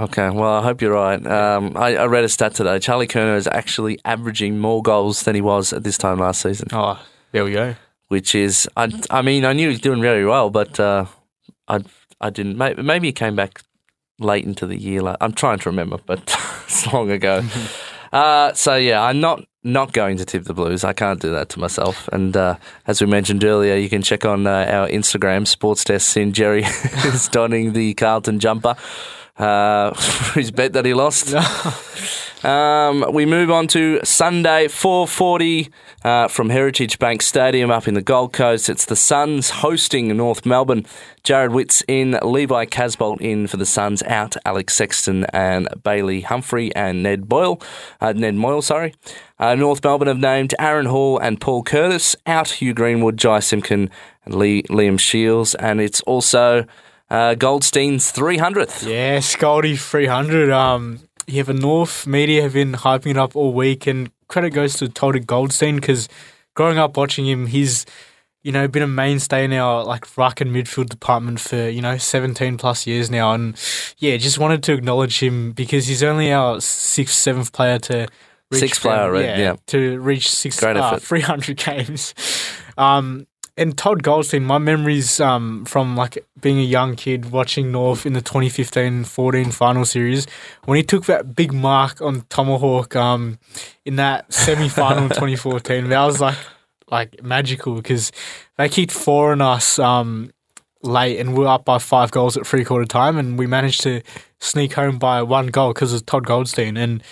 Okay, 0.01 0.31
well, 0.31 0.55
I 0.55 0.63
hope 0.63 0.81
you're 0.81 0.93
right. 0.93 1.25
Um, 1.27 1.77
I, 1.77 1.97
I 1.97 2.07
read 2.07 2.23
a 2.23 2.29
stat 2.29 2.55
today. 2.55 2.79
Charlie 2.79 3.09
Curnow 3.09 3.37
is 3.37 3.49
actually 3.49 3.99
averaging 4.05 4.59
more 4.59 4.81
goals 4.81 5.23
than 5.25 5.35
he 5.35 5.41
was 5.41 5.73
at 5.73 5.83
this 5.83 5.99
time 5.99 6.19
last 6.19 6.41
season, 6.41 6.69
Oh, 6.73 7.05
there 7.33 7.45
we 7.45 7.53
go. 7.53 7.75
which 8.07 8.35
is, 8.35 8.69
I, 8.77 8.93
I 9.11 9.23
mean, 9.23 9.45
I 9.45 9.53
knew 9.55 9.63
he 9.69 9.73
was 9.75 9.81
doing 9.81 10.01
very 10.01 10.25
well, 10.25 10.51
but 10.51 10.79
uh, 10.79 11.07
I, 11.67 11.81
I 12.21 12.31
didn't. 12.31 12.57
Maybe, 12.57 12.81
maybe 12.83 13.09
he 13.09 13.13
came 13.13 13.35
back 13.35 13.63
late 14.21 14.45
into 14.45 14.67
the 14.69 14.77
year. 14.77 15.03
Like, 15.03 15.17
I'm 15.21 15.33
trying 15.33 15.59
to 15.59 15.69
remember, 15.69 15.99
but 16.07 16.21
it's 16.65 16.87
long 16.93 17.11
ago. 17.11 17.43
Uh, 18.11 18.55
so 18.55 18.75
yeah, 18.75 19.03
I'm 19.03 19.21
not 19.21 19.45
not 19.63 19.93
going 19.93 20.17
to 20.17 20.25
tip 20.25 20.45
the 20.45 20.55
Blues. 20.55 20.83
I 20.83 20.95
can't 20.95 21.21
do 21.21 21.31
that 21.33 21.51
to 21.51 21.61
myself. 21.61 22.09
And 22.11 22.35
uh, 22.35 22.57
as 22.87 23.03
we 23.03 23.07
mentioned 23.07 23.45
earlier, 23.45 23.75
you 23.77 23.91
can 23.91 24.01
check 24.01 24.25
on 24.25 24.47
uh, 24.47 24.65
our 24.67 24.89
Instagram 24.89 25.47
sports 25.47 25.85
tests. 25.85 26.17
In 26.17 26.33
Jerry 26.33 26.63
is 27.05 27.29
donning 27.29 27.75
the 27.75 27.93
Carlton 27.93 28.39
jumper. 28.41 28.77
Uh, 29.39 29.95
his 30.35 30.51
bet 30.51 30.73
that 30.73 30.85
he 30.85 30.95
lost. 30.95 31.35
Um, 32.45 33.05
we 33.13 33.27
move 33.27 33.51
on 33.51 33.67
to 33.69 34.01
Sunday, 34.05 34.69
4:40 34.69 35.71
uh, 36.05 36.29
from 36.29 36.51
Heritage 36.51 37.01
Bank 37.01 37.21
Stadium 37.21 37.71
up 37.71 37.89
in 37.89 37.95
the 37.95 38.03
Gold 38.03 38.33
Coast. 38.33 38.69
It's 38.69 38.85
the 38.85 38.95
Suns 38.95 39.51
hosting 39.51 40.17
North 40.17 40.47
Melbourne. 40.47 40.87
Jarrod 41.25 41.53
Witts 41.53 41.83
in, 41.89 42.17
Levi 42.23 42.67
Casboult 42.67 43.21
in 43.21 43.49
for 43.49 43.57
the 43.57 43.67
Suns. 43.67 44.05
Out 44.05 44.37
Alex 44.45 44.75
Sexton 44.75 45.25
and 45.33 45.69
Bailey 45.83 46.21
Humphrey 46.21 46.73
and 46.77 47.03
Ned 47.03 47.29
Boyle, 47.29 47.61
uh, 48.01 48.13
Ned 48.13 48.37
Moyle, 48.37 48.63
sorry. 48.63 48.95
Uh, 49.41 49.57
North 49.57 49.83
Melbourne 49.83 50.09
have 50.09 50.19
named 50.19 50.55
Aaron 50.61 50.87
Hall 50.87 51.19
and 51.19 51.41
Paul 51.41 51.65
Curtis. 51.65 52.15
Out 52.25 52.51
Hugh 52.51 52.73
Greenwood, 52.73 53.19
Jy 53.19 53.41
Simpkin, 53.41 53.91
and 54.25 54.35
Lee, 54.37 54.63
Liam 54.65 54.99
Shields, 54.99 55.57
and 55.57 55.81
it's 55.81 56.03
also 56.03 56.67
uh, 57.11 57.35
Goldstein's 57.35 58.13
300th. 58.13 58.87
Yeah, 58.87 59.19
Scaldy 59.19 59.79
300. 59.79 60.51
Um, 60.51 61.01
yeah, 61.27 61.43
the 61.43 61.55
North 61.55 62.07
media 62.07 62.43
have 62.43 62.55
been 62.55 62.73
hyping 62.73 63.13
it 63.13 63.17
up 63.17 63.37
all 63.37 63.53
week, 63.53 63.87
and 63.87 64.11
credit 64.29 64.51
goes 64.51 64.75
to 64.75 64.89
Todd 64.89 65.27
Goldstein 65.27 65.77
because 65.77 66.09
growing 66.55 66.79
up 66.79 66.97
watching 66.97 67.27
him, 67.27 67.47
he's 67.47 67.87
you 68.43 68.53
know 68.53 68.69
been 68.69 68.83
a 68.83 68.89
mainstay 68.89 69.45
in 69.45 69.53
our 69.53 69.85
like 69.85 70.17
ruck 70.17 70.41
and 70.41 70.55
midfield 70.55 70.89
department 70.89 71.41
for 71.41 71.69
you 71.69 71.83
know 71.83 71.99
17 71.99 72.57
plus 72.57 72.87
years 72.87 73.11
now, 73.11 73.33
and 73.33 73.57
yeah, 73.99 74.17
just 74.17 74.39
wanted 74.39 74.63
to 74.65 74.73
acknowledge 74.73 75.23
him 75.23 75.53
because 75.53 75.87
he's 75.87 76.03
only 76.03 76.33
our 76.33 76.61
sixth, 76.61 77.15
seventh 77.17 77.53
player 77.53 77.79
to. 77.81 78.09
Reach 78.51 78.61
Sixth 78.61 78.81
player, 78.81 79.13
right, 79.13 79.25
yeah. 79.27 79.57
to 79.67 80.01
reach 80.01 80.31
six, 80.31 80.63
uh, 80.63 80.99
300 80.99 81.55
games. 81.67 82.15
Um, 82.79 83.27
and 83.59 83.77
Todd 83.77 84.03
Goldstein, 84.03 84.45
my 84.45 84.59
memories 84.59 85.21
um, 85.21 85.65
from 85.65 85.97
like 85.97 86.25
being 86.41 86.59
a 86.59 86.63
young 86.63 86.95
kid 86.95 87.33
watching 87.33 87.73
North 87.73 88.07
in 88.07 88.13
the 88.13 88.23
2015-14 88.23 89.53
final 89.53 89.85
series 89.85 90.27
when 90.65 90.77
he 90.77 90.83
took 90.85 91.07
that 91.07 91.35
big 91.35 91.53
mark 91.53 92.01
on 92.01 92.23
Tomahawk 92.29 92.95
um, 92.95 93.39
in 93.85 93.97
that 93.97 94.33
semi-final 94.33 95.05
in 95.05 95.09
2014. 95.09 95.89
That 95.89 96.05
was 96.05 96.21
like 96.21 96.39
like 96.91 97.23
magical 97.23 97.75
because 97.75 98.13
they 98.57 98.69
kicked 98.69 98.93
four 98.93 99.33
on 99.33 99.43
us 99.43 99.79
um, 99.79 100.31
late 100.83 101.19
and 101.19 101.35
we 101.35 101.41
were 101.41 101.49
up 101.49 101.65
by 101.65 101.79
five 101.79 102.11
goals 102.11 102.37
at 102.37 102.47
three 102.47 102.65
quarter 102.65 102.87
time 102.87 103.19
and 103.19 103.39
we 103.39 103.47
managed 103.47 103.83
to 103.83 104.01
sneak 104.41 104.73
home 104.73 104.99
by 104.99 105.21
one 105.23 105.49
goal 105.49 105.75
because 105.75 105.93
of 105.93 106.07
Todd 106.07 106.25
Goldstein 106.25 106.77
and 106.77 107.03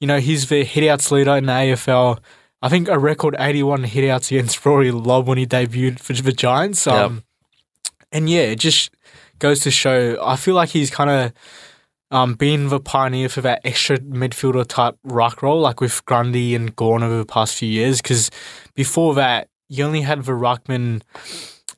you 0.00 0.06
know 0.06 0.20
he's 0.20 0.48
the 0.48 0.64
hitouts 0.64 1.10
leader 1.10 1.36
in 1.36 1.46
the 1.46 1.52
AFL. 1.52 2.20
I 2.64 2.70
think 2.70 2.88
a 2.88 2.98
record 2.98 3.36
81 3.38 3.84
hitouts 3.84 4.30
against 4.30 4.64
Rory 4.64 4.90
Lobb 4.90 5.26
when 5.26 5.36
he 5.36 5.46
debuted 5.46 6.00
for 6.00 6.14
the 6.14 6.32
Giants. 6.32 6.86
Um, 6.86 7.22
And 8.10 8.30
yeah, 8.30 8.44
it 8.44 8.58
just 8.58 8.90
goes 9.38 9.60
to 9.60 9.70
show. 9.70 10.16
I 10.24 10.36
feel 10.36 10.54
like 10.54 10.70
he's 10.70 10.90
kind 10.90 11.10
of 11.10 11.32
um, 12.10 12.36
been 12.36 12.70
the 12.70 12.80
pioneer 12.80 13.28
for 13.28 13.42
that 13.42 13.60
extra 13.64 13.98
midfielder 13.98 14.66
type 14.66 14.96
rock 15.04 15.42
role, 15.42 15.60
like 15.60 15.82
with 15.82 16.06
Grundy 16.06 16.54
and 16.54 16.74
Gawn 16.74 17.02
over 17.02 17.18
the 17.18 17.26
past 17.26 17.54
few 17.54 17.68
years. 17.68 18.00
Because 18.00 18.30
before 18.74 19.14
that, 19.14 19.50
you 19.68 19.84
only 19.84 20.00
had 20.00 20.24
the 20.24 20.32
ruckman, 20.32 21.02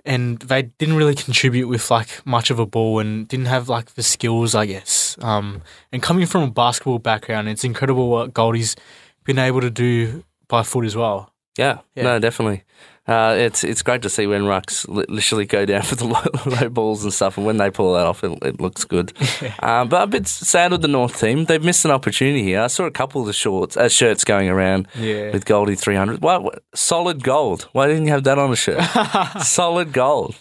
and 0.04 0.38
they 0.38 0.62
didn't 0.62 0.94
really 0.94 1.16
contribute 1.16 1.66
with 1.66 1.90
like 1.90 2.24
much 2.24 2.50
of 2.50 2.60
a 2.60 2.66
ball 2.66 3.00
and 3.00 3.26
didn't 3.26 3.46
have 3.46 3.68
like 3.68 3.94
the 3.94 4.04
skills, 4.04 4.54
I 4.54 4.66
guess. 4.66 5.16
Um, 5.20 5.62
and 5.90 6.00
coming 6.00 6.26
from 6.26 6.44
a 6.44 6.50
basketball 6.52 7.00
background, 7.00 7.48
it's 7.48 7.64
incredible 7.64 8.08
what 8.08 8.32
Goldie's 8.32 8.76
been 9.24 9.40
able 9.40 9.62
to 9.62 9.70
do 9.70 10.22
by 10.48 10.62
foot 10.62 10.84
as 10.84 10.96
well. 10.96 11.32
Yeah, 11.58 11.78
Yeah. 11.94 12.02
no, 12.04 12.18
definitely. 12.18 12.64
Uh, 13.08 13.36
it's 13.38 13.62
it's 13.62 13.82
great 13.82 14.02
to 14.02 14.08
see 14.10 14.26
when 14.26 14.42
rucks 14.42 14.86
li- 14.88 15.04
literally 15.08 15.46
go 15.46 15.64
down 15.64 15.82
for 15.82 15.94
the 15.94 16.04
low, 16.06 16.20
low 16.60 16.68
balls 16.68 17.04
and 17.04 17.12
stuff, 17.14 17.36
and 17.38 17.46
when 17.46 17.56
they 17.56 17.70
pull 17.70 17.94
that 17.94 18.04
off, 18.04 18.24
it, 18.24 18.36
it 18.42 18.60
looks 18.60 18.84
good. 18.84 19.12
um, 19.60 19.88
but 19.88 20.02
a 20.02 20.06
bit 20.08 20.26
sad 20.26 20.72
with 20.72 20.82
the 20.82 20.88
North 20.88 21.20
team; 21.20 21.44
they've 21.44 21.62
missed 21.64 21.84
an 21.84 21.92
opportunity 21.92 22.42
here. 22.42 22.60
I 22.62 22.66
saw 22.66 22.84
a 22.84 22.90
couple 22.90 23.20
of 23.20 23.28
the 23.28 23.32
shorts, 23.32 23.76
uh, 23.76 23.88
shirts 23.88 24.24
going 24.24 24.48
around 24.48 24.88
Yeah. 24.98 25.30
with 25.30 25.44
Goldie 25.44 25.76
three 25.76 25.94
hundred. 25.94 26.20
Why, 26.20 26.38
what, 26.38 26.64
solid 26.74 27.22
gold? 27.22 27.68
Why 27.72 27.86
didn't 27.86 28.06
you 28.06 28.10
have 28.12 28.24
that 28.24 28.38
on 28.40 28.50
a 28.52 28.56
shirt? 28.56 28.82
solid 29.44 29.92
gold. 29.92 30.34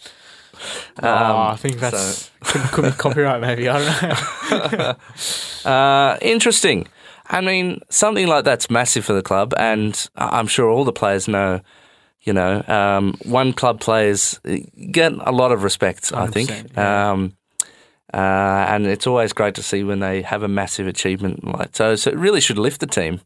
oh, 1.04 1.08
Um, 1.08 1.38
I 1.54 1.56
think 1.58 1.80
that's 1.80 2.32
could, 2.42 2.62
could 2.72 2.86
be 2.86 2.92
copyright, 2.98 3.42
maybe. 3.42 3.70
I 3.70 3.78
don't 4.50 4.72
know. 5.66 5.70
Uh, 5.72 6.18
interesting. 6.22 6.88
I 7.28 7.42
mean, 7.42 7.82
something 7.90 8.28
like 8.28 8.46
that's 8.46 8.70
massive 8.70 9.06
for 9.06 9.14
the 9.14 9.22
club, 9.22 9.54
and 9.58 10.10
I'm 10.16 10.48
sure 10.48 10.70
all 10.70 10.84
the 10.84 10.94
players 10.94 11.28
know. 11.28 11.62
You 12.22 12.34
know, 12.34 12.64
um, 12.68 13.14
one 13.24 13.54
club 13.54 13.80
players 13.80 14.40
get 14.92 15.14
a 15.14 15.32
lot 15.32 15.52
of 15.52 15.62
respect. 15.62 16.12
I 16.12 16.26
think, 16.26 16.50
yeah. 16.50 17.12
um, 17.12 17.38
uh, 18.12 18.18
and 18.18 18.88
it's 18.88 19.06
always 19.06 19.32
great 19.32 19.54
to 19.56 19.62
see 19.62 19.84
when 19.84 20.00
they 20.00 20.24
have 20.24 20.42
a 20.42 20.48
massive 20.48 20.88
achievement 20.88 21.44
like 21.44 21.76
so. 21.76 21.96
So 21.96 22.10
it 22.10 22.18
really 22.18 22.42
should 22.42 22.58
lift 22.58 22.80
the 22.80 22.88
team. 22.88 23.22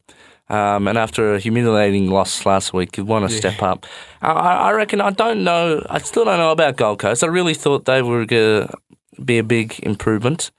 Um, 0.50 0.86
and 0.88 0.98
after 0.98 1.34
a 1.34 1.38
humiliating 1.38 2.10
loss 2.10 2.44
last 2.44 2.74
week, 2.74 2.98
you 2.98 3.04
want 3.06 3.30
to 3.30 3.34
step 3.34 3.62
up. 3.62 3.86
I, 4.20 4.32
I 4.32 4.54
I 4.68 4.72
reckon. 4.72 5.00
I 5.00 5.10
don't 5.10 5.44
know. 5.44 5.82
I 5.88 5.98
still 6.00 6.26
don't 6.26 6.38
know 6.38 6.50
about 6.50 6.76
Gold 6.76 6.98
Coast. 6.98 7.24
I 7.24 7.28
really 7.28 7.54
thought 7.54 7.86
they 7.86 8.02
were 8.02 8.26
going 8.26 8.66
to 8.66 9.22
be 9.24 9.38
a 9.38 9.44
big 9.44 9.78
improvement. 9.84 10.50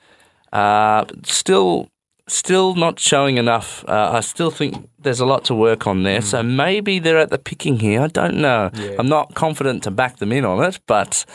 Uh, 0.51 1.05
still, 1.23 1.90
still 2.31 2.75
not 2.75 2.99
showing 2.99 3.37
enough. 3.37 3.83
Uh, 3.87 4.11
I 4.13 4.21
still 4.21 4.51
think 4.51 4.89
there's 4.99 5.19
a 5.19 5.25
lot 5.25 5.43
to 5.45 5.55
work 5.55 5.87
on 5.87 6.03
there. 6.03 6.21
So 6.21 6.41
maybe 6.41 6.99
they're 6.99 7.17
at 7.17 7.29
the 7.29 7.37
picking 7.37 7.79
here. 7.79 8.01
I 8.01 8.07
don't 8.07 8.35
know. 8.35 8.69
Yeah. 8.73 8.95
I'm 8.97 9.07
not 9.07 9.35
confident 9.35 9.83
to 9.83 9.91
back 9.91 10.17
them 10.17 10.31
in 10.31 10.45
on 10.45 10.63
it, 10.63 10.79
but 10.87 11.25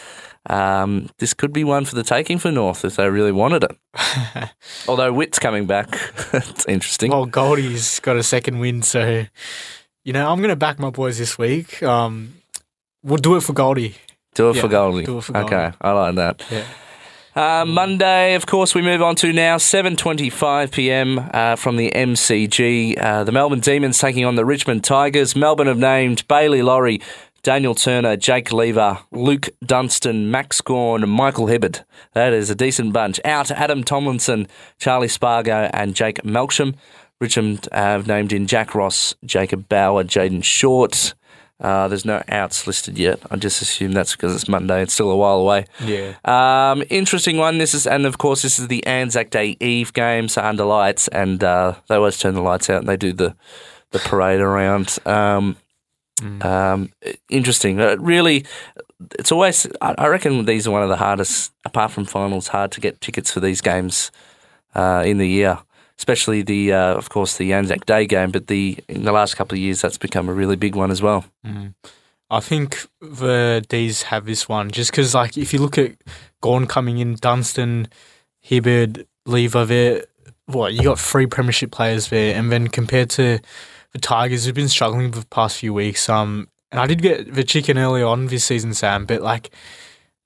um, 0.48 1.10
this 1.18 1.34
could 1.34 1.52
be 1.52 1.64
one 1.64 1.84
for 1.84 1.94
the 1.94 2.02
taking 2.02 2.38
for 2.38 2.50
North 2.50 2.84
if 2.84 2.96
they 2.96 3.08
really 3.10 3.32
wanted 3.32 3.64
it. 3.64 4.50
Although 4.88 5.12
Witt's 5.12 5.38
coming 5.38 5.66
back, 5.66 5.88
it's 6.32 6.64
interesting. 6.66 7.10
well, 7.10 7.26
Goldie's 7.26 8.00
got 8.00 8.16
a 8.16 8.22
second 8.22 8.58
win, 8.58 8.82
so 8.82 9.26
you 10.04 10.12
know 10.12 10.30
I'm 10.30 10.38
going 10.38 10.50
to 10.50 10.56
back 10.56 10.78
my 10.78 10.90
boys 10.90 11.18
this 11.18 11.36
week. 11.36 11.82
Um, 11.82 12.34
we'll 13.02 13.18
do 13.18 13.36
it 13.36 13.42
for 13.42 13.52
Goldie. 13.52 13.96
do 14.34 14.50
it 14.50 14.56
yeah, 14.56 14.62
for 14.62 14.68
Goldie. 14.68 15.04
do 15.04 15.18
it 15.18 15.24
for 15.24 15.32
Goldie. 15.32 15.54
Okay, 15.54 15.72
I 15.80 15.92
like 15.92 16.14
that. 16.14 16.42
Yeah. 16.50 16.64
Uh, 17.36 17.66
Monday, 17.66 18.34
of 18.34 18.46
course, 18.46 18.74
we 18.74 18.80
move 18.80 19.02
on 19.02 19.14
to 19.14 19.30
now 19.30 19.58
7:25 19.58 20.72
p.m. 20.72 21.18
Uh, 21.34 21.54
from 21.54 21.76
the 21.76 21.90
MCG. 21.90 22.98
Uh, 22.98 23.24
the 23.24 23.32
Melbourne 23.32 23.60
Demons 23.60 23.98
taking 23.98 24.24
on 24.24 24.36
the 24.36 24.44
Richmond 24.46 24.82
Tigers. 24.84 25.36
Melbourne 25.36 25.66
have 25.66 25.76
named 25.76 26.26
Bailey 26.28 26.62
Laurie, 26.62 26.98
Daniel 27.42 27.74
Turner, 27.74 28.16
Jake 28.16 28.52
Lever, 28.54 29.00
Luke 29.12 29.50
Dunstan, 29.62 30.30
Max 30.30 30.62
Gawn, 30.62 31.06
Michael 31.10 31.44
Hibberd. 31.44 31.84
That 32.14 32.32
is 32.32 32.48
a 32.48 32.54
decent 32.54 32.94
bunch. 32.94 33.20
Out 33.22 33.50
Adam 33.50 33.84
Tomlinson, 33.84 34.48
Charlie 34.78 35.06
Spargo, 35.06 35.68
and 35.74 35.94
Jake 35.94 36.22
Melksham. 36.22 36.74
Richmond 37.20 37.68
have 37.70 38.06
named 38.06 38.32
in 38.32 38.46
Jack 38.46 38.74
Ross, 38.74 39.14
Jacob 39.26 39.68
Bauer, 39.68 40.04
Jayden 40.04 40.42
Short. 40.42 41.12
Uh, 41.58 41.88
there's 41.88 42.04
no 42.04 42.22
outs 42.28 42.66
listed 42.66 42.98
yet. 42.98 43.18
I 43.30 43.36
just 43.36 43.62
assume 43.62 43.92
that's 43.92 44.12
because 44.12 44.34
it's 44.34 44.48
Monday. 44.48 44.82
It's 44.82 44.92
still 44.92 45.10
a 45.10 45.16
while 45.16 45.38
away. 45.38 45.64
Yeah. 45.82 46.14
Um, 46.24 46.82
interesting 46.90 47.38
one. 47.38 47.58
This 47.58 47.72
is, 47.72 47.86
and 47.86 48.04
of 48.04 48.18
course, 48.18 48.42
this 48.42 48.58
is 48.58 48.68
the 48.68 48.86
Anzac 48.86 49.30
Day 49.30 49.56
Eve 49.60 49.92
game, 49.94 50.28
so 50.28 50.42
under 50.42 50.64
lights, 50.64 51.08
and 51.08 51.42
uh, 51.42 51.74
they 51.88 51.94
always 51.94 52.18
turn 52.18 52.34
the 52.34 52.42
lights 52.42 52.68
out 52.68 52.80
and 52.80 52.88
they 52.88 52.96
do 52.96 53.12
the 53.12 53.34
the 53.92 53.98
parade 54.00 54.40
around. 54.40 54.98
Um, 55.06 55.56
um, 56.42 56.90
interesting. 57.30 57.80
Uh, 57.80 57.96
really, 57.98 58.44
it's 59.18 59.32
always. 59.32 59.66
I 59.80 59.94
I 59.96 60.06
reckon 60.08 60.44
these 60.44 60.66
are 60.66 60.70
one 60.70 60.82
of 60.82 60.88
the 60.90 60.96
hardest, 60.96 61.52
apart 61.64 61.90
from 61.90 62.04
finals, 62.04 62.48
hard 62.48 62.72
to 62.72 62.80
get 62.80 63.00
tickets 63.00 63.30
for 63.30 63.40
these 63.40 63.62
games 63.62 64.10
uh, 64.74 65.02
in 65.06 65.18
the 65.18 65.28
year. 65.28 65.58
Especially 65.98 66.42
the, 66.42 66.72
uh, 66.72 66.94
of 66.94 67.08
course, 67.08 67.38
the 67.38 67.52
Anzac 67.52 67.86
Day 67.86 68.06
game, 68.06 68.30
but 68.30 68.48
the 68.48 68.78
in 68.88 69.04
the 69.04 69.12
last 69.12 69.36
couple 69.36 69.56
of 69.56 69.60
years, 69.60 69.80
that's 69.80 69.98
become 69.98 70.28
a 70.28 70.32
really 70.32 70.56
big 70.56 70.74
one 70.74 70.90
as 70.90 71.00
well. 71.00 71.24
I 72.28 72.40
think 72.40 72.86
the 73.00 73.64
D's 73.68 74.02
have 74.02 74.26
this 74.26 74.48
one 74.48 74.70
just 74.70 74.90
because, 74.90 75.14
like, 75.14 75.38
if 75.38 75.52
you 75.52 75.60
look 75.60 75.78
at 75.78 75.92
Gawn 76.40 76.66
coming 76.66 76.98
in, 76.98 77.14
Dunstan, 77.14 77.88
Hibberd, 78.44 79.06
Lever, 79.24 79.64
there, 79.64 80.04
what 80.46 80.74
you 80.74 80.82
got 80.82 80.98
three 80.98 81.26
premiership 81.26 81.70
players 81.70 82.08
there, 82.08 82.34
and 82.34 82.50
then 82.52 82.68
compared 82.68 83.10
to 83.10 83.38
the 83.92 83.98
Tigers, 83.98 84.44
who've 84.44 84.54
been 84.54 84.68
struggling 84.68 85.12
for 85.12 85.20
the 85.20 85.26
past 85.26 85.58
few 85.58 85.72
weeks. 85.72 86.08
Um, 86.08 86.48
and 86.70 86.80
I 86.80 86.86
did 86.86 87.00
get 87.00 87.32
the 87.32 87.44
chicken 87.44 87.78
early 87.78 88.02
on 88.02 88.26
this 88.26 88.44
season, 88.44 88.74
Sam, 88.74 89.06
but 89.06 89.22
like 89.22 89.50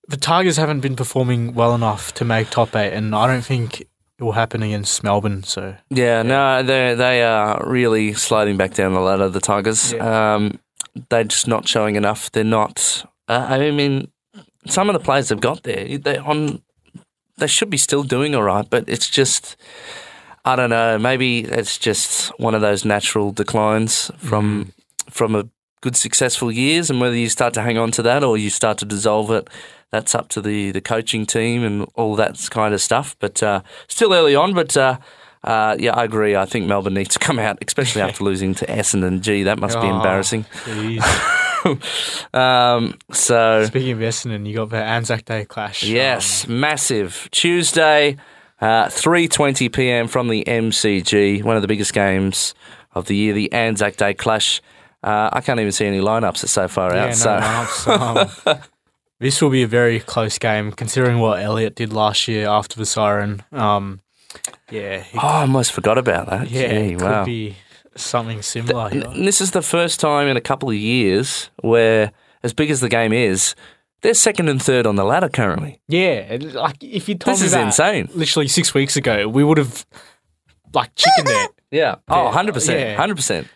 the 0.08 0.16
Tigers 0.16 0.56
haven't 0.56 0.80
been 0.80 0.96
performing 0.96 1.54
well 1.54 1.74
enough 1.74 2.12
to 2.14 2.24
make 2.24 2.50
top 2.50 2.74
eight, 2.74 2.92
and 2.92 3.14
I 3.14 3.26
don't 3.26 3.44
think 3.44 3.86
it 4.20 4.24
will 4.24 4.32
happen 4.32 4.62
against 4.62 5.02
Melbourne. 5.02 5.42
So 5.44 5.74
Yeah, 5.88 6.22
no, 6.22 6.62
they 6.62 6.94
they 6.94 7.22
are 7.22 7.62
really 7.66 8.12
sliding 8.12 8.56
back 8.58 8.74
down 8.74 8.92
the 8.92 9.00
ladder. 9.00 9.28
The 9.30 9.40
Tigers, 9.40 9.92
Yeah. 9.92 10.34
um, 10.34 10.58
they're 11.08 11.24
just 11.24 11.48
not 11.48 11.66
showing 11.66 11.96
enough. 11.96 12.30
They're 12.30 12.44
not. 12.44 13.04
Uh, 13.28 13.46
I 13.48 13.70
mean, 13.70 14.10
some 14.66 14.90
of 14.90 14.92
the 14.94 15.00
players 15.00 15.28
they've 15.28 15.40
got 15.40 15.62
there, 15.62 15.96
they 15.98 16.18
on, 16.18 16.60
they 17.38 17.46
should 17.46 17.70
be 17.70 17.78
still 17.78 18.02
doing 18.02 18.34
all 18.34 18.42
right, 18.42 18.68
but 18.68 18.84
it's 18.88 19.08
just. 19.08 19.56
I 20.44 20.56
don't 20.56 20.70
know. 20.70 20.98
Maybe 20.98 21.40
it's 21.40 21.76
just 21.78 22.28
one 22.38 22.54
of 22.54 22.60
those 22.62 22.84
natural 22.84 23.30
declines 23.32 24.10
from 24.18 24.72
from 25.10 25.34
a 25.34 25.44
good 25.80 25.96
successful 25.96 26.50
years, 26.52 26.90
and 26.90 27.00
whether 27.00 27.16
you 27.16 27.28
start 27.28 27.54
to 27.54 27.62
hang 27.62 27.78
on 27.78 27.90
to 27.92 28.02
that 28.02 28.22
or 28.24 28.36
you 28.36 28.50
start 28.50 28.78
to 28.78 28.84
dissolve 28.84 29.30
it, 29.30 29.48
that's 29.90 30.14
up 30.14 30.28
to 30.30 30.40
the 30.40 30.70
the 30.72 30.80
coaching 30.80 31.26
team 31.26 31.64
and 31.64 31.86
all 31.94 32.16
that 32.16 32.48
kind 32.50 32.74
of 32.74 32.80
stuff. 32.80 33.16
But 33.18 33.42
uh, 33.42 33.62
still 33.88 34.12
early 34.12 34.34
on. 34.34 34.54
But 34.54 34.76
uh, 34.76 34.98
uh, 35.42 35.76
yeah, 35.78 35.94
I 35.94 36.04
agree. 36.04 36.36
I 36.36 36.44
think 36.44 36.66
Melbourne 36.66 36.94
needs 36.94 37.14
to 37.14 37.18
come 37.18 37.38
out, 37.38 37.58
especially 37.66 38.02
after 38.02 38.22
losing 38.30 38.54
to 38.56 38.66
Essendon. 38.66 39.20
Gee, 39.22 39.44
that 39.44 39.58
must 39.58 39.80
be 39.80 39.86
Oh, 39.86 39.96
embarrassing. 39.96 40.44
Um, 42.32 42.94
so 43.12 43.64
Speaking 43.66 43.92
of 43.92 43.98
Essendon, 43.98 44.46
you 44.46 44.54
got 44.56 44.70
the 44.70 44.82
Anzac 44.82 45.26
Day 45.26 45.44
clash. 45.44 45.82
Yes, 45.82 46.48
massive. 46.48 47.28
Tuesday, 47.32 48.16
uh, 48.62 48.86
3.20 48.86 49.70
p.m. 49.72 50.08
from 50.08 50.28
the 50.28 50.42
MCG, 50.46 51.42
one 51.44 51.56
of 51.56 51.62
the 51.62 51.68
biggest 51.68 51.92
games 51.92 52.54
of 52.94 53.06
the 53.06 53.16
year, 53.16 53.34
the 53.34 53.52
Anzac 53.52 53.96
Day 53.96 54.14
clash. 54.14 54.62
Uh, 55.02 55.30
I 55.32 55.40
can't 55.40 55.58
even 55.60 55.72
see 55.72 55.86
any 55.86 56.00
lineups 56.00 56.42
that's 56.42 56.52
so 56.52 56.68
far 56.68 56.94
yeah, 56.94 57.04
out. 57.04 57.08
no 57.08 57.14
so 57.14 57.90
lineups. 57.98 58.46
Um, 58.46 58.58
This 59.18 59.42
will 59.42 59.50
be 59.50 59.62
a 59.62 59.66
very 59.66 60.00
close 60.00 60.38
game, 60.38 60.72
considering 60.72 61.18
what 61.18 61.42
Elliot 61.42 61.74
did 61.74 61.92
last 61.92 62.26
year 62.26 62.48
after 62.48 62.78
the 62.78 62.86
siren. 62.86 63.42
Um, 63.52 64.00
yeah, 64.70 65.04
Oh, 65.14 65.18
I 65.18 65.40
almost 65.42 65.72
forgot 65.72 65.98
about 65.98 66.28
that. 66.30 66.50
yeah, 66.50 66.68
Gee, 66.68 66.74
it 66.92 66.98
could 66.98 67.02
wow. 67.06 67.24
be 67.26 67.56
something 67.96 68.40
similar. 68.40 68.88
Here. 68.88 69.02
this 69.14 69.42
is 69.42 69.50
the 69.50 69.60
first 69.60 70.00
time 70.00 70.26
in 70.26 70.38
a 70.38 70.40
couple 70.40 70.70
of 70.70 70.74
years 70.76 71.50
where, 71.60 72.12
as 72.42 72.54
big 72.54 72.70
as 72.70 72.80
the 72.80 72.88
game 72.88 73.12
is, 73.12 73.54
they're 74.00 74.14
second 74.14 74.48
and 74.48 74.62
third 74.62 74.86
on 74.86 74.96
the 74.96 75.04
ladder 75.04 75.28
currently. 75.28 75.82
Yeah, 75.86 76.38
like 76.54 76.82
if 76.82 77.06
you 77.06 77.14
told 77.16 77.34
This 77.34 77.40
me 77.42 77.46
is 77.46 77.52
that 77.52 77.66
insane. 77.66 78.08
literally 78.14 78.48
six 78.48 78.72
weeks 78.72 78.96
ago, 78.96 79.28
we 79.28 79.44
would 79.44 79.58
have 79.58 79.84
like 80.72 80.94
chickened 80.94 81.28
it. 81.30 81.50
Yeah. 81.70 81.96
Oh, 82.08 82.30
100%. 82.34 82.96
100%. 82.96 83.46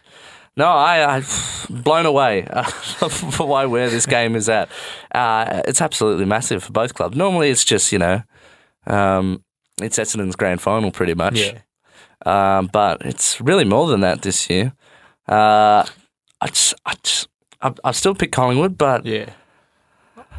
No, 0.57 0.67
I, 0.67 1.17
I 1.19 1.23
blown 1.71 2.07
away 2.07 2.47
uh, 2.49 2.62
for 3.09 3.47
why 3.47 3.67
where 3.67 3.90
this 3.90 4.07
game 4.07 4.37
is 4.37 4.49
at. 4.49 4.69
Uh, 5.14 5.62
it's 5.67 5.81
absolutely 5.83 6.25
massive 6.25 6.62
for 6.64 6.73
both 6.73 6.95
clubs. 6.95 7.17
Normally, 7.17 7.51
it's 7.51 7.64
just 7.64 7.90
you 7.93 7.99
know, 7.99 8.23
um, 8.87 9.43
it's 9.81 9.99
Essendon's 9.99 10.37
grand 10.37 10.61
final 10.61 10.90
pretty 10.90 11.14
much. 11.14 11.38
Yeah, 11.40 11.59
Um, 12.25 12.69
but 12.73 13.05
it's 13.05 13.40
really 13.40 13.64
more 13.64 13.88
than 13.88 14.01
that 14.01 14.23
this 14.23 14.49
year. 14.49 14.73
Uh, 15.29 15.85
I 16.40 16.47
just, 16.49 16.75
I 16.87 16.95
just, 17.03 17.29
I, 17.62 17.73
I 17.83 17.90
still 17.93 18.14
pick 18.14 18.31
Collingwood, 18.31 18.77
but 18.79 19.05
yeah. 19.07 19.31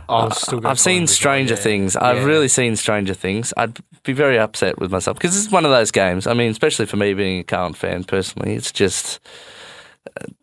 I'll 0.07 0.29
still 0.29 0.65
I've 0.67 0.79
seen 0.79 1.07
Stranger 1.07 1.55
yeah. 1.55 1.59
Things. 1.59 1.95
I've 1.95 2.17
Yeah. 2.17 2.25
really 2.25 2.47
seen 2.47 2.75
Stranger 2.75 3.15
Things. 3.15 3.53
I'd 3.57 3.79
be 4.03 4.13
very 4.13 4.37
upset 4.37 4.79
with 4.79 4.91
myself 4.91 5.17
because 5.17 5.35
it's 5.43 5.51
one 5.51 5.65
of 5.65 5.71
those 5.71 5.89
games. 5.89 6.27
I 6.27 6.33
mean, 6.35 6.51
especially 6.51 6.85
for 6.85 6.97
me 6.97 7.15
being 7.15 7.39
a 7.39 7.43
Carlton 7.43 7.73
fan 7.73 8.03
personally, 8.03 8.53
it's 8.53 8.71
just 8.71 9.19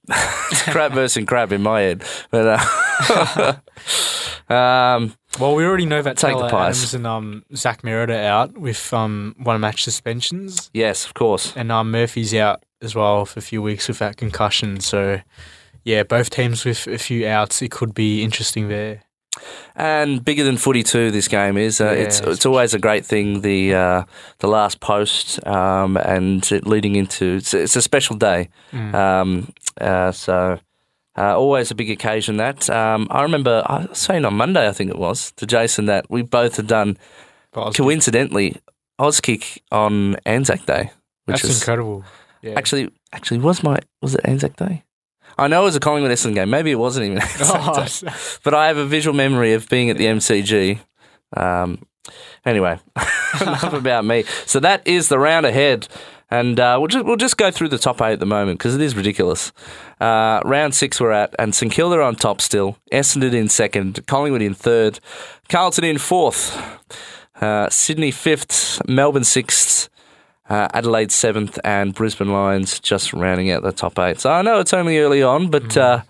it's 0.08 0.62
crap 0.64 0.92
versus 0.94 1.24
crap 1.24 1.52
in 1.52 1.62
my 1.62 1.80
head. 1.80 2.04
But 2.30 2.60
uh, 3.08 3.54
um, 4.52 5.14
Well, 5.38 5.54
we 5.54 5.64
already 5.64 5.86
know 5.86 6.02
that 6.02 6.16
Take 6.16 6.32
the 6.32 6.38
Taylor 6.38 6.50
pies. 6.50 6.78
Adams 6.78 6.94
and 6.94 7.06
um, 7.06 7.44
Zach 7.54 7.82
Merrett 7.82 8.10
out 8.10 8.58
with 8.58 8.92
um, 8.92 9.34
one 9.38 9.60
match 9.60 9.84
suspensions, 9.84 10.70
yes, 10.74 11.04
of 11.06 11.14
course. 11.14 11.52
and 11.56 11.72
um, 11.72 11.90
Murphy's 11.90 12.34
out 12.34 12.64
as 12.80 12.94
well 12.94 13.24
for 13.24 13.38
a 13.38 13.42
few 13.42 13.62
weeks 13.62 13.88
with 13.88 13.98
that 13.98 14.16
concussion. 14.16 14.80
So, 14.80 15.20
yeah, 15.84 16.02
both 16.02 16.30
teams 16.30 16.64
with 16.64 16.86
a 16.86 16.98
few 16.98 17.26
outs. 17.26 17.62
It 17.62 17.70
could 17.70 17.94
be 17.94 18.22
interesting 18.22 18.68
there. 18.68 19.02
And 19.74 20.22
bigger 20.24 20.44
than 20.44 20.56
footy 20.58 20.82
too. 20.82 21.10
This 21.10 21.28
game 21.28 21.56
is. 21.56 21.80
Uh, 21.80 21.84
Yeah, 21.84 21.92
it's 22.04 22.20
it's 22.20 22.46
always 22.46 22.74
a 22.74 22.78
great 22.78 23.06
thing. 23.06 23.40
The 23.40 23.74
uh, 23.74 24.02
the 24.38 24.46
last 24.46 24.80
post 24.80 25.44
um, 25.46 25.96
and 25.96 26.48
leading 26.66 26.96
into 26.96 27.36
it's, 27.36 27.54
it's 27.54 27.76
a 27.76 27.82
special 27.82 28.16
day. 28.16 28.48
Mm. 28.72 28.94
Um, 28.94 29.52
uh, 29.80 30.12
so 30.12 30.58
uh, 31.16 31.36
always 31.38 31.70
a 31.70 31.74
big 31.74 31.90
occasion. 31.90 32.36
That 32.36 32.68
um, 32.68 33.06
I 33.10 33.22
remember 33.22 33.62
I 33.66 33.86
was 33.86 33.98
saying 33.98 34.24
on 34.26 34.34
Monday, 34.34 34.68
I 34.68 34.72
think 34.72 34.90
it 34.90 34.98
was 34.98 35.32
to 35.36 35.46
Jason 35.46 35.86
that 35.86 36.10
we 36.10 36.22
both 36.22 36.56
had 36.56 36.66
done 36.66 36.98
was- 37.54 37.74
coincidentally 37.76 38.56
Auskick 38.98 39.58
on 39.70 40.16
Anzac 40.26 40.66
Day, 40.66 40.90
which 41.24 41.40
that's 41.42 41.44
is 41.54 41.60
incredible. 41.62 42.04
Yeah. 42.42 42.58
actually 42.58 42.90
actually 43.12 43.38
was 43.40 43.62
my 43.62 43.78
was 44.02 44.14
it 44.14 44.20
Anzac 44.24 44.56
Day? 44.56 44.82
I 45.38 45.48
know 45.48 45.62
it 45.62 45.64
was 45.64 45.76
a 45.76 45.80
Collingwood 45.80 46.12
Essendon 46.12 46.34
game. 46.34 46.50
Maybe 46.50 46.70
it 46.70 46.78
wasn't 46.78 47.06
even. 47.06 47.18
Oh, 47.40 47.86
But 48.44 48.54
I 48.54 48.66
have 48.68 48.76
a 48.76 48.86
visual 48.86 49.16
memory 49.16 49.52
of 49.54 49.68
being 49.68 49.90
at 49.90 49.96
the 49.96 50.06
MCG. 50.06 50.80
Um, 51.36 51.84
anyway, 52.44 52.78
enough 53.40 53.72
about 53.72 54.04
me. 54.04 54.24
So 54.46 54.60
that 54.60 54.86
is 54.86 55.08
the 55.08 55.18
round 55.18 55.46
ahead. 55.46 55.88
And 56.30 56.58
uh, 56.58 56.76
we'll, 56.78 56.88
just, 56.88 57.04
we'll 57.04 57.16
just 57.16 57.36
go 57.36 57.50
through 57.50 57.68
the 57.68 57.78
top 57.78 58.00
eight 58.00 58.14
at 58.14 58.20
the 58.20 58.26
moment 58.26 58.58
because 58.58 58.74
it 58.74 58.80
is 58.80 58.96
ridiculous. 58.96 59.52
Uh, 60.00 60.40
round 60.46 60.74
six 60.74 60.98
we're 60.98 61.10
at, 61.10 61.34
and 61.38 61.54
St 61.54 61.70
Kilda 61.70 62.00
on 62.00 62.16
top 62.16 62.40
still. 62.40 62.78
Essendon 62.90 63.34
in 63.34 63.50
second, 63.50 64.06
Collingwood 64.06 64.40
in 64.40 64.54
third, 64.54 64.98
Carlton 65.50 65.84
in 65.84 65.98
fourth, 65.98 66.58
uh, 67.42 67.68
Sydney 67.68 68.10
fifth, 68.10 68.80
Melbourne 68.88 69.24
sixth, 69.24 69.90
uh, 70.52 70.68
Adelaide 70.74 71.10
seventh, 71.10 71.58
and 71.64 71.94
Brisbane 71.94 72.30
Lions 72.30 72.78
just 72.78 73.14
rounding 73.14 73.50
out 73.50 73.62
the 73.62 73.72
top 73.72 73.98
eight. 73.98 74.20
So 74.20 74.30
I 74.30 74.42
know 74.42 74.60
it's 74.60 74.74
only 74.74 74.98
early 74.98 75.22
on, 75.22 75.50
but 75.50 75.74
uh, 75.78 76.02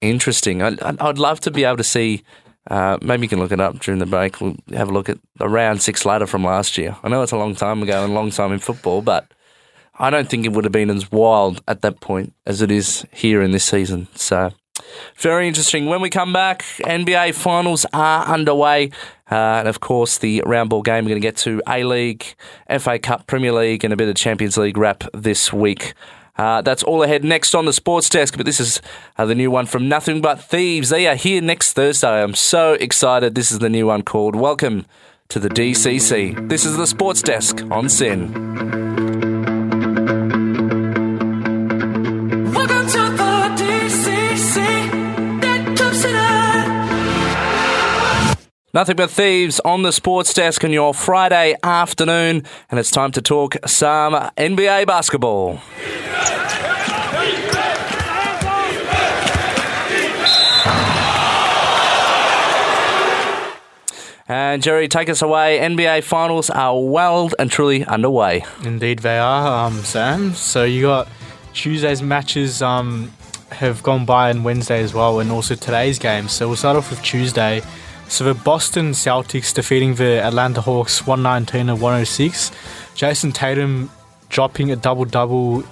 interesting. 0.00 0.62
I'd, 0.62 0.80
I'd 0.80 0.98
I'd 0.98 1.18
love 1.18 1.40
to 1.40 1.50
be 1.50 1.64
able 1.64 1.76
to 1.76 1.84
see. 1.84 2.22
Uh, 2.70 2.96
maybe 3.02 3.22
you 3.22 3.28
can 3.28 3.38
look 3.38 3.52
it 3.52 3.60
up 3.60 3.78
during 3.80 3.98
the 3.98 4.06
break. 4.06 4.40
We'll 4.40 4.56
have 4.72 4.88
a 4.88 4.92
look 4.92 5.10
at 5.10 5.18
the 5.36 5.46
round 5.46 5.82
six 5.82 6.06
ladder 6.06 6.26
from 6.26 6.42
last 6.42 6.78
year. 6.78 6.96
I 7.02 7.08
know 7.08 7.22
it's 7.22 7.32
a 7.32 7.36
long 7.36 7.54
time 7.54 7.82
ago 7.82 8.02
and 8.02 8.12
a 8.12 8.14
long 8.14 8.30
time 8.30 8.52
in 8.52 8.60
football, 8.60 9.02
but 9.02 9.30
I 9.98 10.08
don't 10.08 10.30
think 10.30 10.46
it 10.46 10.52
would 10.52 10.64
have 10.64 10.72
been 10.72 10.88
as 10.88 11.12
wild 11.12 11.62
at 11.68 11.82
that 11.82 12.00
point 12.00 12.32
as 12.46 12.62
it 12.62 12.70
is 12.70 13.04
here 13.12 13.42
in 13.42 13.50
this 13.50 13.64
season. 13.64 14.08
So, 14.14 14.52
very 15.16 15.46
interesting. 15.46 15.86
When 15.86 16.00
we 16.00 16.08
come 16.08 16.32
back, 16.32 16.62
NBA 16.80 17.34
finals 17.34 17.84
are 17.92 18.24
underway. 18.24 18.90
Uh, 19.30 19.60
and 19.60 19.68
of 19.68 19.80
course, 19.80 20.18
the 20.18 20.42
round 20.44 20.70
ball 20.70 20.82
game 20.82 21.04
we're 21.04 21.10
going 21.10 21.20
to 21.20 21.26
get 21.26 21.36
to 21.36 21.62
A 21.68 21.84
League, 21.84 22.34
FA 22.78 22.98
Cup, 22.98 23.26
Premier 23.26 23.52
League, 23.52 23.84
and 23.84 23.92
a 23.92 23.96
bit 23.96 24.08
of 24.08 24.16
Champions 24.16 24.56
League 24.56 24.76
wrap 24.76 25.04
this 25.14 25.52
week. 25.52 25.94
Uh, 26.36 26.62
that's 26.62 26.82
all 26.82 27.02
ahead 27.02 27.22
next 27.22 27.54
on 27.54 27.66
the 27.66 27.72
sports 27.72 28.08
desk, 28.08 28.36
but 28.36 28.46
this 28.46 28.60
is 28.60 28.80
uh, 29.18 29.26
the 29.26 29.34
new 29.34 29.50
one 29.50 29.66
from 29.66 29.88
Nothing 29.88 30.22
But 30.22 30.40
Thieves. 30.40 30.88
They 30.88 31.06
are 31.06 31.14
here 31.14 31.42
next 31.42 31.74
Thursday. 31.74 32.22
I'm 32.22 32.34
so 32.34 32.74
excited. 32.74 33.34
This 33.34 33.52
is 33.52 33.58
the 33.58 33.68
new 33.68 33.86
one 33.86 34.02
called 34.02 34.34
Welcome 34.34 34.86
to 35.28 35.38
the 35.38 35.50
DCC. 35.50 36.48
This 36.48 36.64
is 36.64 36.76
the 36.76 36.86
sports 36.86 37.20
desk 37.20 37.62
on 37.70 37.88
SYN. 37.90 39.19
Nothing 48.72 48.94
but 48.94 49.10
thieves 49.10 49.58
on 49.64 49.82
the 49.82 49.90
sports 49.90 50.32
desk 50.32 50.62
on 50.62 50.72
your 50.72 50.94
Friday 50.94 51.56
afternoon, 51.60 52.44
and 52.70 52.78
it's 52.78 52.92
time 52.92 53.10
to 53.12 53.20
talk 53.20 53.56
some 53.66 54.14
NBA 54.36 54.86
basketball. 54.86 55.60
And 64.28 64.62
Jerry, 64.62 64.86
take 64.86 65.08
us 65.08 65.20
away. 65.20 65.58
NBA 65.58 66.04
finals 66.04 66.48
are 66.50 66.80
well 66.80 67.30
and 67.40 67.50
truly 67.50 67.84
underway. 67.84 68.44
Indeed, 68.62 69.00
they 69.00 69.18
are, 69.18 69.66
um, 69.66 69.82
Sam. 69.82 70.34
So 70.34 70.62
you 70.62 70.82
got 70.82 71.08
Tuesday's 71.54 72.00
matches 72.00 72.62
um, 72.62 73.10
have 73.50 73.82
gone 73.82 74.04
by 74.04 74.30
and 74.30 74.44
Wednesday 74.44 74.80
as 74.80 74.94
well, 74.94 75.18
and 75.18 75.32
also 75.32 75.56
today's 75.56 75.98
game. 75.98 76.28
So 76.28 76.46
we'll 76.46 76.56
start 76.56 76.76
off 76.76 76.90
with 76.90 77.02
Tuesday. 77.02 77.62
So 78.10 78.24
the 78.24 78.34
Boston 78.34 78.90
Celtics 78.90 79.54
defeating 79.54 79.94
the 79.94 80.20
Atlanta 80.20 80.60
Hawks 80.60 81.06
119 81.06 81.68
to 81.68 81.74
106. 81.74 82.50
Jayson 82.96 83.32
Tatum 83.32 83.88
dropping 84.28 84.72
a 84.72 84.76
double 84.76 85.04
double. 85.04 85.62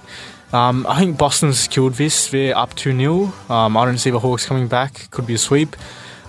Um, 0.53 0.87
I 0.89 1.01
think 1.01 1.19
Boston's 1.19 1.59
secured 1.59 1.95
this. 1.95 2.29
They're 2.29 2.57
up 2.57 2.77
2 2.77 2.97
0. 2.97 3.33
Um, 3.53 3.77
I 3.77 3.85
don't 3.85 3.99
see 3.99 4.11
the 4.11 4.21
Hawks 4.21 4.47
coming 4.47 4.69
back. 4.69 5.11
Could 5.11 5.27
be 5.27 5.35
a 5.35 5.39
sweep. 5.39 5.75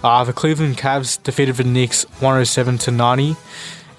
Uh, 0.04 0.24
the 0.24 0.34
Cleveland 0.34 0.78
Cavs 0.78 1.22
defeated 1.22 1.58
the 1.58 1.64
Knicks 1.64 2.06
107 2.22 2.80
to 2.80 2.92
90. 2.92 3.36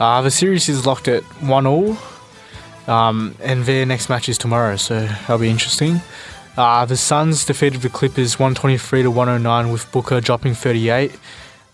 Uh, 0.00 0.20
the 0.20 0.32
series 0.32 0.68
is 0.68 0.84
locked 0.84 1.06
at 1.06 1.22
1 1.22 1.66
all. 1.66 1.96
Um, 2.88 3.36
and 3.40 3.64
their 3.66 3.86
next 3.86 4.08
match 4.08 4.28
is 4.28 4.36
tomorrow, 4.36 4.74
so 4.74 5.06
that'll 5.06 5.38
be 5.38 5.48
interesting. 5.48 6.00
Uh, 6.56 6.84
the 6.86 6.96
Suns 6.96 7.44
defeated 7.44 7.82
the 7.82 7.88
Clippers 7.88 8.36
123 8.36 9.04
to 9.04 9.10
109 9.12 9.70
with 9.70 9.90
Booker 9.92 10.20
dropping 10.20 10.54
38. 10.54 11.12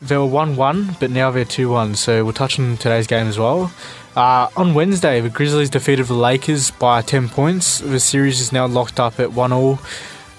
They 0.01 0.17
were 0.17 0.27
1 0.27 0.57
1, 0.57 0.97
but 1.01 1.11
now 1.11 1.31
they're 1.31 1.45
2 1.45 1.71
1, 1.71 1.95
so 1.95 2.23
we'll 2.23 2.35
touch 2.35 2.59
on 2.59 2.77
today's 2.77 3.07
game 3.07 3.27
as 3.27 3.39
well. 3.39 3.73
Uh, 4.15 4.49
on 4.57 4.75
Wednesday, 4.75 5.21
the 5.21 5.31
Grizzlies 5.31 5.71
defeated 5.71 6.07
the 6.07 6.15
Lakers 6.15 6.71
by 6.71 7.03
10 7.03 7.29
points. 7.29 7.79
The 7.79 8.01
series 8.01 8.41
is 8.41 8.53
now 8.53 8.67
locked 8.67 9.01
up 9.01 9.19
at 9.19 9.33
1 9.33 9.53
all. 9.53 9.79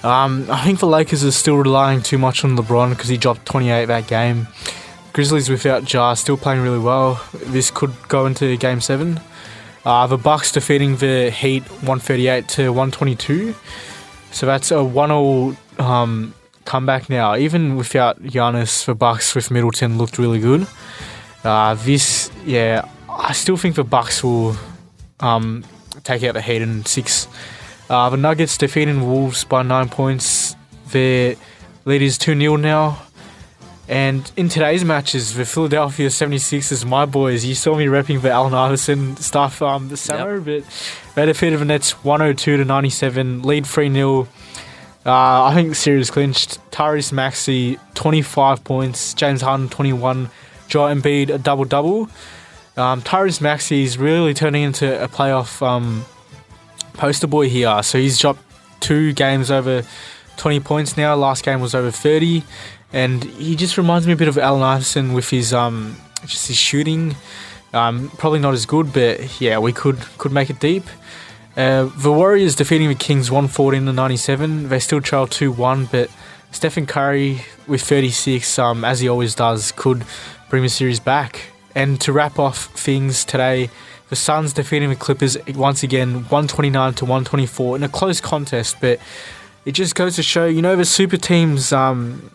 Um, 0.04 0.46
I 0.50 0.64
think 0.64 0.80
the 0.80 0.88
Lakers 0.88 1.24
are 1.26 1.32
still 1.32 1.58
relying 1.58 2.02
too 2.02 2.18
much 2.18 2.44
on 2.44 2.56
LeBron 2.56 2.92
because 2.92 3.10
he 3.10 3.18
dropped 3.18 3.46
28 3.46 3.86
that 3.86 4.08
game. 4.08 4.48
Grizzlies 5.14 5.50
without 5.50 5.92
Ja 5.92 6.14
still 6.14 6.38
playing 6.38 6.62
really 6.62 6.80
well. 6.80 7.20
This 7.34 7.72
could 7.72 7.94
go 8.08 8.28
into 8.28 8.56
game 8.58 8.80
7. 8.80 9.20
Uh, 9.84 10.06
the 10.06 10.18
Bucks 10.18 10.52
defeating 10.52 10.98
the 10.98 11.32
Heat 11.32 11.64
138 11.64 12.48
to 12.50 12.70
122. 12.70 13.56
So 14.32 14.46
that's 14.46 14.70
a 14.70 14.76
1-0 14.76 15.58
um, 15.80 16.34
comeback 16.68 17.10
now. 17.10 17.36
Even 17.36 17.78
without 17.78 18.22
Giannis, 18.22 18.86
the 18.86 18.94
Bucks 18.94 19.34
with 19.34 19.50
Middleton 19.50 19.98
looked 19.98 20.20
really 20.20 20.40
good. 20.40 20.68
Uh, 21.44 21.74
this, 21.76 22.30
yeah, 22.46 22.88
I 23.10 23.34
still 23.34 23.58
think 23.58 23.76
the 23.76 23.84
Bucks 23.84 24.24
will 24.24 24.56
um, 25.20 25.64
take 26.04 26.24
out 26.24 26.34
the 26.34 26.42
Heat 26.42 26.62
in 26.62 26.86
six. 26.86 27.28
Uh, 27.90 28.10
the 28.10 28.18
Nuggets 28.18 28.58
defeating 28.58 29.02
Wolves 29.08 29.44
by 29.46 29.64
nine 29.64 29.90
points. 29.90 30.56
Their 30.92 31.36
lead 31.86 32.02
is 32.02 32.18
2 32.18 32.38
0 32.40 32.58
now. 32.58 33.00
And 33.90 34.30
in 34.36 34.50
today's 34.50 34.84
matches, 34.84 35.34
the 35.34 35.46
Philadelphia 35.46 36.10
76ers, 36.10 36.86
my 36.86 37.06
boys, 37.06 37.46
you 37.46 37.56
saw 37.56 37.78
me 37.78 37.86
repping 37.86 38.22
the 38.22 38.30
Allen 38.30 38.54
Iverson 38.54 39.16
stuff 39.16 39.62
um, 39.62 39.88
this 39.88 40.02
summer, 40.02 40.42
but 40.42 40.64
they 41.16 41.26
defeated 41.26 41.60
the 41.60 41.66
Nets 41.66 42.04
102 42.04 42.58
to 42.58 42.66
97, 42.66 43.44
lead 43.44 43.66
3 43.66 43.94
0. 43.94 44.28
Uh, 45.08 45.46
I 45.46 45.54
think 45.54 45.70
the 45.70 45.76
series 45.76 46.12
clinched. 46.12 46.60
Tyrese 46.70 47.14
Maxey, 47.14 47.80
25 47.94 48.66
points. 48.66 49.14
James 49.14 49.42
Harden, 49.42 49.70
21. 49.70 50.30
Joel 50.68 50.94
Embiid, 50.94 51.30
a 51.30 51.38
double 51.38 51.64
double. 51.64 52.10
Um, 52.76 53.02
Tyrese 53.02 53.40
Maxey 53.40 53.84
is 53.84 53.98
really 53.98 54.34
turning 54.34 54.64
into 54.64 55.02
a 55.02 55.08
playoff 55.08 55.66
um, 55.66 56.04
poster 56.92 57.26
boy 57.26 57.48
here. 57.48 57.82
So 57.84 57.98
he's 57.98 58.20
dropped 58.20 58.42
two 58.82 59.14
games 59.14 59.50
over 59.50 59.84
20 60.36 60.60
points 60.60 60.98
now. 60.98 61.16
Last 61.16 61.46
game 61.46 61.62
was 61.62 61.74
over 61.74 61.90
30. 61.90 62.44
And 62.92 63.24
he 63.24 63.56
just 63.56 63.78
reminds 63.78 64.08
me 64.08 64.14
a 64.14 64.18
bit 64.18 64.28
of 64.28 64.38
Allen 64.38 64.62
Iverson 64.62 65.14
with 65.14 65.30
his 65.30 65.54
um, 65.54 65.96
just 66.26 66.50
his 66.50 66.58
shooting. 66.58 67.16
Um, 67.74 68.10
probably 68.18 68.40
not 68.40 68.54
as 68.54 68.66
good, 68.66 68.92
but 68.92 69.40
yeah, 69.40 69.58
we 69.60 69.72
could 69.72 70.00
could 70.18 70.34
make 70.34 70.50
it 70.50 70.60
deep. 70.60 70.84
Uh, 71.58 71.90
the 71.98 72.14
Warriors 72.14 72.56
defeating 72.56 72.88
the 72.88 72.94
Kings 72.94 73.32
114 73.32 73.88
to 73.88 73.92
97. 73.92 74.70
They 74.70 74.78
still 74.78 75.02
trail 75.02 75.26
2 75.26 75.52
1, 75.52 75.86
but 75.86 76.12
Stephen 76.52 76.86
Curry 76.86 77.42
with 77.66 77.82
36, 77.82 78.60
um, 78.60 78.86
as 78.86 79.00
he 79.00 79.10
always 79.10 79.34
does, 79.34 79.72
could 79.72 80.06
bring 80.52 80.62
the 80.62 80.70
series 80.70 81.00
back. 81.00 81.50
And 81.74 82.00
to 82.02 82.14
wrap 82.14 82.38
off 82.38 82.66
things 82.76 83.26
today, 83.26 83.72
the 84.10 84.16
Suns 84.16 84.54
defeating 84.54 84.90
the 84.90 84.96
Clippers 84.96 85.36
once 85.56 85.82
again 85.82 86.26
129 86.30 86.94
to 86.94 87.06
124 87.06 87.78
in 87.78 87.84
a 87.84 87.90
close 87.90 88.22
contest, 88.22 88.78
but 88.80 89.00
it 89.66 89.72
just 89.72 89.96
goes 89.96 90.16
to 90.16 90.24
show, 90.24 90.46
you 90.46 90.62
know, 90.62 90.76
the 90.76 90.86
super 90.86 91.18
teams, 91.18 91.74
um, 91.74 92.30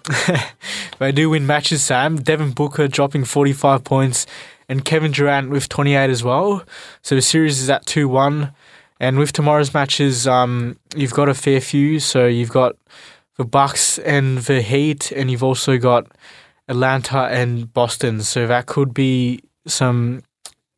they 0.99 1.13
do 1.13 1.31
win 1.31 1.47
matches, 1.47 1.85
Sam. 1.85 2.17
Devin 2.17 2.51
Booker 2.51 2.89
dropping 2.89 3.25
45 3.25 3.85
points 3.85 4.27
and 4.69 4.85
Kevin 4.85 5.13
Durant 5.13 5.49
with 5.49 5.69
28 5.69 6.11
as 6.11 6.25
well. 6.25 6.65
So 7.03 7.15
the 7.15 7.23
series 7.23 7.61
is 7.61 7.71
at 7.71 7.87
2 7.87 8.09
1. 8.09 8.53
And 9.03 9.19
with 9.19 9.33
tomorrow's 9.33 9.75
matches, 9.75 10.29
um, 10.29 10.79
you've 10.95 11.13
got 11.13 11.29
a 11.29 11.35
fair 11.35 11.61
few. 11.61 11.99
So 11.99 12.27
you've 12.27 12.53
got 12.53 12.77
the 13.37 13.45
Bucks 13.45 13.99
and 13.99 14.39
the 14.39 14.63
Heat, 14.63 15.11
and 15.11 15.29
you've 15.29 15.43
also 15.43 15.77
got 15.77 16.07
Atlanta 16.69 17.25
and 17.25 17.71
Boston. 17.73 18.23
So 18.23 18.47
that 18.47 18.67
could 18.67 18.95
be 18.95 19.41
some 19.67 20.23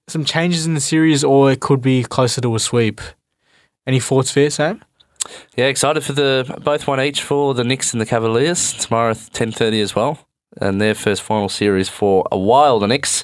some 0.08 0.24
changes 0.24 0.64
in 0.66 0.72
the 0.72 0.80
series, 0.80 1.22
or 1.22 1.52
it 1.52 1.60
could 1.60 1.82
be 1.82 2.02
closer 2.02 2.40
to 2.40 2.54
a 2.54 2.58
sweep. 2.58 3.02
Any 3.86 4.00
thoughts 4.00 4.32
there, 4.32 4.48
Sam? 4.48 4.82
Yeah, 5.54 5.66
excited 5.66 6.02
for 6.02 6.14
the 6.14 6.60
both 6.64 6.86
one 6.86 7.00
each 7.00 7.22
for 7.22 7.52
the 7.52 7.64
Knicks 7.64 7.92
and 7.92 8.00
the 8.00 8.06
Cavaliers 8.06 8.72
tomorrow, 8.72 9.14
ten 9.34 9.52
thirty 9.52 9.82
as 9.82 9.94
well, 9.94 10.18
and 10.62 10.80
their 10.80 10.94
first 10.94 11.20
final 11.20 11.50
series 11.50 11.90
for 11.90 12.26
a 12.32 12.38
while. 12.38 12.78
The 12.78 12.88
Knicks. 12.88 13.22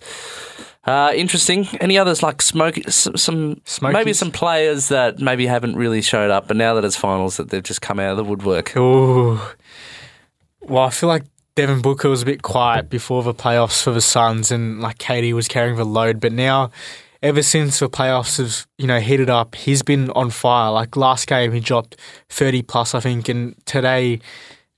Uh, 0.85 1.13
interesting. 1.15 1.67
Any 1.81 1.99
others 1.99 2.23
like 2.23 2.41
smoke? 2.41 2.77
Some, 2.89 3.61
Smokies? 3.65 3.93
maybe 3.93 4.13
some 4.15 4.31
players 4.31 4.89
that 4.89 5.19
maybe 5.19 5.47
haven't 5.47 5.77
really 5.77 6.01
showed 6.01 6.31
up, 6.31 6.49
but 6.49 6.57
now 6.57 6.75
that 6.75 6.85
it's 6.85 6.97
finals, 6.97 7.37
that 7.37 7.51
they've 7.51 7.63
just 7.63 7.83
come 7.83 8.01
out 8.01 8.13
of 8.13 8.17
the 8.17 8.25
woodwork. 8.25 8.73
Oh, 8.77 9.55
well, 10.63 10.85
I 10.85 10.91
feel 10.91 11.09
like 11.09 11.25
Devin 11.55 11.83
Booker 11.83 12.09
was 12.09 12.23
a 12.23 12.27
bit 12.27 12.43
quiet 12.43 12.89
before 12.89 13.23
the 13.23 13.35
playoffs 13.35 13.83
for 13.83 13.91
the 13.91 14.01
Suns, 14.01 14.51
and 14.51 14.81
like 14.81 14.99
KD 14.99 15.35
was 15.35 15.49
carrying 15.49 15.77
the 15.77 15.85
load. 15.85 16.19
But 16.19 16.33
now, 16.33 16.71
ever 17.23 17.43
since 17.43 17.79
the 17.81 17.91
playoffs 17.91 18.39
have 18.39 18.67
you 18.79 18.87
know 18.87 19.01
heated 19.01 19.29
up, 19.29 19.55
he's 19.57 19.83
been 19.83 20.09
on 20.13 20.31
fire. 20.31 20.71
Like 20.71 20.97
last 20.97 21.27
game, 21.27 21.53
he 21.53 21.61
dropped 21.61 21.97
thirty 22.31 22.63
plus, 22.63 22.95
I 22.95 23.01
think, 23.01 23.29
and 23.29 23.55
today. 23.67 24.21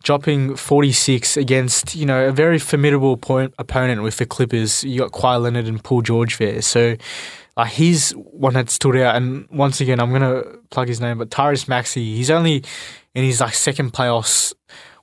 Dropping 0.03 0.57
46 0.57 1.37
against, 1.37 1.95
you 1.95 2.07
know, 2.07 2.27
a 2.29 2.33
very 2.33 2.59
formidable 2.59 3.17
point 3.17 3.55
opponent 3.59 4.03
with 4.03 4.17
the 4.17 4.27
Clippers. 4.27 4.83
You 4.85 5.01
got 5.01 5.13
Kawhi 5.13 5.41
Leonard 5.41 5.67
and 5.67 5.83
Paul 5.83 6.03
George 6.03 6.39
there. 6.39 6.61
So 6.63 6.97
uh, 7.57 7.65
he's 7.65 8.11
one 8.13 8.55
that 8.55 8.71
stood 8.71 8.97
out. 8.97 9.17
And 9.17 9.49
once 9.51 9.81
again, 9.81 10.01
I'm 10.01 10.11
going 10.11 10.23
to 10.23 10.59
plug 10.71 10.89
his 10.89 11.01
name, 11.01 11.19
but 11.19 11.31
Tyrese 11.31 11.69
Maxey, 11.69 12.17
he's 12.17 12.31
only 12.31 12.65
in 13.15 13.25
his 13.25 13.41
like 13.41 13.55
second 13.55 13.93
playoffs 13.93 14.55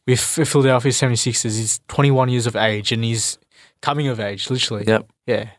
with 0.06 0.36
the 0.36 0.46
Philadelphia 0.46 0.92
76ers. 0.92 1.58
He's 1.58 1.80
21 1.88 2.30
years 2.30 2.48
of 2.48 2.56
age 2.56 2.92
and 2.92 3.04
he's 3.04 3.38
coming 3.82 4.08
of 4.08 4.20
age, 4.20 4.50
literally. 4.50 4.86
Yep. 4.86 5.10
Yeah. 5.28 5.50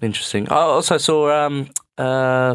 Interesting. 0.00 0.48
I 0.48 0.56
also 0.56 0.98
saw. 0.98 1.46
Um, 1.46 1.68
uh, 1.98 2.54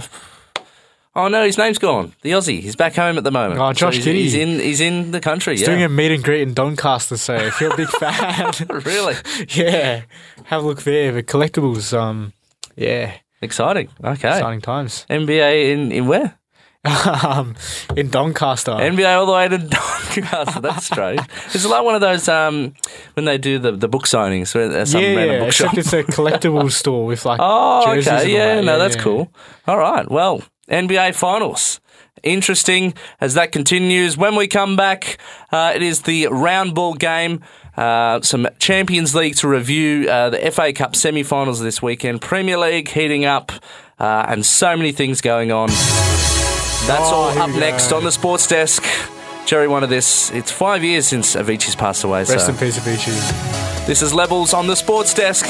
oh 1.15 1.28
no, 1.28 1.45
his 1.45 1.58
name's 1.58 1.78
gone. 1.78 2.13
The 2.21 2.32
Aussie. 2.32 2.60
He's 2.60 2.76
back 2.76 2.95
home 2.95 3.17
at 3.17 3.24
the 3.24 3.32
moment. 3.32 3.60
Oh, 3.60 3.74
Josh 3.74 3.97
he's, 3.97 4.06
Giddey. 4.06 4.15
he's 4.15 4.36
in. 4.36 4.60
He's 4.60 4.82
in 4.82 5.12
the 5.12 5.19
country. 5.19 5.54
He's 5.54 5.62
yeah. 5.62 5.67
doing 5.67 5.84
a 5.84 5.89
meet 5.89 6.12
and 6.12 6.24
greet 6.24 6.41
in 6.41 6.54
Doncaster, 6.54 7.17
so 7.17 7.36
if 7.36 7.60
you're 7.62 7.74
a 7.74 7.78
big 7.78 7.89
fan, 8.00 8.52
really 8.86 9.15
yeah, 9.50 10.04
have 10.45 10.63
a 10.63 10.65
look 10.65 10.84
there. 10.84 11.12
The 11.12 11.24
collectibles, 11.24 11.97
um, 11.97 12.34
yeah, 12.76 13.17
exciting. 13.41 13.89
Okay. 14.04 14.30
exciting 14.30 14.62
times. 14.62 15.06
NBA 15.10 15.71
in 15.71 15.91
in 15.91 16.08
where? 16.08 16.38
um, 17.24 17.56
in 17.96 18.10
Doncaster. 18.10 18.72
NBA 18.72 19.15
all 19.15 19.28
the 19.28 19.34
way 19.34 19.48
to 19.48 19.58
Doncaster. 20.15 20.62
That's 20.62 20.86
strange. 20.86 21.22
It's 21.54 21.65
like 21.65 21.84
one 21.84 21.94
of 21.94 22.02
those 22.02 22.28
um, 22.28 22.74
when 23.13 23.26
they 23.26 23.38
do 23.38 23.60
the, 23.60 23.72
the 23.72 23.88
book 23.88 24.06
signings 24.06 24.56
at 24.56 24.88
some 24.88 25.02
yeah, 25.02 25.15
random 25.15 25.36
yeah, 25.36 25.46
bookshop. 25.46 25.78
it's 25.78 25.94
a 25.94 26.04
collectible 26.04 26.72
store 26.82 27.06
with 27.06 27.24
like 27.26 27.39
Oh, 27.41 27.91
okay. 27.98 28.32
Yeah, 28.32 28.56
that. 28.56 28.63
no, 28.63 28.80
that's 28.80 28.96
yeah. 28.96 29.02
cool. 29.02 29.32
All 29.67 29.78
right. 29.78 30.10
Well, 30.10 30.44
NBA 30.70 31.13
Finals. 31.13 31.80
Interesting 32.24 32.94
as 33.20 33.36
that 33.36 33.52
continues. 33.52 34.17
When 34.17 34.36
we 34.36 34.48
come 34.48 34.76
back, 34.76 35.17
uh, 35.52 35.74
it 35.76 35.82
is 35.82 36.02
the 36.02 36.28
round 36.28 36.74
ball 36.76 36.94
game. 36.94 37.41
Uh, 37.78 38.22
some 38.22 38.48
Champions 38.60 39.15
League 39.15 39.36
to 39.38 39.48
review. 39.48 40.10
Uh, 40.10 40.30
the 40.30 40.52
FA 40.52 40.74
Cup 40.74 40.96
semi 40.96 41.24
finals 41.24 41.60
this 41.62 41.82
weekend. 41.82 42.22
Premier 42.22 42.58
League 42.58 42.89
heating 42.89 43.26
up. 43.26 43.52
Uh, 44.00 44.26
and 44.28 44.46
so 44.46 44.76
many 44.76 44.91
things 44.91 45.22
going 45.22 45.52
on. 45.52 45.70
That's 46.88 47.02
Oh, 47.12 47.15
all 47.15 47.38
up 47.39 47.50
next 47.52 47.91
on 47.91 48.04
the 48.04 48.12
sports 48.12 48.48
desk. 48.48 48.84
Jerry, 49.46 49.67
one 49.67 49.84
of 49.84 49.89
this. 49.89 50.32
It's 50.32 50.52
five 50.52 50.84
years 50.84 51.08
since 51.08 51.36
Avicii's 51.36 51.76
passed 51.76 52.04
away. 52.04 52.20
Rest 52.24 52.46
so 52.46 52.52
in 52.52 52.58
peace, 52.58 52.78
Avicii. 52.80 53.86
this 53.86 54.02
is 54.02 54.13
Levels 54.13 54.54
on 54.54 54.67
the 54.67 54.76
sports 54.76 55.13
desk. 55.13 55.46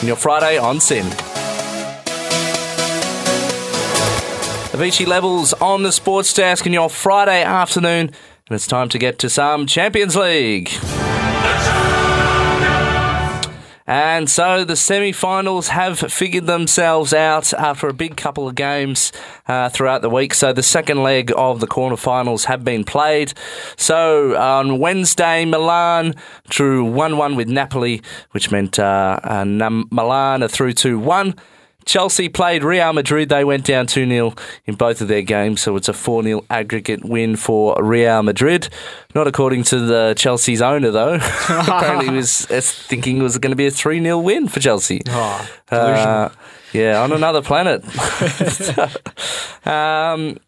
And 0.00 0.08
your 0.08 0.16
Friday 0.16 0.58
on 0.58 0.80
SYN. 0.80 1.04
Avicii 4.72 5.06
Levels 5.06 5.52
on 5.54 5.82
the 5.82 5.92
sports 5.92 6.32
desk 6.34 6.66
in 6.66 6.72
your 6.72 6.88
Friday 6.90 7.42
afternoon. 7.42 8.08
And 8.48 8.54
it's 8.56 8.66
time 8.66 8.88
to 8.88 8.98
get 8.98 9.18
to 9.20 9.30
some 9.30 9.66
Champions 9.66 10.16
League. 10.16 10.70
And 13.86 14.30
so 14.30 14.64
the 14.64 14.76
semi 14.76 15.12
finals 15.12 15.68
have 15.68 15.98
figured 15.98 16.46
themselves 16.46 17.12
out 17.12 17.52
after 17.54 17.88
a 17.88 17.92
big 17.92 18.16
couple 18.16 18.46
of 18.46 18.54
games 18.54 19.12
uh, 19.48 19.68
throughout 19.68 20.02
the 20.02 20.10
week. 20.10 20.34
So 20.34 20.52
the 20.52 20.62
second 20.62 21.02
leg 21.02 21.32
of 21.36 21.60
the 21.60 21.66
quarterfinals 21.66 22.44
have 22.44 22.64
been 22.64 22.84
played. 22.84 23.32
So 23.76 24.36
on 24.36 24.78
Wednesday, 24.78 25.44
Milan 25.44 26.14
drew 26.48 26.84
1 26.84 27.16
1 27.16 27.36
with 27.36 27.48
Napoli, 27.48 28.02
which 28.30 28.50
meant 28.50 28.78
uh, 28.78 29.18
uh, 29.22 29.44
Milan 29.44 30.42
are 30.42 30.48
through 30.48 30.74
1. 30.98 31.34
Chelsea 31.84 32.28
played 32.28 32.64
Real 32.64 32.92
Madrid. 32.92 33.28
They 33.28 33.44
went 33.44 33.64
down 33.64 33.86
2 33.86 34.08
0 34.08 34.34
in 34.66 34.74
both 34.74 35.00
of 35.00 35.08
their 35.08 35.22
games, 35.22 35.60
so 35.60 35.76
it's 35.76 35.88
a 35.88 35.92
4 35.92 36.22
0 36.22 36.44
aggregate 36.50 37.04
win 37.04 37.36
for 37.36 37.76
Real 37.82 38.22
Madrid. 38.22 38.68
Not 39.14 39.26
according 39.26 39.64
to 39.64 39.80
the 39.80 40.14
Chelsea's 40.16 40.62
owner, 40.62 40.90
though. 40.90 41.14
Apparently, 41.48 42.08
he 42.08 42.16
was 42.16 42.50
uh, 42.50 42.60
thinking 42.62 43.18
it 43.18 43.22
was 43.22 43.38
going 43.38 43.52
to 43.52 43.56
be 43.56 43.66
a 43.66 43.70
3 43.70 44.02
0 44.02 44.18
win 44.18 44.48
for 44.48 44.60
Chelsea. 44.60 45.02
Oh, 45.08 45.48
Uh, 45.70 46.30
yeah, 46.72 47.02
on 47.02 47.12
another 47.12 47.42
planet. 47.42 47.84
um, 49.66 50.38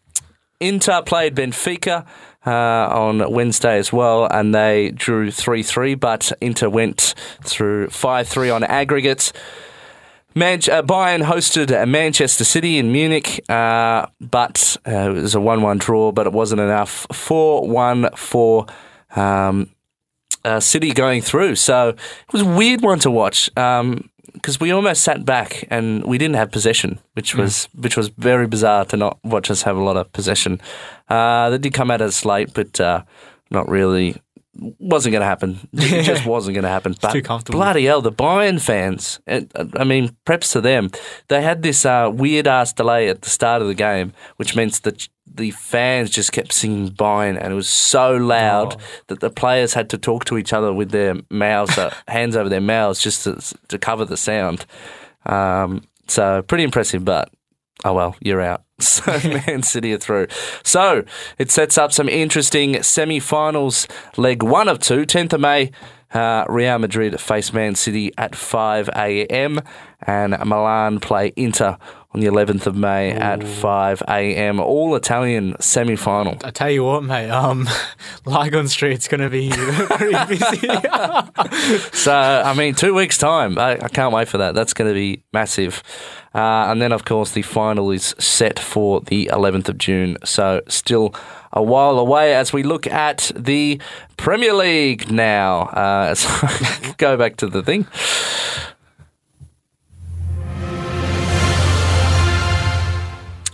Inter 0.59 1.01
played 1.03 1.35
Benfica 1.35 2.05
uh, 2.45 2.51
on 2.51 3.31
Wednesday 3.31 3.77
as 3.77 3.91
well, 3.91 4.25
and 4.25 4.53
they 4.53 4.91
drew 4.91 5.31
3 5.31 5.63
3, 5.63 5.95
but 5.95 6.31
Inter 6.41 6.69
went 6.69 7.13
through 7.43 7.89
5 7.89 8.27
3 8.27 8.49
on 8.49 8.63
aggregate. 8.63 9.31
Man- 10.37 10.59
uh, 10.69 10.83
Bayern 10.83 11.23
hosted 11.23 11.71
uh, 11.71 11.85
Manchester 11.85 12.43
City 12.43 12.77
in 12.77 12.91
Munich, 12.91 13.39
uh, 13.49 14.07
but 14.19 14.75
uh, 14.85 15.11
it 15.11 15.21
was 15.21 15.35
a 15.35 15.39
1 15.39 15.61
1 15.61 15.77
draw, 15.77 16.11
but 16.11 16.27
it 16.27 16.33
wasn't 16.33 16.59
enough. 16.59 17.07
4 17.13 17.67
1 17.67 18.09
for 18.15 18.65
um, 19.15 19.69
uh, 20.43 20.59
City 20.59 20.91
going 20.91 21.21
through. 21.21 21.55
So 21.55 21.89
it 21.89 22.33
was 22.33 22.41
a 22.41 22.45
weird 22.45 22.81
one 22.81 22.99
to 22.99 23.11
watch 23.11 23.49
because 23.55 24.59
we 24.59 24.71
almost 24.71 25.03
sat 25.03 25.25
back 25.25 25.65
and 25.69 26.03
we 26.03 26.17
didn't 26.17 26.35
have 26.35 26.51
possession, 26.51 26.99
which 27.13 27.33
was 27.35 27.69
which 27.73 27.95
was 27.95 28.09
very 28.09 28.45
bizarre 28.45 28.85
to 28.85 28.97
not 28.97 29.17
watch 29.23 29.49
us 29.49 29.63
have 29.63 29.77
a 29.77 29.83
lot 29.83 29.97
of 29.97 30.11
possession. 30.11 30.61
Uh, 31.09 31.49
they 31.49 31.57
did 31.57 31.73
come 31.73 31.89
out 31.89 32.01
at 32.01 32.09
us 32.09 32.25
late, 32.25 32.53
but 32.53 32.79
uh, 32.81 33.03
not 33.51 33.67
really. 33.69 34.21
Wasn't 34.57 35.11
going 35.11 35.21
to 35.21 35.25
happen. 35.27 35.59
It 35.73 36.03
just 36.03 36.25
wasn't 36.25 36.55
going 36.55 36.63
to 36.63 36.69
happen. 36.69 36.95
But 37.01 37.11
too 37.11 37.21
comfortable. 37.21 37.59
Bloody 37.59 37.85
hell, 37.85 38.01
the 38.01 38.11
Bayern 38.11 38.61
fans. 38.61 39.19
And, 39.27 39.51
uh, 39.55 39.65
I 39.75 39.83
mean, 39.83 40.15
preps 40.25 40.51
to 40.53 40.61
them. 40.61 40.91
They 41.27 41.41
had 41.41 41.61
this 41.61 41.85
uh, 41.85 42.09
weird 42.13 42.47
ass 42.47 42.71
delay 42.73 43.09
at 43.09 43.21
the 43.21 43.29
start 43.29 43.61
of 43.61 43.67
the 43.67 43.73
game, 43.73 44.13
which 44.37 44.55
means 44.55 44.79
that 44.81 45.07
the 45.25 45.51
fans 45.51 46.09
just 46.09 46.31
kept 46.31 46.53
singing 46.53 46.89
Bayern, 46.89 47.37
and 47.41 47.51
it 47.51 47.55
was 47.55 47.67
so 47.67 48.15
loud 48.15 48.75
Oh. 48.75 48.83
that 49.07 49.19
the 49.19 49.29
players 49.29 49.73
had 49.73 49.89
to 49.89 49.97
talk 49.97 50.23
to 50.25 50.37
each 50.37 50.53
other 50.53 50.71
with 50.71 50.91
their 50.91 51.15
mouths, 51.29 51.77
uh, 51.77 51.93
hands 52.07 52.35
over 52.37 52.47
their 52.47 52.61
mouths, 52.61 53.01
just 53.01 53.23
to, 53.25 53.41
to 53.67 53.77
cover 53.77 54.05
the 54.05 54.15
sound. 54.17 54.65
Um, 55.25 55.83
so 56.07 56.41
pretty 56.43 56.63
impressive, 56.63 57.03
but 57.03 57.29
oh 57.83 57.93
well, 57.93 58.15
you're 58.21 58.41
out. 58.41 58.63
So 58.79 59.17
Man 59.23 59.63
City 59.63 59.93
are 59.93 59.97
through. 59.97 60.27
So 60.63 61.05
it 61.37 61.49
sets 61.49 61.77
up 61.77 61.93
some 61.93 62.09
interesting 62.09 62.83
semi-finals. 62.83 63.87
Leg 64.17 64.43
one 64.43 64.67
of 64.67 64.79
two, 64.79 65.05
10th 65.05 65.33
of 65.33 65.39
May. 65.41 65.71
Uh, 66.13 66.45
Real 66.47 66.77
Madrid 66.79 67.19
face 67.19 67.51
Man 67.51 67.75
City 67.75 68.11
at 68.17 68.35
5 68.35 68.89
a.m. 68.89 69.59
and 70.01 70.31
Milan 70.45 70.99
play 70.99 71.33
Inter 71.35 71.77
on 72.13 72.21
the 72.21 72.27
11th 72.27 72.67
of 72.67 72.75
May 72.77 73.11
at 73.11 73.43
5 73.43 74.03
a.m. 74.07 74.61
All 74.61 74.95
Italian 74.95 75.55
semi-final. 75.59 76.37
I 76.45 76.51
tell 76.51 76.69
you 76.69 76.85
what, 76.85 77.03
mate. 77.03 77.29
Um, 77.29 77.67
Lygon 78.25 78.69
Street's 78.69 79.09
going 79.09 79.19
to 79.21 79.29
be 79.29 79.49
pretty 79.51 80.25
busy. 80.37 80.67
So, 81.91 82.13
I 82.13 82.53
mean, 82.55 82.75
two 82.75 82.93
weeks' 82.93 83.17
time. 83.17 83.57
I, 83.57 83.71
I 83.73 83.89
can't 83.89 84.13
wait 84.13 84.29
for 84.29 84.37
that. 84.37 84.55
That's 84.55 84.73
going 84.73 84.89
to 84.89 84.93
be 84.95 85.23
massive. 85.33 85.83
Uh, 86.35 86.69
and 86.69 86.81
then, 86.81 86.91
of 86.91 87.05
course, 87.05 87.31
the 87.31 87.41
final 87.41 87.91
is 87.91 88.13
set 88.19 88.59
for 88.59 88.99
the 88.99 89.29
11th 89.31 89.69
of 89.69 89.77
June. 89.77 90.17
So, 90.25 90.61
still 90.67 91.15
a 91.53 91.63
while 91.63 91.97
away 91.97 92.35
as 92.35 92.51
we 92.51 92.61
look 92.61 92.85
at 92.85 93.31
the 93.35 93.79
Premier 94.17 94.53
League 94.53 95.09
now. 95.09 95.61
Uh, 95.61 96.13
so 96.15 96.93
go 96.97 97.15
back 97.15 97.37
to 97.37 97.47
the 97.47 97.63
thing. 97.63 97.87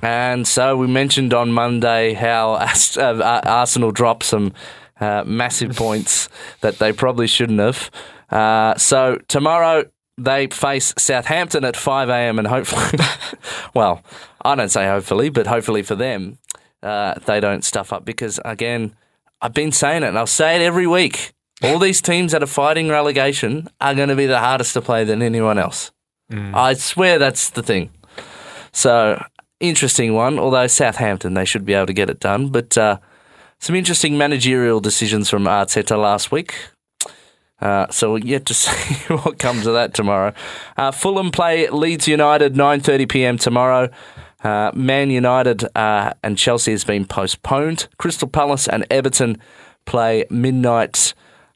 And 0.02 0.48
so 0.48 0.76
we 0.76 0.88
mentioned 0.88 1.34
on 1.34 1.52
Monday 1.52 2.14
how 2.14 2.54
uh, 2.54 2.68
uh, 2.98 3.42
Arsenal 3.46 3.92
dropped 3.92 4.24
some 4.24 4.54
uh, 5.00 5.24
massive 5.26 5.76
points 5.76 6.30
that 6.62 6.80
they 6.80 6.92
probably 6.92 7.28
shouldn't 7.28 7.60
have. 7.60 7.92
Uh, 8.32 8.76
so 8.78 9.20
tomorrow 9.28 9.84
they 10.18 10.47
face 10.47 10.93
Southampton 10.97 11.64
at 11.64 11.78
5 11.78 12.09
a.m. 12.09 12.39
and 12.39 12.47
hopefully, 12.47 13.03
well, 13.74 14.03
I 14.43 14.55
don't 14.55 14.70
say 14.70 14.86
hopefully, 14.88 15.30
but 15.30 15.47
hopefully 15.47 15.82
for 15.82 15.95
them, 15.95 16.38
uh, 16.84 17.16
they 17.26 17.39
don't 17.39 17.64
stuff 17.64 17.93
up 17.93 18.05
because 18.05 18.39
again, 18.45 18.95
I've 19.41 19.53
been 19.53 19.72
saying 19.72 20.03
it 20.03 20.07
and 20.07 20.18
I'll 20.18 20.28
say 20.28 20.55
it 20.55 20.62
every 20.62 20.88
week. 20.88 21.34
All 21.64 21.78
these 21.80 22.01
teams 22.01 22.32
that 22.32 22.41
are 22.41 22.47
fighting 22.47 22.89
relegation 22.89 23.68
are 23.80 23.93
going 23.93 24.09
to 24.09 24.16
be 24.16 24.26
the 24.26 24.39
hardest 24.39 24.74
to 24.74 24.82
play 24.82 25.03
than 25.03 25.22
anyone 25.22 25.59
else. 25.59 25.91
I 26.55 26.74
swear 26.74 27.20
that's 27.20 27.49
the 27.49 27.62
thing. 27.62 27.91
So 28.72 29.22
interesting 29.59 30.14
one. 30.14 30.39
Although 30.39 30.68
Southampton, 30.68 31.34
they 31.34 31.45
should 31.45 31.66
be 31.66 31.74
able 31.74 31.88
to 31.88 31.93
get 31.93 32.09
it 32.09 32.20
done. 32.20 32.49
But 32.49 32.78
uh, 32.78 32.97
some 33.59 33.76
interesting 33.76 34.18
managerial 34.18 34.80
decisions 34.80 35.30
from 35.30 35.43
Arteta 35.43 35.97
last 36.01 36.32
week. 36.32 36.55
Uh, 37.62 37.88
so 37.89 38.14
we're 38.14 38.20
yet 38.20 38.45
to 38.47 38.53
see 38.55 39.14
what 39.14 39.38
comes 39.38 39.68
of 39.68 39.74
that 39.74 39.93
tomorrow. 39.93 40.34
Uh, 40.78 40.91
Fulham 40.91 41.32
play 41.32 41.70
Leeds 41.70 42.07
United 42.07 42.55
9:30 42.55 43.09
p.m. 43.09 43.38
tomorrow. 43.38 43.89
Uh, 44.43 44.72
Man 44.74 45.12
United 45.12 45.66
uh, 45.76 46.14
and 46.24 46.38
Chelsea 46.38 46.72
has 46.72 46.84
been 46.84 47.05
postponed. 47.05 47.88
Crystal 47.97 48.28
Palace 48.28 48.68
and 48.68 48.86
Everton 48.89 49.38
play 49.86 50.26
midnight 50.32 51.14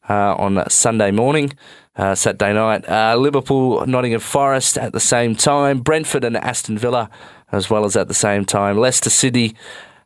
uh, 0.08 0.36
on 0.36 0.70
Sunday 0.70 1.10
morning, 1.10 1.54
uh, 1.96 2.14
Saturday 2.14 2.54
night. 2.54 2.88
Liverpool, 3.18 3.84
Nottingham 3.88 4.20
Forest 4.20 4.78
at 4.78 4.94
the 4.94 5.00
same 5.00 5.36
time. 5.36 5.80
Brentford 5.80 6.24
and 6.24 6.38
Aston 6.38 6.78
Villa 6.78 7.10
as 7.52 7.70
well 7.70 7.86
as 7.86 7.96
at 7.96 8.08
the 8.08 8.14
same 8.14 8.46
time. 8.46 8.78
Leicester 8.78 9.10
City 9.10 9.56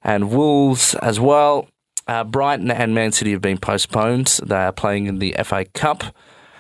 and 0.03 0.31
Wolves 0.31 0.95
as 0.95 1.19
well. 1.19 1.67
Uh, 2.09 2.23
Brighton 2.23 2.71
and 2.71 2.95
Man 2.95 3.11
City 3.11 3.33
have 3.33 3.41
been 3.41 3.59
postponed. 3.59 4.39
They 4.43 4.55
are 4.55 4.71
playing 4.71 5.05
in 5.05 5.19
the 5.19 5.35
FA 5.43 5.65
Cup. 5.75 6.03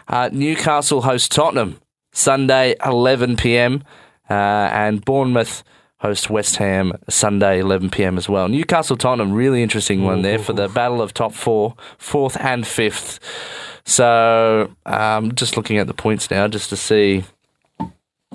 Uh, 0.07 0.29
Newcastle 0.31 1.01
host 1.01 1.31
Tottenham 1.31 1.79
Sunday 2.11 2.75
11 2.85 3.35
p.m. 3.35 3.83
Uh, 4.29 4.33
and 4.33 5.03
Bournemouth 5.03 5.63
host 6.01 6.29
West 6.29 6.57
Ham 6.57 6.93
Sunday 7.09 7.61
11 7.61 7.89
p.m. 7.89 8.15
as 8.15 8.29
well. 8.29 8.47
Newcastle 8.47 8.95
Tottenham 8.95 9.33
really 9.33 9.63
interesting 9.63 10.03
one 10.03 10.21
there 10.21 10.37
for 10.37 10.53
the 10.53 10.67
battle 10.67 11.01
of 11.01 11.15
top 11.15 11.33
four, 11.33 11.73
fourth 11.97 12.37
and 12.39 12.67
fifth. 12.67 13.19
So 13.85 14.71
um, 14.85 15.33
just 15.33 15.57
looking 15.57 15.79
at 15.79 15.87
the 15.87 15.95
points 15.95 16.29
now, 16.29 16.47
just 16.47 16.69
to 16.69 16.77
see. 16.77 17.23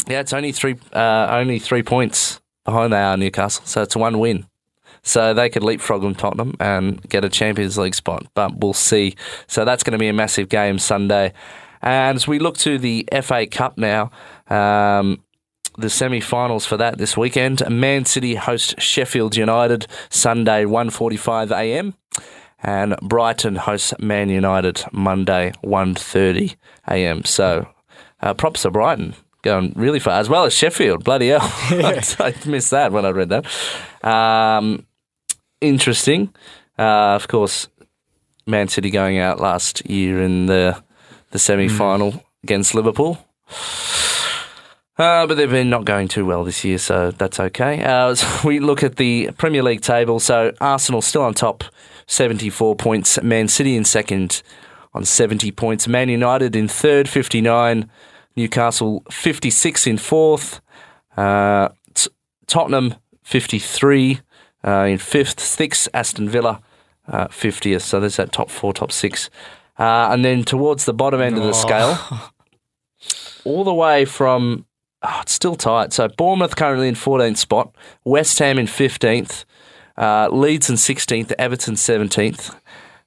Yeah, 0.09 0.19
it's 0.19 0.33
only 0.33 0.51
three, 0.51 0.81
uh, 0.93 1.29
only 1.31 1.61
three 1.61 1.85
points 1.85 2.41
behind 2.65 2.93
they 2.93 3.01
are 3.01 3.17
Newcastle, 3.17 3.65
so 3.67 3.83
it's 3.83 3.95
one 3.95 4.19
win. 4.19 4.47
So 5.05 5.35
they 5.35 5.51
could 5.51 5.63
leapfrog 5.63 6.03
them 6.03 6.15
Tottenham 6.15 6.55
and 6.59 7.01
get 7.09 7.25
a 7.25 7.29
Champions 7.29 7.79
League 7.79 7.95
spot, 7.95 8.27
but 8.35 8.59
we'll 8.59 8.73
see. 8.73 9.15
So 9.47 9.65
that's 9.65 9.85
going 9.85 9.93
to 9.93 9.99
be 9.99 10.09
a 10.09 10.13
massive 10.13 10.49
game 10.49 10.79
Sunday. 10.79 11.33
And 11.83 12.17
as 12.17 12.27
we 12.27 12.39
look 12.39 12.57
to 12.59 12.79
the 12.79 13.07
FA 13.23 13.47
Cup 13.47 13.77
now, 13.77 14.11
um, 14.49 15.23
the 15.77 15.91
semi-finals 15.91 16.65
for 16.65 16.77
that 16.79 16.99
this 16.99 17.17
weekend. 17.17 17.63
Man 17.69 18.05
City 18.05 18.37
host 18.37 18.81
Sheffield 18.81 19.37
United 19.37 19.87
Sunday 20.09 20.65
1:45 20.65 21.51
a.m. 21.51 21.95
and 22.63 22.97
Brighton 23.03 23.57
hosts 23.57 23.93
Man 23.99 24.31
United 24.31 24.85
Monday 24.93 25.53
1:30 25.65 26.57
a.m. 26.89 27.25
So 27.25 27.69
uh, 28.21 28.35
props 28.35 28.63
to 28.63 28.71
Brighton 28.71 29.15
going 29.43 29.73
really 29.77 30.01
far 30.01 30.19
as 30.19 30.29
well 30.29 30.45
as 30.45 30.55
Sheffield. 30.55 31.05
Bloody 31.05 31.29
hell, 31.29 31.41
I 31.43 32.35
missed 32.47 32.71
that 32.71 32.93
when 32.93 33.05
I 33.05 33.11
read 33.11 33.29
that. 33.29 33.45
Um, 34.07 34.87
interesting, 35.61 36.35
uh, 36.79 37.15
of 37.15 37.29
course. 37.29 37.69
Man 38.47 38.69
City 38.69 38.91
going 38.91 39.19
out 39.19 39.41
last 39.41 39.89
year 39.89 40.23
in 40.23 40.47
the 40.47 40.83
the 41.31 41.39
semi-final 41.39 42.23
against 42.43 42.75
Liverpool. 42.75 43.19
Uh, 44.97 45.27
but 45.27 45.35
they've 45.35 45.51
been 45.51 45.71
not 45.71 45.85
going 45.85 46.07
too 46.07 46.25
well 46.25 46.45
this 46.45 46.65
year, 46.65 46.79
so 46.79 47.11
that's 47.11 47.41
okay. 47.41 47.83
Uh, 47.83 48.15
so 48.15 48.29
we 48.49 48.61
look 48.61 48.83
at 48.83 48.97
the 48.97 49.31
Premier 49.37 49.63
League 49.63 49.81
table. 49.81 50.21
So 50.21 50.53
Arsenal 50.61 51.03
still 51.03 51.23
on 51.23 51.35
top, 51.35 51.65
74 52.07 52.77
points. 52.77 53.21
Man 53.23 53.49
City 53.49 53.77
in 53.77 53.85
second 53.85 54.43
on 54.93 55.05
70 55.05 55.51
points. 55.51 55.89
Man 55.89 56.09
United 56.09 56.55
in 56.55 56.69
third, 56.69 57.09
59. 57.09 57.91
Newcastle 58.37 59.03
56 59.11 59.87
in 59.87 59.99
fourth. 59.99 60.61
Uh, 61.17 61.71
Tottenham 62.47 62.95
53 63.23 64.21
uh, 64.65 64.85
in 64.85 64.99
fifth. 64.99 65.41
Sixth, 65.41 65.89
Aston 65.95 66.29
Villa 66.29 66.61
uh, 67.09 67.29
50th. 67.29 67.83
So 67.83 68.01
there's 68.01 68.17
that 68.17 68.33
top 68.33 68.51
four, 68.51 68.73
top 68.73 68.93
six. 68.93 69.31
Uh, 69.79 70.09
and 70.11 70.25
then 70.25 70.45
towards 70.45 70.85
the 70.85 70.95
bottom 70.95 71.21
end 71.21 71.37
of 71.37 71.43
the 71.43 71.53
scale, 71.53 71.99
all 73.45 73.65
the 73.65 73.75
way 73.75 74.05
from 74.05 74.67
oh, 75.03 75.19
it's 75.23 75.33
still 75.33 75.57
tight. 75.57 75.93
So 75.93 76.09
Bournemouth 76.09 76.57
currently 76.57 76.89
in 76.89 76.95
14th 76.95 77.37
spot, 77.37 77.75
West 78.05 78.39
Ham 78.39 78.59
in 78.59 78.67
15th, 78.67 79.45
uh, 79.97 80.29
Leeds 80.31 80.71
in 80.71 80.77
16th, 80.77 81.33
Everton 81.39 81.75
17th, 81.75 82.57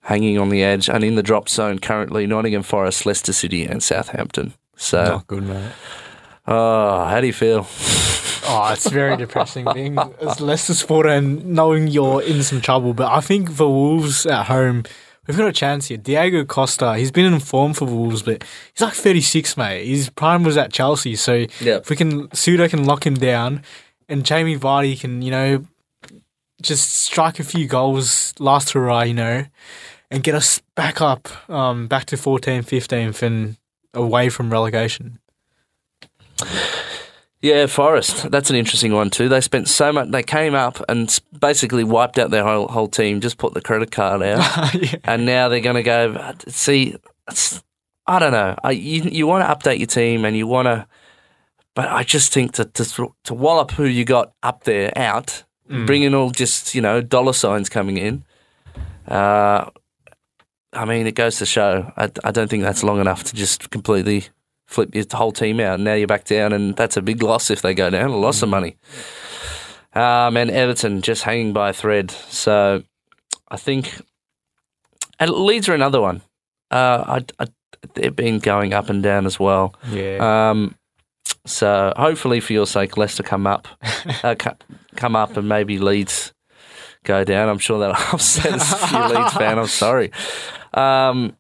hanging 0.02 0.38
on 0.38 0.50
the 0.50 0.62
edge, 0.62 0.90
and 0.90 1.04
in 1.04 1.16
the 1.16 1.24
drop 1.24 1.48
zone 1.48 1.80
currently 1.80 2.28
Nottingham 2.28 2.64
Forest, 2.64 3.06
Leicester 3.06 3.34
City, 3.34 3.66
and 3.66 3.82
Southampton. 3.82 4.54
So, 4.76 5.04
Not 5.04 5.28
good, 5.28 5.44
mate. 5.44 5.72
Oh, 6.48 7.06
how 7.06 7.20
do 7.22 7.28
you 7.28 7.34
feel? 7.34 7.68
Oh, 8.50 8.72
it's 8.72 8.88
very 8.90 9.18
depressing 9.18 9.68
being 9.74 9.98
a 9.98 10.08
Leicester 10.40 10.74
supporter 10.74 11.10
and 11.10 11.46
knowing 11.48 11.88
you're 11.90 12.22
in 12.22 12.42
some 12.44 12.62
trouble. 12.62 12.94
But 12.94 13.12
I 13.12 13.20
think 13.20 13.52
for 13.52 13.68
Wolves 13.68 14.26
at 14.26 14.46
home, 14.46 14.84
we've 15.28 15.36
got 15.36 15.50
a 15.50 15.52
chance 15.52 15.88
here. 15.88 15.98
Diego 15.98 16.46
Costa, 16.46 16.96
he's 16.96 17.12
been 17.12 17.26
in 17.26 17.42
form 17.42 17.74
for 17.74 17.84
Wolves, 17.84 18.22
but 18.24 18.46
he's 18.74 18.82
like 18.82 18.94
36, 18.94 19.58
mate. 19.58 19.86
His 19.86 20.10
prime 20.10 20.44
was 20.46 20.56
at 20.56 20.72
Chelsea. 20.72 21.18
So 21.18 21.46
Yep. 21.60 21.82
if 21.82 21.90
we 21.90 21.98
can, 21.98 22.30
Souttar 22.30 22.70
can 22.70 22.86
lock 22.86 23.06
him 23.06 23.16
down 23.16 23.64
and 24.08 24.24
Jamie 24.26 24.58
Vardy 24.58 24.98
can, 24.98 25.22
you 25.22 25.32
know, 25.32 25.66
just 26.62 26.90
strike 26.96 27.42
a 27.42 27.44
few 27.44 27.68
goals 27.68 28.34
last 28.40 28.72
hurrah, 28.72 29.02
you 29.02 29.14
know, 29.14 29.44
and 30.10 30.24
get 30.24 30.36
us 30.36 30.62
back 30.74 31.02
up, 31.02 31.28
um, 31.50 31.88
back 31.88 32.06
to 32.06 32.16
14th, 32.16 32.64
15th 32.68 33.22
and 33.24 33.58
away 33.94 34.30
from 34.30 34.54
relegation. 34.54 35.20
Yeah, 37.42 37.68
Forest. 37.68 38.32
That's 38.32 38.50
an 38.50 38.56
interesting 38.56 38.94
one 38.94 39.10
too. 39.12 39.30
They 39.30 39.42
spent 39.42 39.68
so 39.68 39.94
much. 39.94 40.10
They 40.10 40.24
came 40.24 40.56
up 40.56 40.84
and 40.90 41.18
basically 41.40 41.84
wiped 41.84 42.18
out 42.18 42.32
their 42.32 42.44
whole 42.44 42.68
whole 42.68 42.88
team. 42.88 43.22
Just 43.22 43.38
put 43.38 43.54
the 43.54 43.62
credit 43.62 43.92
card 43.92 44.24
out. 44.24 44.74
yeah. 44.74 44.96
and 45.04 45.26
now 45.26 45.48
they're 45.48 45.60
going 45.60 45.76
to 45.76 45.84
go. 45.84 46.34
See, 46.48 46.96
it's, 47.30 47.64
I 48.08 48.18
don't 48.20 48.32
know. 48.32 48.56
I, 48.64 48.72
you 48.72 49.04
you 49.04 49.28
want 49.28 49.48
to 49.48 49.54
update 49.54 49.78
your 49.78 49.88
team 49.88 50.26
and 50.26 50.36
you 50.36 50.48
want 50.48 50.66
to, 50.66 50.88
but 51.76 51.90
I 51.90 52.04
just 52.04 52.34
think 52.34 52.54
to 52.54 52.66
to 52.66 53.14
to 53.26 53.34
wallop 53.36 53.72
who 53.72 53.86
you 53.86 54.04
got 54.04 54.34
up 54.42 54.64
there 54.64 54.92
out, 54.98 55.44
bring 55.86 56.02
in 56.02 56.16
all 56.16 56.32
just 56.32 56.74
you 56.74 56.82
know 56.82 57.02
dollar 57.02 57.34
signs 57.34 57.70
coming 57.70 57.98
in. 57.98 58.26
Uh, 59.08 59.70
I 60.74 60.86
mean, 60.86 61.06
it 61.06 61.16
goes 61.16 61.38
to 61.38 61.46
show. 61.46 61.92
I, 61.96 62.12
I 62.24 62.32
don't 62.32 62.50
think 62.50 62.64
that's 62.64 62.84
long 62.84 63.00
enough 63.00 63.24
to 63.26 63.36
just 63.36 63.70
completely 63.70 64.26
flip 64.68 64.94
your 64.94 65.06
whole 65.14 65.32
team 65.32 65.60
out. 65.60 65.80
Now 65.80 65.94
you're 65.96 66.08
back 66.08 66.26
down, 66.26 66.54
and 66.54 66.76
that's 66.76 66.98
a 66.98 67.02
big 67.02 67.24
loss 67.24 67.50
if 67.50 67.62
they 67.62 67.74
go 67.74 67.90
down. 67.90 68.12
A 68.12 68.18
loss 68.18 68.42
of 68.44 68.50
money. 68.50 68.76
Um, 69.94 70.38
and 70.38 70.52
Everton 70.52 71.02
just 71.02 71.24
hanging 71.24 71.54
by 71.54 71.70
a 71.70 71.74
thread. 71.74 72.12
So 72.12 72.84
I 73.50 73.58
think 73.58 74.00
and 75.20 75.32
Leeds 75.32 75.68
are 75.68 75.74
another 75.74 76.00
one. 76.02 76.22
Uh, 76.70 77.22
I, 77.40 77.44
I, 77.44 77.48
they've 77.96 78.16
been 78.16 78.40
going 78.40 78.74
up 78.74 78.90
and 78.90 79.02
down 79.02 79.26
as 79.26 79.40
well. 79.40 79.74
Yeah. 79.90 80.50
Um, 80.52 80.76
So 81.46 81.94
hopefully, 81.98 82.40
for 82.42 82.54
your 82.54 82.68
sake, 82.68 82.98
Leicester 82.98 83.24
come 83.24 83.48
up, 83.48 83.68
uh, 84.24 84.36
come 84.96 85.16
up, 85.16 85.36
and 85.38 85.48
maybe 85.50 85.80
Leeds 85.80 86.34
go 87.04 87.24
down. 87.24 87.50
I'm 87.50 87.58
sure 87.58 87.80
that'll 87.80 87.96
upset 88.14 88.56
a 88.56 88.88
few 88.88 89.00
Leeds 89.00 89.34
fan. 89.34 89.58
I'm 89.58 89.68
sorry. 89.68 90.12
Um, 90.74 91.36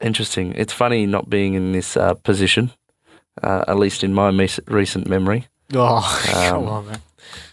interesting. 0.00 0.52
It's 0.56 0.72
funny 0.72 1.06
not 1.06 1.28
being 1.30 1.54
in 1.54 1.72
this 1.72 1.96
uh, 1.96 2.14
position, 2.14 2.72
uh, 3.42 3.64
at 3.68 3.76
least 3.78 4.02
in 4.04 4.14
my 4.14 4.30
mes- 4.30 4.60
recent 4.66 5.08
memory. 5.08 5.46
Oh, 5.74 5.98
Um, 6.34 6.42
come 6.50 6.68
on, 6.68 6.86
man. 6.86 7.02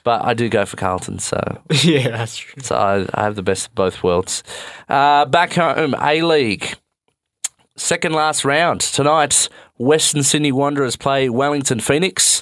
But 0.03 0.23
I 0.25 0.33
do 0.33 0.49
go 0.49 0.65
for 0.65 0.77
Carlton, 0.77 1.19
so 1.19 1.39
yeah, 1.83 2.09
that's 2.09 2.37
true. 2.37 2.63
so 2.63 2.75
I, 2.75 3.05
I 3.13 3.23
have 3.25 3.35
the 3.35 3.43
best 3.43 3.67
of 3.67 3.75
both 3.75 4.01
worlds. 4.03 4.41
Uh, 4.89 5.25
back 5.25 5.53
home, 5.53 5.93
A 6.01 6.21
League. 6.23 6.75
Second 7.75 8.13
last 8.13 8.43
round 8.43 8.81
tonight. 8.81 9.49
Western 9.77 10.23
Sydney 10.23 10.51
Wanderers 10.51 10.95
play 10.95 11.29
Wellington 11.29 11.79
Phoenix 11.79 12.41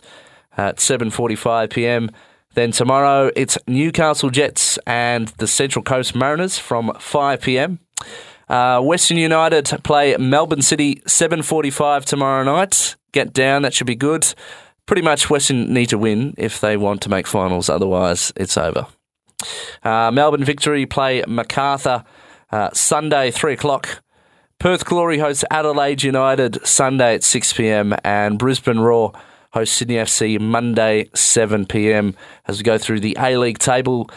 at 0.56 0.78
7:45 0.78 1.72
p.m. 1.72 2.10
Then 2.54 2.72
tomorrow 2.72 3.32
it's 3.36 3.58
Newcastle 3.68 4.30
Jets 4.30 4.80
and 4.88 5.28
the 5.40 5.48
Central 5.48 5.84
Coast 5.84 6.16
Mariners 6.16 6.58
from 6.58 6.94
5 7.00 7.42
p.m. 7.42 7.80
Uh, 8.48 8.82
Western 8.82 9.18
United 9.18 9.66
play 9.84 10.16
Melbourne 10.18 10.62
City 10.62 11.02
7:45 11.08 12.06
tomorrow 12.06 12.44
night. 12.44 12.96
Get 13.12 13.34
down, 13.34 13.64
that 13.64 13.74
should 13.74 13.88
be 13.88 13.96
good. 13.96 14.34
Pretty 14.86 15.02
much 15.02 15.30
Western 15.30 15.74
need 15.74 15.90
to 15.90 15.98
win 15.98 16.36
if 16.38 16.62
they 16.62 16.78
want 16.78 17.02
to 17.02 17.10
make 17.10 17.26
finals. 17.26 17.70
Otherwise, 17.70 18.32
it's 18.36 18.58
over. 18.58 18.88
Uh, 19.84 20.12
Melbourne 20.12 20.44
Victory 20.44 20.86
play 20.86 21.24
Macarthur 21.28 22.04
uh, 22.52 22.70
Sunday, 22.74 23.32
3 23.32 23.54
o'clock. 23.54 24.02
Perth 24.60 24.86
Glory 24.86 25.18
hosts 25.18 25.44
Adelaide 25.52 26.04
United 26.04 26.66
Sunday 26.66 27.16
at 27.16 27.24
6 27.24 27.54
pm. 27.54 27.96
And 28.04 28.38
Brisbane 28.38 28.80
Roar 28.80 29.12
hosts 29.54 29.76
Sydney 29.76 29.96
FC 29.96 30.40
Monday, 30.40 31.10
7 31.14 31.66
pm. 31.66 32.16
As 32.48 32.60
we 32.60 32.64
go 32.64 32.78
through 32.78 33.00
the 33.00 33.18
A 33.20 33.38
League 33.38 33.60
table, 33.60 34.10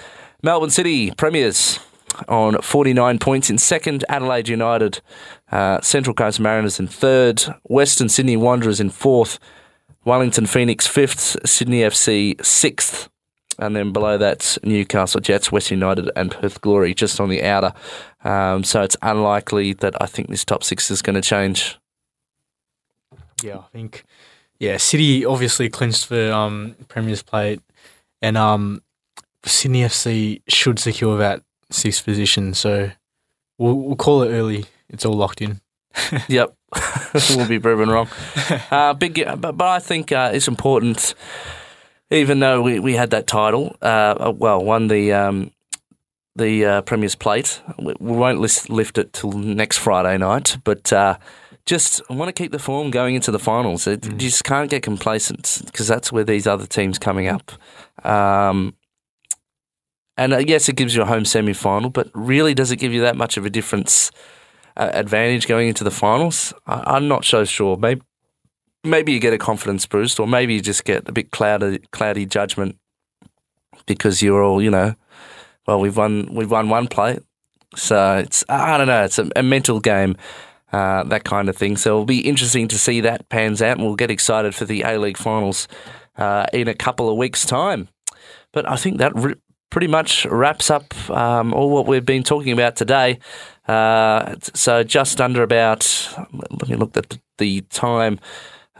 Melbourne 0.42 0.70
City 0.70 1.10
Premiers 1.12 1.80
on 2.28 2.60
49 2.60 3.18
points 3.18 3.50
in 3.50 3.58
second, 3.58 4.04
Adelaide 4.08 4.48
United, 4.48 5.00
uh, 5.50 5.80
Central 5.80 6.14
Coast 6.14 6.40
Mariners 6.40 6.80
in 6.80 6.86
third, 6.86 7.42
Western 7.64 8.08
Sydney 8.08 8.36
Wanderers 8.36 8.80
in 8.80 8.90
fourth, 8.90 9.38
Wellington 10.04 10.46
Phoenix 10.46 10.86
fifth, 10.86 11.36
Sydney 11.46 11.80
FC 11.80 12.44
sixth, 12.44 13.08
and 13.58 13.74
then 13.74 13.92
below 13.92 14.16
that 14.18 14.56
Newcastle 14.62 15.20
Jets, 15.20 15.52
West 15.52 15.70
United, 15.70 16.10
and 16.16 16.30
Perth 16.30 16.60
Glory 16.60 16.94
just 16.94 17.20
on 17.20 17.28
the 17.28 17.42
outer. 17.42 17.72
Um, 18.24 18.64
so 18.64 18.82
it's 18.82 18.96
unlikely 19.02 19.74
that 19.74 20.00
I 20.00 20.06
think 20.06 20.28
this 20.28 20.44
top 20.44 20.64
six 20.64 20.90
is 20.90 21.02
going 21.02 21.14
to 21.14 21.22
change. 21.22 21.78
Yeah, 23.42 23.58
I 23.58 23.64
think. 23.72 24.04
Yeah, 24.58 24.76
City 24.76 25.24
obviously 25.24 25.68
clinched 25.68 26.06
for 26.06 26.32
um, 26.32 26.74
Premier's 26.88 27.22
plate, 27.22 27.60
and 28.20 28.36
um, 28.36 28.82
Sydney 29.44 29.82
FC 29.82 30.42
should 30.48 30.78
secure 30.78 31.16
that 31.18 31.42
sixth 31.70 32.04
position. 32.04 32.54
So 32.54 32.90
we'll, 33.58 33.74
we'll 33.74 33.96
call 33.96 34.22
it 34.22 34.30
early. 34.30 34.66
It's 34.88 35.04
all 35.04 35.14
locked 35.14 35.42
in. 35.42 35.60
Yep, 36.28 36.54
we'll 37.30 37.48
be 37.48 37.58
proven 37.58 37.88
wrong. 37.88 38.08
Uh, 38.70 38.94
big, 38.94 39.24
but, 39.40 39.52
but 39.56 39.66
I 39.66 39.78
think 39.78 40.12
uh, 40.12 40.30
it's 40.32 40.48
important. 40.48 41.14
Even 42.10 42.40
though 42.40 42.62
we, 42.62 42.78
we 42.78 42.94
had 42.94 43.10
that 43.10 43.26
title, 43.26 43.76
uh, 43.82 44.32
well, 44.36 44.62
won 44.64 44.88
the 44.88 45.12
um, 45.12 45.50
the 46.36 46.64
uh, 46.64 46.82
Premier's 46.82 47.14
Plate. 47.14 47.60
We, 47.78 47.94
we 47.98 48.16
won't 48.16 48.40
list, 48.40 48.70
lift 48.70 48.96
it 48.96 49.12
till 49.12 49.32
next 49.32 49.78
Friday 49.78 50.16
night, 50.18 50.56
but 50.64 50.92
uh, 50.92 51.18
just 51.66 52.00
want 52.08 52.28
to 52.28 52.32
keep 52.32 52.52
the 52.52 52.58
form 52.58 52.90
going 52.90 53.14
into 53.14 53.30
the 53.30 53.38
finals. 53.38 53.86
It, 53.86 54.06
You 54.06 54.12
just 54.12 54.44
can't 54.44 54.70
get 54.70 54.82
complacent 54.82 55.62
because 55.66 55.86
that's 55.86 56.10
where 56.10 56.24
these 56.24 56.46
other 56.46 56.66
teams 56.66 56.98
coming 56.98 57.28
up. 57.28 57.52
Um, 58.06 58.74
and 60.18 60.34
uh, 60.34 60.38
yes, 60.38 60.68
it 60.68 60.76
gives 60.76 60.94
you 60.94 61.02
a 61.02 61.06
home 61.06 61.24
semi 61.24 61.54
final, 61.54 61.88
but 61.88 62.10
really, 62.12 62.52
does 62.52 62.70
it 62.70 62.76
give 62.76 62.92
you 62.92 63.00
that 63.00 63.16
much 63.16 63.38
of 63.38 63.46
a 63.46 63.50
difference? 63.50 64.10
uh, 64.78 64.90
advantage 64.94 65.46
going 65.46 65.68
into 65.68 65.84
the 65.84 65.90
finals? 65.90 66.54
I, 66.66 66.82
I'm 66.86 67.08
not 67.08 67.24
so 67.24 67.44
sure. 67.44 67.76
Maybe 67.76 68.02
maybe 68.84 69.12
you 69.12 69.20
get 69.20 69.34
a 69.34 69.38
confidence 69.38 69.84
boost, 69.84 70.18
or 70.20 70.26
maybe 70.26 70.54
you 70.54 70.60
just 70.60 70.84
get 70.84 71.08
a 71.08 71.12
bit 71.12 71.30
cloudy 71.30 71.80
cloudy 71.90 72.24
judgment 72.24 72.76
because 73.86 74.22
you're 74.22 74.42
all 74.42 74.62
you 74.62 74.70
know. 74.70 74.94
Well, 75.66 75.80
we've 75.80 75.96
won 75.96 76.32
we've 76.32 76.50
won 76.50 76.68
one 76.70 76.86
play, 76.86 77.18
so 77.74 78.16
it's 78.18 78.44
I 78.48 78.78
don't 78.78 78.86
know. 78.86 79.04
It's 79.04 79.18
a, 79.18 79.28
a 79.36 79.42
mental 79.42 79.80
game. 79.80 80.16
Uh, 80.70 81.02
that 81.04 81.24
kind 81.24 81.48
of 81.48 81.56
thing. 81.56 81.78
So 81.78 81.92
it'll 81.92 82.04
be 82.04 82.28
interesting 82.28 82.68
to 82.68 82.78
see 82.78 83.00
that 83.00 83.30
pans 83.30 83.62
out, 83.62 83.78
and 83.78 83.86
we'll 83.86 83.96
get 83.96 84.10
excited 84.10 84.54
for 84.54 84.66
the 84.66 84.82
A 84.82 84.98
League 84.98 85.16
finals 85.16 85.66
uh, 86.18 86.44
in 86.52 86.68
a 86.68 86.74
couple 86.74 87.08
of 87.08 87.16
weeks' 87.16 87.46
time. 87.46 87.88
But 88.52 88.68
I 88.68 88.76
think 88.76 88.98
that 88.98 89.14
pretty 89.70 89.86
much 89.86 90.26
wraps 90.26 90.70
up 90.70 90.94
um, 91.10 91.52
all 91.54 91.70
what 91.70 91.86
we've 91.86 92.06
been 92.06 92.22
talking 92.22 92.52
about 92.52 92.76
today. 92.76 93.18
Uh, 93.66 94.36
so 94.54 94.82
just 94.82 95.20
under 95.20 95.42
about, 95.42 96.08
let 96.32 96.68
me 96.68 96.76
look 96.76 96.96
at 96.96 97.18
the 97.38 97.60
time. 97.70 98.18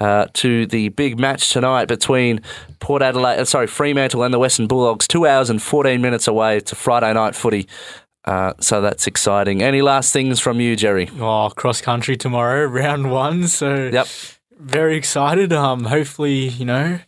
Uh, 0.01 0.29
to 0.33 0.65
the 0.67 0.91
big 0.91 1.19
match 1.19 1.51
tonight 1.51 1.87
between 1.89 2.41
Port 2.79 3.03
Adelaide, 3.03 3.41
uh, 3.41 3.45
sorry, 3.45 3.67
Fremantle 3.67 4.23
and 4.23 4.33
the 4.33 4.39
Western 4.39 4.69
Bulldogs. 4.69 5.09
Two 5.09 5.27
hours 5.27 5.51
and 5.51 5.61
14 5.61 6.01
minutes 6.01 6.29
away 6.29 6.61
to 6.61 6.77
Friday 6.77 7.13
night 7.13 7.35
footy. 7.35 7.67
Uh, 8.25 8.53
so 8.61 8.81
that's 8.81 9.09
exciting. 9.09 9.61
Any 9.61 9.83
last 9.83 10.13
things 10.13 10.39
from 10.39 10.61
you, 10.61 10.77
Jerry? 10.77 11.11
Oh, 11.19 11.51
cross 11.51 11.81
country 11.81 12.17
tomorrow, 12.17 12.65
round 12.67 13.11
one. 13.11 13.49
So 13.49 13.91
Yep. 13.93 14.07
very 14.61 14.97
excited. 14.97 15.53
Um, 15.53 15.83
hopefully, 15.87 16.47
you 16.47 16.65
know, 16.65 17.01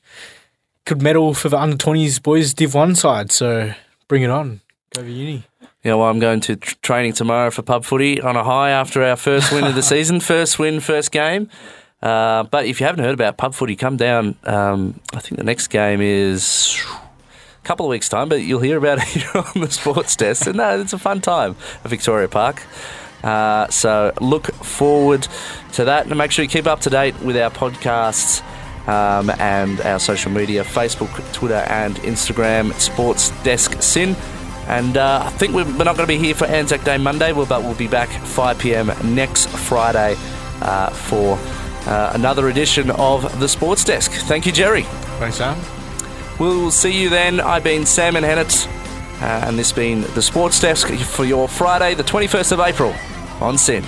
could 0.86 1.02
medal 1.02 1.34
for 1.34 1.48
the 1.48 1.58
under 1.58 1.76
twenties 1.76 2.18
boys 2.18 2.54
Div 2.54 2.74
One 2.74 2.94
side. 2.94 3.32
So 3.32 3.72
bring 4.08 4.22
it 4.22 4.30
on. 4.30 4.60
Go 4.94 5.02
to 5.02 5.10
uni. 5.10 5.44
Yeah, 5.82 5.94
well, 5.94 6.08
I'm 6.08 6.18
going 6.18 6.40
to 6.40 6.56
tr- 6.56 6.74
training 6.82 7.14
tomorrow 7.14 7.50
for 7.50 7.62
pub 7.62 7.84
footy 7.84 8.20
on 8.20 8.36
a 8.36 8.44
high 8.44 8.70
after 8.70 9.02
our 9.02 9.16
first 9.16 9.50
win 9.52 9.64
of 9.64 9.74
the 9.74 9.82
season. 9.94 10.20
First 10.20 10.58
win, 10.58 10.80
first 10.80 11.10
game. 11.10 11.48
Uh, 12.02 12.42
but 12.44 12.66
if 12.66 12.80
you 12.80 12.86
haven't 12.86 13.04
heard 13.04 13.14
about 13.14 13.36
pub 13.38 13.54
footy, 13.54 13.76
come 13.76 13.96
down. 13.96 14.36
Um, 14.44 15.00
I 15.14 15.20
think 15.20 15.38
the 15.38 15.44
next 15.44 15.68
game 15.68 16.00
is 16.02 16.78
a 17.62 17.66
couple 17.66 17.86
of 17.86 17.90
weeks' 17.90 18.08
time, 18.08 18.28
but 18.28 18.42
you'll 18.42 18.60
hear 18.60 18.76
about 18.78 18.98
it 19.02 19.04
here 19.04 19.30
on 19.34 19.60
the 19.60 19.70
sports 19.70 20.16
desk. 20.16 20.46
And 20.46 20.56
no, 20.56 20.80
it's 20.80 20.92
a 20.92 20.98
fun 20.98 21.20
time 21.20 21.56
at 21.84 21.90
Victoria 21.90 22.28
Park. 22.28 22.62
Uh, 23.22 23.68
so 23.68 24.12
look 24.20 24.52
forward 24.54 25.28
to 25.72 25.84
that. 25.84 26.06
And 26.06 26.16
make 26.16 26.30
sure 26.30 26.42
you 26.42 26.48
keep 26.48 26.66
up 26.66 26.80
to 26.80 26.90
date 26.90 27.18
with 27.20 27.36
our 27.36 27.50
podcasts 27.50 28.42
um, 28.86 29.30
and 29.38 29.80
our 29.82 29.98
social 29.98 30.30
media 30.30 30.64
Facebook, 30.64 31.32
Twitter, 31.32 31.64
and 31.68 31.96
Instagram, 31.96 32.72
Sports 32.74 33.30
Desk 33.42 33.80
SYN. 33.82 34.16
And 34.66 34.96
uh, 34.96 35.22
I 35.24 35.30
think 35.30 35.52
we're 35.52 35.64
not 35.64 35.96
going 35.96 35.96
to 35.96 36.06
be 36.06 36.18
here 36.18 36.34
for 36.34 36.46
Anzac 36.46 36.84
Day 36.84 36.96
Monday, 36.96 37.32
but 37.32 37.62
we'll 37.62 37.74
be 37.74 37.88
back 37.88 38.08
5 38.08 38.58
p.m. 38.58 38.92
next 39.14 39.48
Friday 39.48 40.14
uh, 40.60 40.90
for 40.90 41.38
uh, 41.86 42.12
another 42.14 42.48
edition 42.48 42.90
of 42.92 43.40
the 43.40 43.48
Sports 43.48 43.84
Desk. 43.84 44.10
Thank 44.12 44.46
you, 44.46 44.52
Jerry. 44.52 44.82
Thanks, 45.18 45.36
Sam. 45.36 45.58
We'll 46.38 46.70
see 46.70 47.02
you 47.02 47.08
then. 47.08 47.40
I've 47.40 47.64
been 47.64 47.84
Sam 47.84 48.14
Menhennet, 48.14 48.66
uh, 49.20 49.46
and 49.46 49.58
this 49.58 49.70
has 49.70 49.76
been 49.76 50.02
the 50.14 50.22
Sports 50.22 50.60
Desk 50.60 50.88
for 50.88 51.24
your 51.24 51.48
Friday, 51.48 51.94
the 51.94 52.04
21st 52.04 52.52
of 52.52 52.60
April 52.60 52.94
on 53.40 53.58
SYN. 53.58 53.82